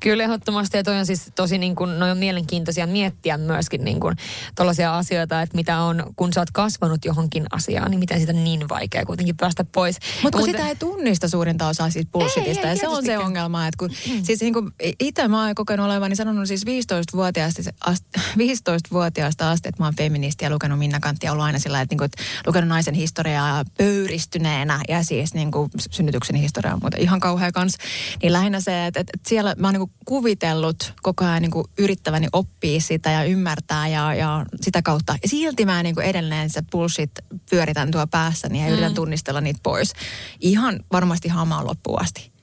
Kyllä 0.01 0.25
ehdottomasti, 0.25 0.77
ja 0.77 0.83
toi 0.83 0.99
on 0.99 1.07
siis 1.07 1.23
tosi 1.35 1.59
niin 1.59 1.75
kuin, 1.75 1.99
noi 1.99 2.11
on 2.11 2.19
mielenkiintoisia 2.19 2.87
miettiä 2.87 3.39
myöskin 3.39 3.85
niin 3.85 4.01
kuin 4.01 4.17
tollaisia 4.55 4.99
asioita, 4.99 5.43
että 5.43 5.57
mitä 5.57 5.81
on, 5.81 6.13
kun 6.17 6.33
sä 6.33 6.41
oot 6.41 6.51
kasvanut 6.51 7.05
johonkin 7.05 7.47
asiaan, 7.51 7.91
niin 7.91 7.99
miten 7.99 8.21
sitä 8.21 8.33
on 8.33 8.45
niin 8.45 8.69
vaikea 8.69 9.07
kuitenkin 9.07 9.37
päästä 9.37 9.65
pois. 9.65 9.99
Mutta 10.23 10.39
kun 10.39 10.47
Muuten- 10.47 10.61
sitä 10.61 10.69
ei 10.69 10.77
tunnista 10.77 11.29
suurinta 11.29 11.69
osaa 11.69 11.91
siitä 11.91 12.11
bullshitista. 12.13 12.63
Ei, 12.63 12.69
ei 12.69 12.75
ja 12.75 12.81
se 12.81 12.89
on 12.89 13.05
se 13.05 13.19
ongelma, 13.19 13.67
että 13.67 13.79
kun 13.79 13.91
siis 14.23 14.41
niin 14.41 14.53
kuin 14.53 14.71
itse 15.01 15.29
mä 15.29 15.45
oon 15.45 15.55
kokenut 15.55 15.87
olevani 15.87 16.17
sanonut 16.17 16.49
siis 16.49 16.65
15-vuotiaasta, 16.67 17.63
asti, 17.87 18.07
15-vuotiaasta 18.47 19.51
asti, 19.51 19.69
että 19.69 19.83
mä 19.83 19.87
oon 19.87 19.97
feministi 19.97 20.45
ja 20.45 20.51
lukenut 20.51 20.79
Minna 20.79 21.01
Kanttia 21.01 21.33
ollut 21.33 21.45
aina 21.45 21.59
sillä, 21.59 21.81
että, 21.81 21.95
niin 21.95 22.05
että 22.05 22.23
lukenut 22.47 22.69
naisen 22.69 22.95
historiaa 22.95 23.65
pöyristyneenä 23.79 24.81
ja 24.89 25.03
siis 25.03 25.35
niin 25.35 25.51
kuin 25.51 25.71
synnytyksen 25.91 26.37
historiaa 26.37 26.79
muuten 26.81 27.01
ihan 27.01 27.21
kauhea 27.21 27.53
kans. 27.53 27.77
Niin 28.23 28.33
lähinnä 28.33 28.61
se, 28.61 28.87
että, 28.87 29.01
että 29.01 29.13
siellä 29.27 29.55
mä 29.59 29.67
oon 29.67 29.75
niin 29.75 29.91
kuvitellut 30.05 30.95
koko 31.03 31.25
ajan 31.25 31.43
niin 31.43 31.51
kuin 31.51 31.67
yrittäväni 31.79 32.27
oppia 32.33 32.81
sitä 32.81 33.11
ja 33.11 33.25
ymmärtää 33.25 33.89
ja, 33.89 34.15
ja 34.15 34.47
sitä 34.61 34.83
kautta. 34.83 35.17
Ja 35.23 35.29
silti 35.29 35.65
mä 35.65 35.83
niin 35.83 35.95
kuin 35.95 36.07
edelleen 36.07 36.51
se 36.51 36.63
bullshit 36.73 37.11
pyöritän 37.51 37.91
tuo 37.91 38.07
päässäni 38.07 38.61
ja 38.63 38.69
yritän 38.69 38.95
tunnistella 38.95 39.41
niitä 39.41 39.61
pois. 39.63 39.93
Ihan 40.41 40.81
varmasti 40.93 41.29
hamaan 41.29 41.67
loppuun 41.67 42.03
asti. 42.03 42.34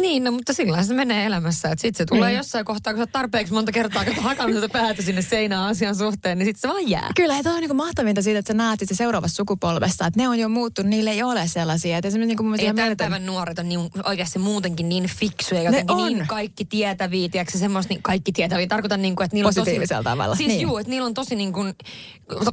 Niin, 0.00 0.24
no, 0.24 0.30
mutta 0.30 0.52
sillä 0.52 0.82
se 0.82 0.94
menee 0.94 1.26
elämässä. 1.26 1.68
Että 1.68 1.82
sitten 1.82 1.98
se 1.98 2.06
tulee 2.06 2.28
Niin. 2.30 2.36
jossain 2.36 2.64
kohtaa, 2.64 2.92
kun 2.94 3.02
sä 3.02 3.06
tarpeeksi 3.12 3.52
monta 3.52 3.72
kertaa 3.72 4.04
kato, 4.04 4.20
hakannut 4.20 4.54
sitä 4.62 4.68
päätä 4.72 5.02
sinne 5.02 5.22
seinään 5.22 5.64
asian 5.64 5.96
suhteen, 5.96 6.38
niin 6.38 6.46
sitten 6.46 6.60
se 6.60 6.68
vaan 6.68 6.90
jää. 6.90 7.10
Kyllä, 7.16 7.36
ja 7.36 7.42
toi 7.42 7.54
on 7.54 7.60
niin 7.60 7.76
mahtavinta 7.76 8.22
siitä, 8.22 8.38
että 8.38 8.52
sä 8.52 8.56
näet 8.56 8.80
sit 8.80 8.88
se 8.88 8.94
seuraavassa 8.94 9.36
sukupolvessa, 9.36 10.06
että 10.06 10.20
ne 10.20 10.28
on 10.28 10.38
jo 10.38 10.48
muuttunut, 10.48 10.90
niille 10.90 11.10
ei 11.10 11.22
ole 11.22 11.48
sellaisia. 11.48 11.98
Että 11.98 12.08
esimerkiksi 12.08 12.28
niin 12.28 12.36
kuin 12.36 12.46
mä 12.46 12.56
Ei 12.56 12.74
tämän 12.74 12.96
päivän 12.96 13.26
nuoret 13.26 13.58
on 13.58 13.68
niin, 13.68 13.80
oikeasti 14.04 14.38
muutenkin 14.38 14.88
niin 14.88 15.04
fiksuja, 15.08 15.62
jotenkin 15.62 15.96
on. 15.96 16.12
niin 16.12 16.26
kaikki 16.26 16.64
tietäviä, 16.64 17.28
tiedätkö 17.28 17.58
semmoista 17.58 17.94
niin 17.94 18.02
kaikki 18.02 18.32
tietäviä. 18.32 18.66
Tarkoitan 18.66 19.02
niin 19.02 19.16
kuin, 19.16 19.24
että 19.24 19.36
niillä 19.36 19.48
on 19.48 19.54
tosi... 19.54 19.60
Positiivisella 19.60 20.02
tavalla, 20.02 20.36
Siis 20.36 20.48
niin. 20.48 20.60
juu, 20.60 20.78
että 20.78 20.90
niillä 20.90 21.06
on 21.06 21.14
tosi 21.14 21.36
niin 21.36 21.52
kuin 21.52 21.74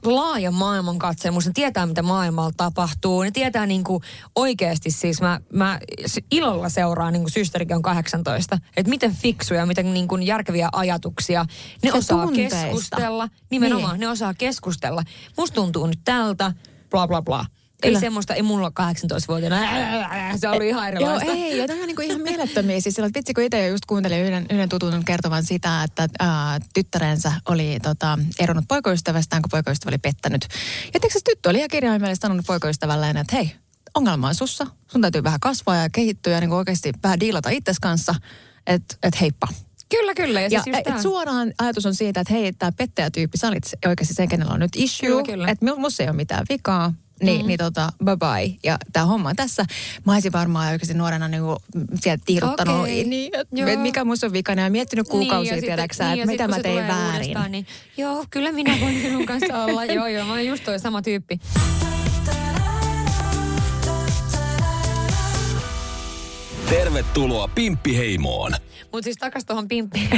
laaja 0.03 0.51
maailmankatsemus. 0.51 1.45
Ne 1.45 1.51
tietää, 1.55 1.85
mitä 1.85 2.01
maailmalla 2.01 2.51
tapahtuu. 2.57 3.23
Ne 3.23 3.31
tietää 3.31 3.65
niin 3.65 3.83
kuin 3.83 4.03
oikeasti 4.35 4.91
siis, 4.91 5.21
mä, 5.21 5.39
mä 5.53 5.79
ilolla 6.31 6.69
seuraan, 6.69 7.13
niin 7.13 7.30
systerikin 7.31 7.75
on 7.75 7.81
18, 7.81 8.57
että 8.77 8.89
miten 8.89 9.15
fiksuja, 9.15 9.65
miten 9.65 9.93
niin 9.93 10.07
kuin 10.07 10.23
järkeviä 10.23 10.69
ajatuksia. 10.71 11.45
Ne 11.83 11.89
Ja 11.89 11.93
osaa 11.93 12.25
tunteista. 12.25 12.57
keskustella. 12.63 13.29
Nimenomaan, 13.49 13.93
Niin. 13.93 13.99
ne 13.99 14.07
osaa 14.09 14.33
keskustella. 14.33 15.03
Musta 15.37 15.55
tuntuu 15.55 15.87
nyt 15.87 15.99
tältä, 16.05 16.53
bla 16.89 17.07
bla 17.07 17.21
bla. 17.21 17.45
Ei 17.83 17.99
semmoista, 17.99 18.33
ei 18.33 18.41
mulla 18.41 18.65
ole 18.79 18.87
18-vuotiaana. 18.95 20.37
Se 20.37 20.49
oli 20.49 20.67
ihan 20.67 20.87
erilaista. 20.87 21.25
Joo, 21.25 21.35
ei, 21.35 21.57
ja 21.57 21.67
tämä 21.67 21.81
on 21.81 21.87
niinku 21.87 22.01
ihan 22.01 22.21
mielettömiä. 22.21 22.79
Siis 22.81 22.95
silloin, 22.95 23.13
vitsi, 23.15 23.33
kun 23.33 23.43
itse 23.43 23.67
just 23.67 23.85
kuuntelin 23.85 24.19
yhden, 24.25 24.45
yhden 24.49 24.69
tutun 24.69 25.05
kertovan 25.05 25.43
sitä, 25.45 25.83
että 25.83 26.09
ää, 26.19 26.59
tyttärensä 26.73 27.33
oli 27.49 27.79
tota, 27.83 28.19
eronnut 28.39 28.65
poikaystävästään, 28.67 29.41
kun 29.41 29.49
poikaystävä 29.49 29.89
oli 29.89 29.97
pettänyt. 29.97 30.47
Ja 30.93 30.99
se 31.13 31.19
tyttö 31.25 31.49
oli 31.49 31.57
ihan 31.57 31.69
kirjaimellisesti 31.71 32.21
sanonut 32.21 32.45
poikaystävälleen, 32.45 33.17
että 33.17 33.35
hei, 33.35 33.55
ongelma 33.95 34.27
on 34.27 34.35
sussa. 34.35 34.67
Sun 34.91 35.01
täytyy 35.01 35.23
vähän 35.23 35.39
kasvaa 35.39 35.75
ja 35.75 35.89
kehittyä 35.89 36.33
ja 36.33 36.39
niin 36.39 36.51
oikeasti 36.51 36.93
vähän 37.03 37.19
diilata 37.19 37.49
itses 37.49 37.79
kanssa, 37.79 38.15
että 38.67 38.95
et 39.03 39.21
heippa. 39.21 39.47
Kyllä, 39.89 40.13
kyllä. 40.13 40.41
Ja, 40.41 40.47
Ja 40.51 40.61
siis 40.61 40.75
et 40.77 40.83
tää- 40.83 41.01
suoraan 41.01 41.53
ajatus 41.57 41.85
on 41.85 41.95
siitä, 41.95 42.19
että 42.21 42.33
hei, 42.33 42.53
tämä 42.53 42.71
pettäjätyyppi, 42.71 43.37
sä 43.37 43.47
olit 43.47 43.63
oikeasti 43.87 44.13
se, 44.13 44.27
kenellä 44.27 44.53
on 44.53 44.59
nyt 44.59 44.71
issue. 44.75 45.09
Kyllä, 45.09 45.23
kyllä. 45.23 45.47
Että 45.47 45.65
mu- 45.65 45.79
musta 45.79 46.03
ei 46.03 46.09
ole 46.09 46.15
mitään 46.15 46.45
vikaa. 46.49 46.93
Niin, 47.23 47.41
mm. 47.41 47.47
niin 47.47 47.57
tota, 47.57 47.89
bye 48.05 48.15
bye. 48.17 48.55
Ja 48.63 48.77
tämä 48.93 49.05
homma 49.05 49.29
on 49.29 49.35
tässä. 49.35 49.65
Mä 50.05 50.13
olisin 50.13 50.31
varmaan 50.31 50.71
oikeasti 50.71 50.93
nuorena 50.93 51.27
niinku 51.27 51.57
sieltä 52.01 52.23
tiiruttanut, 52.25 52.81
Okei. 52.81 53.03
niin, 53.03 53.31
Joo. 53.51 53.67
että 53.69 53.81
mikä 53.81 54.03
musta 54.03 54.25
on 54.25 54.33
vikana 54.33 54.61
ja 54.61 54.69
miettinyt 54.69 55.07
kuukausia, 55.07 55.51
ja 55.51 55.55
niin, 55.55 55.65
tiedäksä, 55.65 56.03
sitten- 56.03 56.19
että 56.19 56.31
mitä 56.31 56.47
mä 56.47 56.59
tein 56.59 56.87
väärin. 56.87 57.37
Niin, 57.49 57.67
joo, 57.97 58.25
kyllä 58.29 58.51
minä 58.51 58.77
voin 58.81 59.01
sinun 59.01 59.25
kanssa 59.25 59.63
olla. 59.65 59.85
joo, 59.95 60.07
joo, 60.07 60.25
mä 60.25 60.31
oon 60.31 60.45
just 60.45 60.63
toi 60.63 60.79
sama 60.79 61.01
tyyppi. 61.01 61.39
Tervetuloa 66.71 67.49
Pimppiheimoon. 67.55 68.51
Mutta 68.91 69.03
siis 69.03 69.17
takas 69.17 69.45
tuohon 69.45 69.67
pimppi, 69.67 70.09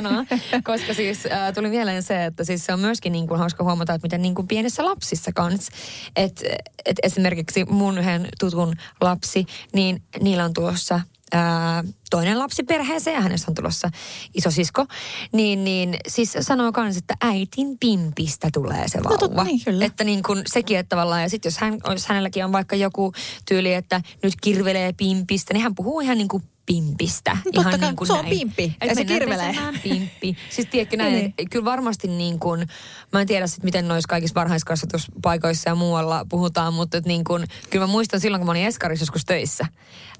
koska 0.64 0.94
siis 0.94 1.26
äh, 1.26 1.52
tuli 1.54 1.68
mieleen 1.68 2.02
se, 2.02 2.24
että 2.24 2.44
siis 2.44 2.66
se 2.66 2.72
on 2.72 2.80
myöskin 2.80 3.12
niin 3.12 3.26
kuin 3.26 3.38
hauska 3.38 3.64
huomata, 3.64 3.94
että 3.94 4.04
miten 4.04 4.22
niin 4.22 4.34
kuin 4.34 4.48
pienessä 4.48 4.84
lapsissa 4.84 5.32
kanssa, 5.34 5.72
että 6.16 6.44
et 6.84 6.96
esimerkiksi 7.02 7.64
mun 7.64 7.98
yhden 7.98 8.28
tutun 8.40 8.74
lapsi, 9.00 9.46
niin 9.72 10.02
niillä 10.20 10.44
on 10.44 10.52
tuossa 10.52 11.00
ää, 11.32 11.84
toinen 12.10 12.38
lapsi 12.38 12.62
perheeseen 12.62 13.14
ja 13.14 13.20
hänestä 13.20 13.50
on 13.50 13.54
tulossa 13.54 13.90
isosisko, 14.34 14.86
niin, 15.32 15.64
niin 15.64 15.96
siis 16.08 16.36
sanoo 16.40 16.72
kans, 16.72 16.96
että 16.96 17.14
äitin 17.20 17.78
pimpistä 17.78 18.48
tulee 18.52 18.88
se 18.88 18.98
vauva. 19.04 19.18
totta, 19.18 19.44
niin, 19.44 19.64
kyllä. 19.64 19.84
Että 19.84 20.04
niin 20.04 20.22
kuin 20.22 20.42
sekin, 20.46 20.78
että 20.78 20.88
tavallaan, 20.88 21.22
ja 21.22 21.28
sitten 21.28 21.50
jos, 21.50 21.58
hän, 21.58 21.78
jos 21.90 22.06
hänelläkin 22.06 22.44
on 22.44 22.52
vaikka 22.52 22.76
joku 22.76 23.12
tyyli, 23.48 23.74
että 23.74 24.00
nyt 24.22 24.34
kirvelee 24.40 24.92
pimpistä, 24.92 25.54
niin 25.54 25.62
hän 25.62 25.74
puhuu 25.74 26.00
ihan 26.00 26.18
niin 26.18 26.28
kuin 26.28 26.42
pimpistä. 26.66 27.36
Totta 27.44 27.60
ihan 27.60 27.80
kai, 27.80 27.88
niin 27.88 27.96
kuin 27.96 28.06
se 28.06 28.12
on 28.12 28.24
näin. 28.24 28.38
pimppi, 28.38 28.76
Et 28.80 28.88
ja 28.88 28.94
se 28.94 29.04
kirvelee. 29.04 29.54
pimppi. 29.82 30.36
Siis 30.50 30.68
tiedätkö 30.70 30.96
näin, 30.96 31.12
Niin. 31.12 31.26
että 31.26 31.42
kyllä 31.50 31.64
varmasti 31.64 32.08
niin 32.08 32.38
kuin, 32.38 32.66
mä 33.12 33.20
en 33.20 33.26
tiedä 33.26 33.46
sit 33.46 33.62
miten 33.64 33.88
noissa 33.88 34.08
kaikissa 34.08 34.34
varhaiskasvatuspaikoissa 34.34 35.70
ja 35.70 35.74
muualla 35.74 36.26
puhutaan, 36.28 36.74
mutta 36.74 36.96
et 36.98 37.06
niin 37.06 37.24
kuin, 37.24 37.46
kyllä 37.70 37.86
mä 37.86 37.92
muistan 37.92 38.20
silloin, 38.20 38.40
kun 38.40 38.46
mä 38.46 38.50
olin 38.50 38.64
Eskarissa 38.66 39.02
joskus 39.02 39.24
töissä 39.24 39.66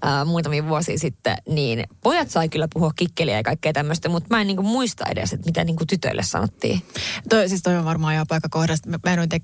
ää, 0.03 0.25
muutamia 0.25 0.69
vuosia 0.69 0.99
sitten, 0.99 1.37
niin 1.49 1.85
pojat 2.03 2.31
sai 2.31 2.49
kyllä 2.49 2.69
puhua 2.75 2.91
kikkeliä 2.97 3.37
ja 3.37 3.43
kaikkea 3.43 3.73
tämmöistä, 3.73 4.09
mutta 4.09 4.27
mä 4.31 4.41
en 4.41 4.47
niin 4.47 4.57
kuin 4.57 4.67
muista 4.67 5.05
edes, 5.07 5.33
että 5.33 5.47
mitä 5.47 5.65
niin 5.65 5.77
kuin 5.77 5.87
tytöille 5.87 6.23
sanottiin. 6.23 6.83
Toi, 7.29 7.49
siis 7.49 7.63
toi 7.63 7.77
on 7.77 7.85
varmaan 7.85 8.15
jo 8.17 8.25
paikka 8.29 8.49
kohdasta. 8.49 8.91
Mä, 8.91 8.99
mä 9.07 9.27
te, 9.27 9.41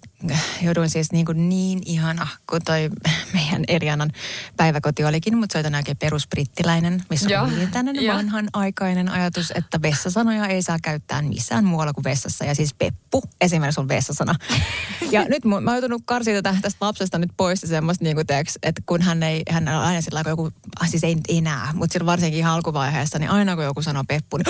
jouduin 0.63 0.91
siis 0.91 1.13
niin, 1.13 1.27
kuin 1.27 1.49
niin 1.49 1.81
ihana, 1.87 2.27
kun 2.51 2.61
toi 2.65 2.91
meidän 3.33 3.65
Elianan 3.69 4.11
päiväkoti 4.57 5.05
olikin, 5.05 5.39
mutta 5.39 5.53
se 5.61 5.69
oli 5.69 5.77
oikein 5.77 5.97
perusbrittiläinen, 5.97 6.88
missä 7.11 7.31
Joo. 7.31 7.43
on 7.43 7.55
niin 7.57 7.71
tämmöinen 7.71 8.15
vanhanaikainen 8.15 9.09
ajatus, 9.09 9.53
että 9.55 9.83
vessasanoja 9.83 10.47
ei 10.47 10.63
saa 10.63 10.77
käyttää 10.83 11.23
missään 11.23 11.65
muualla 11.65 11.93
kuin 11.93 12.05
vessassa. 12.05 12.45
Ja 12.45 12.55
siis 12.55 12.75
peppu 12.75 13.23
esimerkiksi 13.41 13.81
on 13.81 13.89
vessasana. 13.89 14.35
ja 15.15 15.25
nyt 15.25 15.45
mun, 15.45 15.65
mä 15.65 15.71
oon 15.71 15.77
joutunut 15.77 16.03
karsia 16.05 16.43
tätä, 16.43 16.59
tästä 16.63 16.87
lapsesta 16.87 17.19
nyt 17.19 17.31
pois 17.37 17.63
ja 17.63 17.69
semmoista, 17.69 18.05
niin 18.05 18.17
kuin 18.17 18.27
teeks, 18.27 18.59
että 18.63 18.83
kun 18.87 19.03
hän 19.03 19.23
ei, 19.23 19.43
hän 19.51 19.69
on 19.69 19.75
aina 19.75 20.01
sillä 20.01 20.23
kun 20.23 20.31
joku, 20.31 20.51
ah, 20.81 20.89
siis 20.89 21.05
ei 21.05 21.17
enää, 21.29 21.73
mutta 21.75 21.93
silloin 21.93 22.07
varsinkin 22.07 22.39
ihan 22.39 22.55
alkuvaiheessa, 22.55 23.19
niin 23.19 23.31
aina 23.31 23.57
kun 23.57 23.65
joku 23.65 23.83
sanoo 23.83 24.05
peppu, 24.09 24.37
niin 24.37 24.47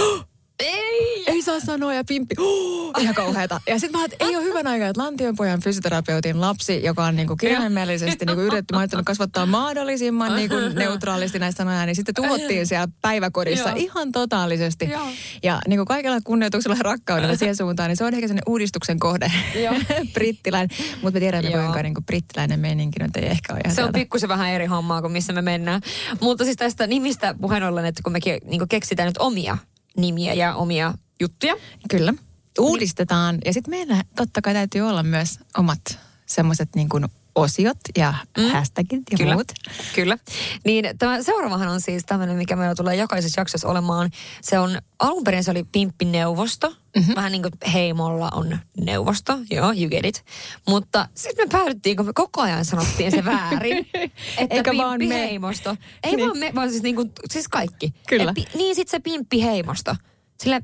Ei! 0.59 1.25
ei 1.39 1.43
saa 1.43 1.61
sanoa 1.61 1.95
ja 1.95 2.05
pimppi. 2.05 2.35
Oh, 2.39 2.93
ihan 3.03 3.15
kauheata. 3.15 3.61
Ja 3.67 3.79
sitten 3.79 4.01
mä 4.01 4.05
että 4.05 4.17
ei 4.21 4.37
ole 4.37 4.45
hyvän 4.45 4.67
aikaa, 4.67 4.89
että 4.89 5.03
Lantionpojan 5.03 5.61
fysioterapeutin 5.61 6.41
lapsi, 6.41 6.85
joka 6.85 7.05
on 7.05 7.17
niinku 7.17 7.37
kirjaimellisesti 7.37 8.25
niinku 8.25 8.43
yritetty, 8.43 8.75
mä 8.75 8.81
oon 8.81 9.05
kasvattaa 9.05 9.47
mahdollisimman 9.47 10.37
niinku 10.37 10.55
neutraalisti 10.75 11.39
näistä 11.39 11.59
sanoja, 11.59 11.87
niin 11.87 11.97
sitten 11.97 12.15
tuhottiin 12.15 12.67
siellä 12.67 12.89
päiväkodissa 13.03 13.69
Joo. 13.69 13.79
ihan 13.79 14.13
totaalisesti. 14.13 14.89
Joo. 14.91 15.09
Ja 15.43 15.61
niinku 15.69 15.85
kaikella 15.85 16.19
kunnioituksella 16.25 16.77
ja 16.77 16.83
rakkaudella 16.83 17.37
siihen 17.37 17.57
suuntaan, 17.57 17.89
niin 17.89 17.97
se 17.97 18.05
on 18.05 18.15
ehkä 18.15 18.29
sellainen 18.29 18.53
uudistuksen 18.53 18.99
kohde. 18.99 19.33
Joo. 19.55 19.75
brittiläinen. 20.15 20.77
Mutta 21.03 21.17
me 21.17 21.21
tiedämme, 21.21 21.51
kuinka 21.51 21.83
niinku 21.83 22.01
brittiläinen 22.01 22.61
meininki 22.61 23.03
nyt 23.03 23.17
ei 23.17 23.27
ehkä 23.27 23.53
ole 23.53 23.61
ihan 23.65 23.75
Se 23.75 23.85
on 23.85 23.93
pikkusen 23.93 24.29
vähän 24.29 24.51
eri 24.51 24.67
hommaa 24.67 25.01
kuin 25.01 25.13
missä 25.13 25.33
me 25.33 25.43
mennään. 25.43 25.81
Mutta 26.21 26.45
siis 26.45 26.57
tästä 26.57 26.87
nimistä 26.87 27.35
puheen 27.41 27.63
ollen, 27.63 27.85
että 27.85 28.03
kun 28.03 28.13
mekin 28.13 28.39
niin 28.45 28.69
keksitään 28.69 29.07
nyt 29.07 29.19
omia 29.19 29.59
nimiä 29.97 30.35
ja 30.35 30.55
omia 30.55 30.95
juttuja. 31.21 31.57
Kyllä. 31.91 32.15
Uudistetaan. 32.59 33.39
Ja 33.45 33.53
sitten 33.53 33.71
meillä 33.71 34.05
totta 34.17 34.43
kai 34.43 34.55
täytyy 34.55 34.81
olla 34.81 35.03
myös 35.03 35.41
omat 35.59 35.99
semmoiset 36.27 36.69
niin 36.75 36.89
kuin 36.89 37.07
osiot 37.41 37.79
ja 37.97 38.15
mm. 38.39 38.45
hashtagit 38.51 39.03
ja 39.11 39.19
Kyllä. 39.19 39.35
muut. 39.35 39.53
Kyllä. 39.95 40.19
Niin 40.65 40.85
tämä 40.99 41.23
seuraavahan 41.23 41.69
on 41.69 41.81
siis 41.81 42.05
tämmöinen, 42.07 42.37
mikä 42.37 42.57
meillä 42.57 42.75
tulee 42.75 42.97
jokaisessa 42.97 43.41
jaksossa 43.41 43.69
olemaan. 43.69 44.11
Se 44.43 44.59
on, 44.59 44.79
alun 44.99 45.25
perin 45.25 45.45
se 45.45 45.51
oli 45.51 45.65
pimppineuvosto. 45.73 46.75
Mm-hmm. 46.97 47.15
Vähän 47.17 47.33
niin 47.33 47.43
kuin 47.43 47.53
heimolla 47.73 48.31
on 48.35 48.59
neuvosto. 48.81 49.39
Joo, 49.51 49.73
you 49.73 49.89
get 49.91 50.05
it. 50.05 50.25
Mutta 50.69 51.09
sitten 51.15 51.49
me 51.49 51.59
päädyttiin, 51.59 51.97
kun 51.97 52.07
me 52.07 52.13
koko 52.15 52.41
ajan 52.43 52.65
sanottiin 52.65 53.11
se 53.11 53.25
väärin. 53.25 53.79
että 54.39 54.55
Eikä 54.55 54.77
vaan 54.77 54.93
me. 54.93 54.99
pimppiheimosto. 54.99 55.77
Ei 56.03 56.17
Niin. 56.17 56.27
vaan 56.27 56.39
me, 56.39 56.53
vaan 56.55 56.71
siis, 56.71 56.83
niin 56.83 56.97
kuin, 56.97 57.13
siis 57.31 57.49
kaikki. 57.49 57.95
Kyllä. 58.09 58.33
Et 58.37 58.55
niin 58.55 58.75
sitten 58.75 58.91
se 58.91 59.01
pimppiheimosto. 59.01 59.97
Sille 60.43 60.63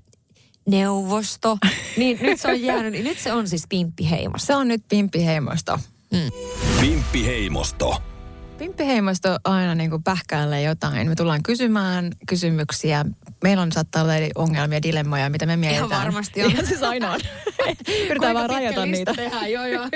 neuvosto. 0.68 1.58
niin 1.96 2.18
nyt 2.22 2.40
se 2.40 2.48
on 2.48 2.62
jäänyt, 2.62 3.04
nyt 3.04 3.18
se 3.18 3.32
on 3.32 3.48
siis 3.48 3.64
pimppiheimosto. 3.68 4.46
Se 4.46 4.56
on 4.56 4.68
nyt 4.68 4.84
Pimppiheimosto. 6.10 6.30
Pimppiheimosto. 6.80 8.13
Pimppiheimosto 8.58 9.38
aina 9.44 9.74
niin 9.74 9.90
kuin 9.90 10.02
pähkäälle 10.02 10.62
jotain. 10.62 11.08
Me 11.08 11.14
tullaan 11.14 11.42
kysymään 11.42 12.12
kysymyksiä. 12.28 13.04
Meillä 13.42 13.62
on 13.62 13.72
saattaa 13.72 14.02
olla 14.02 14.16
eri 14.16 14.30
ongelmia, 14.34 14.82
dilemmoja, 14.82 15.30
mitä 15.30 15.46
me 15.46 15.56
mietitään. 15.56 15.90
varmasti 15.90 16.42
on. 16.42 16.50
Ihan 16.50 16.66
siis 16.66 16.82
aina 16.82 17.12
on. 17.12 17.20
Yritetään 18.10 18.34
vaan 18.34 18.50
rajata 18.50 18.86
niitä. 18.86 19.14
Tehdään, 19.14 19.52
joo, 19.52 19.66
joo. 19.66 19.88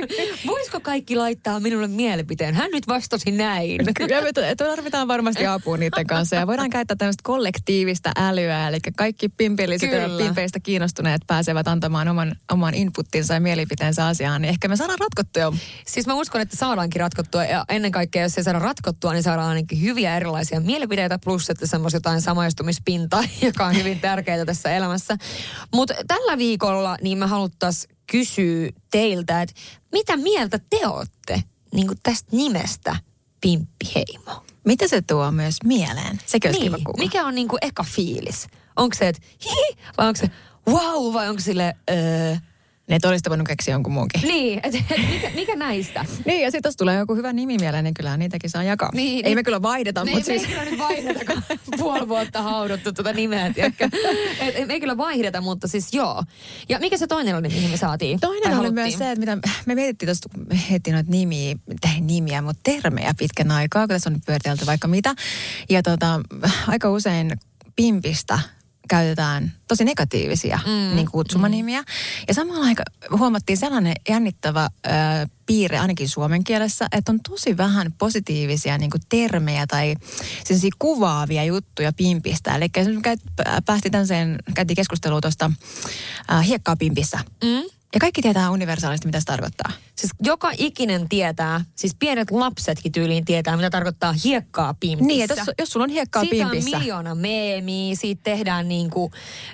Voisiko 0.46 0.80
kaikki 0.80 1.16
laittaa 1.16 1.60
minulle 1.60 1.88
mielipiteen? 1.88 2.54
Hän 2.54 2.70
nyt 2.70 2.88
vastasi 2.88 3.30
näin. 3.30 3.80
Kyllä 3.98 4.20
me 4.20 4.54
tarvitaan 4.56 5.08
varmasti 5.08 5.46
apua 5.46 5.76
niiden 5.76 6.06
kanssa 6.06 6.36
ja 6.36 6.46
voidaan 6.46 6.70
käyttää 6.70 6.96
tämmöistä 6.96 7.22
kollektiivista 7.24 8.10
älyä, 8.16 8.68
eli 8.68 8.78
kaikki 8.96 9.28
pimpilliset 9.28 9.92
ja 9.92 10.08
pimpeistä 10.18 10.60
kiinnostuneet 10.60 11.22
pääsevät 11.26 11.68
antamaan 11.68 12.08
oman, 12.08 12.36
oman 12.52 12.74
inputtinsa 12.74 13.34
ja 13.34 13.40
mielipiteensä 13.40 14.06
asiaan, 14.06 14.42
niin 14.42 14.50
ehkä 14.50 14.68
me 14.68 14.76
saadaan 14.76 14.98
ratkottua. 14.98 15.52
Siis 15.86 16.06
mä 16.06 16.14
uskon, 16.14 16.40
että 16.40 16.56
saadaankin 16.56 17.00
ratkottua 17.00 17.44
ja 17.44 17.64
ennen 17.68 17.92
kaikkea, 17.92 18.22
jos 18.22 18.38
ei 18.38 18.44
saada 18.48 18.58
ratkottua, 18.58 19.12
niin 19.12 19.22
saadaan 19.22 19.48
ainakin 19.48 19.82
hyviä 19.82 20.16
erilaisia 20.16 20.60
mielipiteitä 20.60 21.18
plus 21.24 21.50
että 21.50 21.66
semmoista 21.66 21.96
jotain 21.96 22.20
samaistumispintaa, 22.20 23.24
joka 23.46 23.66
on 23.66 23.76
hyvin 23.76 24.00
tärkeää 24.00 24.44
tässä 24.44 24.70
elämässä. 24.70 25.16
Mutta 25.74 25.94
tällä 26.06 26.38
viikolla 26.38 26.96
niin 27.02 27.18
me 27.18 27.26
haluttaisiin 27.26 27.96
kysyä 28.10 28.70
teiltä, 28.90 29.42
että 29.42 29.54
mitä 29.92 30.16
mieltä 30.16 30.58
te 30.70 30.86
olette 30.86 31.42
niin 31.74 31.90
tästä 32.02 32.28
nimestä 32.36 32.96
Pimppiheimo? 33.40 34.44
Mitä 34.64 34.88
se 34.88 35.02
tuo 35.02 35.30
myös 35.30 35.56
mieleen? 35.64 36.18
Olisi 36.22 36.38
Niin, 36.38 36.62
kiva 36.62 36.76
kuulla. 36.84 36.98
mikä 36.98 37.26
on 37.26 37.34
niinku 37.34 37.58
eka 37.62 37.82
fiilis? 37.84 38.46
Onko 38.76 38.96
se, 38.98 39.08
että 39.08 39.22
hihi, 39.44 39.78
vai 39.98 40.06
onko 40.08 40.20
se 40.20 40.30
wow, 40.68 41.12
vai 41.12 41.28
onko 41.28 41.40
sille 41.40 41.74
öö, 41.90 42.36
Ne 42.88 42.96
et 42.96 43.04
olisi 43.04 43.28
voinut 43.28 43.48
keksiä 43.48 43.74
jonkun 43.74 43.92
muunkin. 43.92 44.20
niin, 44.22 44.60
että 44.62 44.78
et, 44.90 45.00
mikä, 45.12 45.30
mikä 45.34 45.56
näistä? 45.56 46.04
Niin, 46.24 46.42
ja 46.42 46.50
sitten 46.50 46.68
jos 46.68 46.76
tulee 46.76 46.98
joku 46.98 47.14
hyvä 47.14 47.32
nimi 47.32 47.56
mieleen, 47.58 47.84
niin 47.84 47.94
kyllä 47.94 48.16
niitäkin 48.16 48.50
saa 48.50 48.62
jakaa. 48.62 48.90
Niin, 48.94 49.16
ei 49.16 49.22
niin. 49.22 49.38
me 49.38 49.42
kyllä 49.42 49.62
vaihdeta, 49.62 50.04
Me, 50.04 50.10
mutta 50.10 50.32
me 50.32 50.38
siis... 50.38 50.42
ei 50.42 50.48
kyllä 50.48 50.70
nyt 50.70 50.78
vaihdeta, 50.78 51.24
kun 51.24 51.42
puoli 51.78 52.08
vuotta 52.08 52.42
hauduttu 52.42 52.92
tuota 52.92 53.12
nimeä, 53.12 53.52
tiedätkö? 53.52 53.88
Et, 54.40 54.56
et, 54.56 54.66
me 54.66 54.74
ei 54.74 54.80
kyllä 54.80 54.96
vaihdeta, 54.96 55.40
mutta 55.40 55.68
siis 55.68 55.94
joo. 55.94 56.24
Ja 56.68 56.78
mikä 56.78 56.96
se 56.96 57.06
toinen 57.06 57.36
oli, 57.36 57.48
mihin 57.48 57.70
me 57.70 57.76
saatiin? 57.76 58.20
Toinen 58.20 58.46
oli 58.46 58.54
haluttiin? 58.54 58.74
myös 58.74 58.98
se, 58.98 59.10
että 59.10 59.20
mitä 59.20 59.38
me 59.66 59.74
mietittiin 59.74 60.06
tuosta, 60.08 60.28
kun 60.28 60.46
mietittiin 60.50 60.94
noita 60.94 61.10
nimiä, 61.10 61.56
tai 61.80 62.00
nimiä, 62.00 62.42
mutta 62.42 62.60
termejä 62.62 63.14
pitkän 63.18 63.50
aikaa, 63.50 63.82
kun 63.82 63.88
tässä 63.88 64.10
on 64.10 64.20
pyöritelty 64.26 64.66
vaikka 64.66 64.88
mitä. 64.88 65.14
Ja 65.70 65.82
tota, 65.82 66.20
aika 66.66 66.90
usein 66.90 67.32
pimpistä 67.76 68.38
käytetään 68.88 69.52
tosi 69.68 69.84
negatiivisia 69.84 70.60
mm, 70.66 70.96
niin 70.96 71.10
kutsumanimiä. 71.10 71.84
Ja 72.28 72.34
samalla 72.34 72.66
aika 72.66 72.82
huomattiin 73.18 73.56
sellainen 73.56 73.94
jännittävä 74.08 74.64
ö, 74.86 74.90
piirre 75.46 75.78
ainakin 75.78 76.08
suomen 76.08 76.44
kielessä, 76.44 76.86
että 76.92 77.12
on 77.12 77.20
tosi 77.28 77.56
vähän 77.56 77.92
positiivisia 77.98 78.78
niin 78.78 78.90
kuin 78.90 79.02
termejä 79.08 79.66
tai 79.66 79.94
kuvaavia 80.78 81.44
juttuja 81.44 81.92
pimpistä. 81.92 82.56
Eli 82.56 82.66
päästiin 83.66 83.92
tämmöiseen, 83.92 84.38
käytiin 84.54 84.76
keskustelua 84.76 85.20
tuosta 85.20 85.50
äh, 86.32 86.46
hiekkaa 86.46 86.76
pimpissä. 86.76 87.18
Mm? 87.44 87.77
Ja 87.94 88.00
kaikki 88.00 88.22
tietää 88.22 88.50
universaalisti, 88.50 89.06
mitä 89.06 89.20
se 89.20 89.24
tarkoittaa. 89.26 89.72
Siis 89.96 90.12
joka 90.22 90.50
ikinen 90.58 91.08
tietää, 91.08 91.64
siis 91.74 91.94
pienet 91.98 92.30
lapsetkin 92.30 92.92
tyyliin 92.92 93.24
tietää, 93.24 93.56
mitä 93.56 93.70
tarkoittaa 93.70 94.14
hiekkaa 94.24 94.74
pimpissä. 94.80 95.06
Niin, 95.06 95.22
että 95.24 95.40
jos, 95.40 95.50
jos 95.58 95.70
sulla 95.70 95.84
on 95.84 95.90
hiekkaa 95.90 96.22
siitä 96.22 96.36
pimpissä. 96.50 96.76
on 96.76 96.82
miljoona 96.82 97.14
meemiä, 97.14 97.94
siitä 97.96 98.20
tehdään 98.22 98.68
niin 98.68 98.90
kuin, 98.90 99.12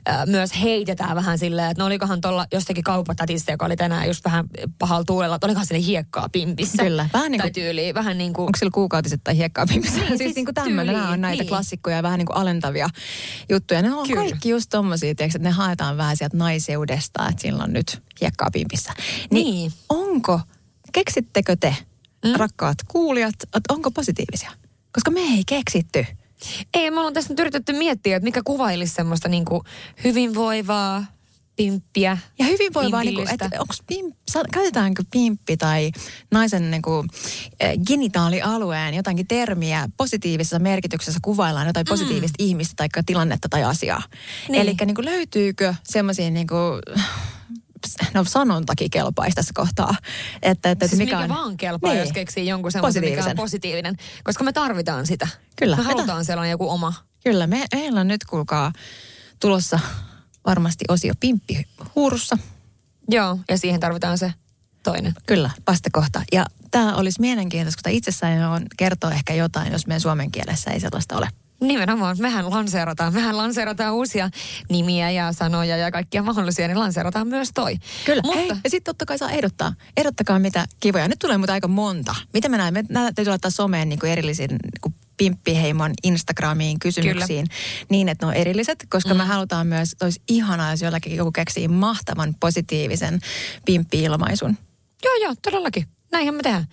äh, 0.09 0.27
myös 0.27 0.51
heitetään 0.63 1.17
vähän 1.17 1.39
silleen, 1.39 1.71
että 1.71 1.83
no 1.83 1.87
olikohan 1.87 2.21
tuolla 2.21 2.47
jostakin 2.53 2.85
kaupatatista, 2.85 3.51
joka 3.51 3.67
oli 3.67 3.77
tänään 3.77 4.07
just 4.07 4.25
vähän 4.25 4.45
pahalla 4.79 5.05
tuulella, 5.05 5.35
että 5.35 5.47
olikohan 5.47 5.67
sille 5.67 5.87
hiekkaa 5.87 6.29
pimpissä. 6.29 6.83
Kyllä, 6.83 7.09
vähän 7.13 7.31
niin 7.31 7.41
Tai 7.41 7.51
kuin- 7.51 7.63
tyyliin, 7.63 7.95
vähän 7.95 8.19
niin 8.19 8.33
kuin... 8.33 8.47
Onko 8.47 8.59
sillä 8.59 8.71
kuukautiset 8.75 9.21
tai 9.25 9.37
hiekkaa 9.37 9.67
pimpissä? 9.67 9.97
Niin, 9.97 10.09
siis, 10.09 10.19
siis 10.19 10.35
niin 10.35 10.45
kuin 10.45 10.55
tämmöinen. 10.55 10.95
Nämä 10.95 11.11
on 11.11 11.21
näitä 11.21 11.43
niin. 11.43 11.49
klassikkoja 11.49 11.97
ja 11.97 12.03
vähän 12.03 12.19
niin 12.19 12.27
kuin 12.27 12.37
alentavia 12.37 12.89
juttuja. 13.51 13.83
Ne 13.83 13.95
on 13.95 14.07
Kyllä. 14.09 14.21
kaikki 14.21 14.49
just 14.49 14.71
tommosia, 14.71 15.15
tiiäks, 15.15 15.35
että 15.35 15.49
ne 15.49 15.53
haetaan 15.53 15.97
vähän 15.97 16.17
sieltä 16.17 16.37
naiseudesta, 16.37 17.29
että 17.29 17.43
sillä 17.43 17.65
on 17.65 17.73
nyt 17.73 18.03
hiekkaa 18.25 18.49
pimpissä. 18.53 18.93
Niin, 19.31 19.55
Niin. 19.55 19.73
onko, 19.89 20.41
keksittekö 20.93 21.57
te, 21.61 21.77
mm. 22.25 22.33
rakkaat 22.37 22.79
kuulijat, 22.89 23.35
että 23.43 23.75
onko 23.75 23.91
positiivisia? 23.91 24.51
Koska 24.93 25.11
me 25.11 25.21
ei 25.21 25.43
keksitty. 25.47 26.07
Ei, 26.75 26.91
me 26.91 26.97
ollaan 26.97 27.15
tässä 27.15 27.31
nyt 27.33 27.39
yritetty 27.39 27.73
miettiä, 27.73 28.17
että 28.17 28.25
mikä 28.25 28.41
kuvailisi 28.45 28.95
semmoista 28.95 29.29
niin 29.29 29.45
kuin 29.45 29.63
hyvinvoivaa, 30.05 31.05
pimppiä. 31.57 32.19
Ja 32.39 32.45
hyvinvoivaa, 32.45 33.05
niin 33.05 33.15
kuin, 33.15 33.29
että 33.31 33.45
onko 33.45 33.75
pimp, 33.87 34.17
sa- 34.31 34.45
käytetäänkö 34.53 35.03
pimppi 35.11 35.57
tai 35.57 35.91
naisen 36.31 36.71
niin 36.71 36.83
kuin, 36.83 37.09
eh, 37.61 37.79
genitaalialueen 37.87 38.95
jotakin 38.95 39.27
termiä 39.27 39.89
positiivisessa 39.97 40.59
merkityksessä 40.59 41.21
kuvaillaan 41.23 41.67
jotain 41.67 41.87
positiivista 41.89 42.37
ihmistä 42.39 42.75
tai 42.77 42.89
tilannetta 43.07 43.49
tai 43.49 43.65
asiaa. 43.65 44.03
Niin. 44.49 44.63
Eli 44.63 44.75
niin 44.85 45.05
löytyykö 45.05 45.75
semmoisia 45.85 46.31
niin 46.31 46.47
kuin, 46.47 46.83
no 48.15 48.25
sanontakin 48.25 48.91
kelpaisi 48.91 49.35
tässä 49.35 49.53
kohtaa. 49.55 49.95
Että, 50.43 50.71
että, 50.71 50.89
Siis 50.89 50.99
mikä, 50.99 51.17
mikä, 51.23 51.35
on, 51.35 51.41
vaan 51.41 51.57
kelpaa, 51.57 51.91
Niin. 51.91 52.01
jos 52.01 52.13
keksii 52.13 52.47
jonkun 52.47 52.73
semmoisen, 52.73 53.05
mikä 53.05 53.25
on 53.25 53.37
positiivinen. 53.37 53.97
Koska 54.25 54.45
me 54.45 54.53
tarvitaan 54.53 55.07
sitä. 55.07 55.29
Kyllä. 55.57 55.77
Me 55.77 55.83
Me 55.83 55.89
halutaan 55.89 56.25
sellainen 56.25 56.51
joku 56.51 56.71
oma. 56.71 56.93
Kyllä, 57.25 57.47
me, 57.47 57.65
meillä 57.75 58.01
on 58.01 58.09
nyt 58.09 58.25
kuulkaa 58.25 58.73
tulossa 59.41 59.81
varmasti 60.47 60.85
osio 60.89 61.13
pimppi 61.21 61.67
huurussa. 61.95 62.39
Joo, 63.09 63.39
ja 63.49 63.59
siihen 63.59 63.81
tarvitaan 63.81 64.19
se 64.19 64.33
toinen. 64.83 65.15
Kyllä, 65.27 65.51
vastakohta. 65.67 66.23
Ja 66.33 66.47
tämä 66.71 66.97
olisi 66.97 67.21
mielenkiintoista, 67.21 67.79
koska 67.79 67.91
itsessään 67.91 68.51
on 68.51 68.67
kertoo 68.77 69.11
ehkä 69.11 69.35
jotain, 69.35 69.73
jos 69.73 69.87
meidän 69.87 70.01
suomen 70.01 70.31
kielessä 70.31 70.71
ei 70.71 70.81
sellaista 70.81 71.17
ole. 71.17 71.29
Nimenomaan, 71.61 72.17
mehän 72.21 72.51
lanseerataan, 72.51 73.15
mehän 73.15 73.37
lanseerataan 73.37 73.95
uusia 73.95 74.31
nimiä 74.71 75.11
ja 75.11 75.33
sanoja 75.33 75.77
ja 75.77 75.91
kaikkia 75.91 76.23
mahdollisia, 76.23 76.69
niin 76.69 76.79
lanseerataan 76.79 77.29
myös 77.29 77.51
toi. 77.55 77.77
Kyllä. 78.05 78.23
Mutta 78.23 78.39
Hei, 78.39 78.49
ja 78.49 78.71
sitten 78.71 78.85
totta 78.85 79.07
kai 79.07 79.19
saa 79.19 79.31
ehdottaa. 79.31 79.75
Ehdottakaa 79.97 80.39
mitä 80.39 80.67
kivoja. 80.81 81.09
Nyt 81.09 81.19
tulee 81.19 81.39
mutta 81.39 81.53
aika 81.53 81.69
monta. 81.69 82.15
Mitä 82.33 82.49
me 82.49 82.57
näemme? 82.57 82.85
Nämä 82.89 83.13
täytyy 83.13 83.31
laittaa 83.31 83.51
someen 83.51 83.89
niin 83.89 83.99
kuin 83.99 84.13
erillisiin 84.13 84.51
niin 84.51 84.95
Pimppiheimon 85.17 85.93
Instagramiin 86.03 86.79
kysymyksiin 86.79 87.47
niin, 87.89 88.09
että 88.09 88.27
ne 88.27 88.29
on 88.29 88.35
erilliset, 88.35 88.87
koska 88.89 89.15
mm. 89.15 89.19
me 89.19 89.25
halutaan 89.25 89.67
myös, 89.67 89.93
että 89.93 90.05
olisi 90.05 90.23
ihanaa, 90.29 90.71
jos 90.71 90.83
jollakin 90.83 91.17
joku 91.17 91.33
keksii 91.33 91.69
mahtavan 91.69 92.35
positiivisen 92.41 93.21
pimppi-ilmaisun. 93.65 94.59
joo, 95.05 95.15
joo, 95.15 95.35
todellakin. 95.43 95.87
Näinhän 96.15 96.35
me 96.35 96.43
tehdään. 96.43 96.67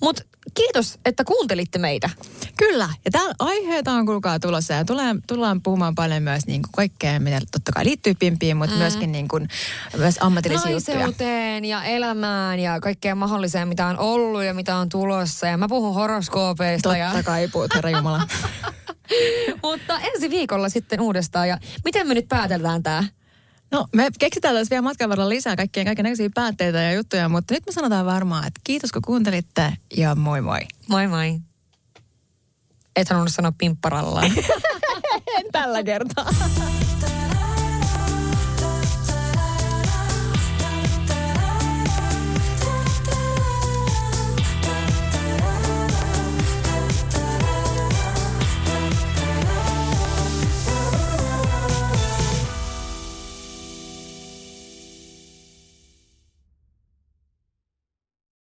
Mutta 0.00 0.22
kiitos, 0.54 0.98
että 1.04 1.24
kuuntelitte 1.24 1.78
meitä. 1.78 2.10
Kyllä, 2.56 2.88
ja 3.04 3.10
täällä 3.10 3.34
aiheita 3.38 3.92
on 3.92 4.06
kuulkaa 4.06 4.40
tulossa 4.40 4.74
ja 4.74 4.84
tullaan, 4.84 5.22
tullaan 5.26 5.62
puhumaan 5.62 5.94
paljon 5.94 6.22
myös 6.22 6.46
niin 6.46 6.62
kuin 6.62 6.72
kaikkea, 6.72 7.20
mitä 7.20 7.40
totta 7.52 7.72
kai 7.72 7.84
liittyy 7.84 8.14
pimpiin, 8.14 8.56
mutta 8.56 8.74
mm. 8.74 8.78
myöskin 8.78 9.12
niin 9.12 9.28
kuin, 9.28 9.48
myös 9.96 10.14
ammatillisia 10.20 10.70
juttuja. 10.70 10.98
Naiseuteen 10.98 11.64
ja 11.64 11.84
elämään 11.84 12.60
ja 12.60 12.80
kaikkea 12.80 13.14
mahdolliseen, 13.14 13.68
mitä 13.68 13.86
on 13.86 13.98
ollut 13.98 14.42
ja 14.42 14.54
mitä 14.54 14.76
on 14.76 14.88
tulossa. 14.88 15.46
Ja 15.46 15.56
mä 15.56 15.68
puhun 15.68 15.94
horoskoopeista. 15.94 16.96
Ja... 16.96 17.06
Totta 17.06 17.22
kai 17.22 17.48
puhut, 17.48 17.74
herra 17.74 17.90
Jumala. 17.90 18.22
Mutta 19.62 19.98
ensi 19.98 20.30
viikolla 20.30 20.68
sitten 20.68 21.00
uudestaan. 21.00 21.48
Ja 21.48 21.58
miten 21.84 22.08
me 22.08 22.14
nyt 22.14 22.28
päätellään 22.28 22.82
tämä? 22.82 23.04
No, 23.70 23.86
me 23.96 24.08
keksitään 24.18 24.54
tässä 24.54 24.70
vielä 24.70 24.82
matkan 24.82 25.10
varrella 25.10 25.28
lisää 25.28 25.56
kaikkien 25.56 25.86
kaikenlaisia 25.86 26.30
päätteitä 26.34 26.78
ja 26.78 26.92
juttuja, 26.92 27.28
mutta 27.28 27.54
nyt 27.54 27.66
me 27.66 27.72
sanotaan 27.72 28.06
varmaan, 28.06 28.46
että 28.46 28.60
kiitos 28.64 28.92
kun 28.92 29.02
kuuntelitte 29.02 29.72
ja 29.96 30.14
moi 30.14 30.40
moi. 30.40 30.60
Moi 30.88 31.06
moi. 31.06 31.38
Et 32.96 33.08
halunnut 33.08 33.32
sanoa 33.34 33.52
pimpparallaan. 33.58 34.32
En 35.38 35.46
tällä 35.52 35.82
kertaa. 35.82 36.26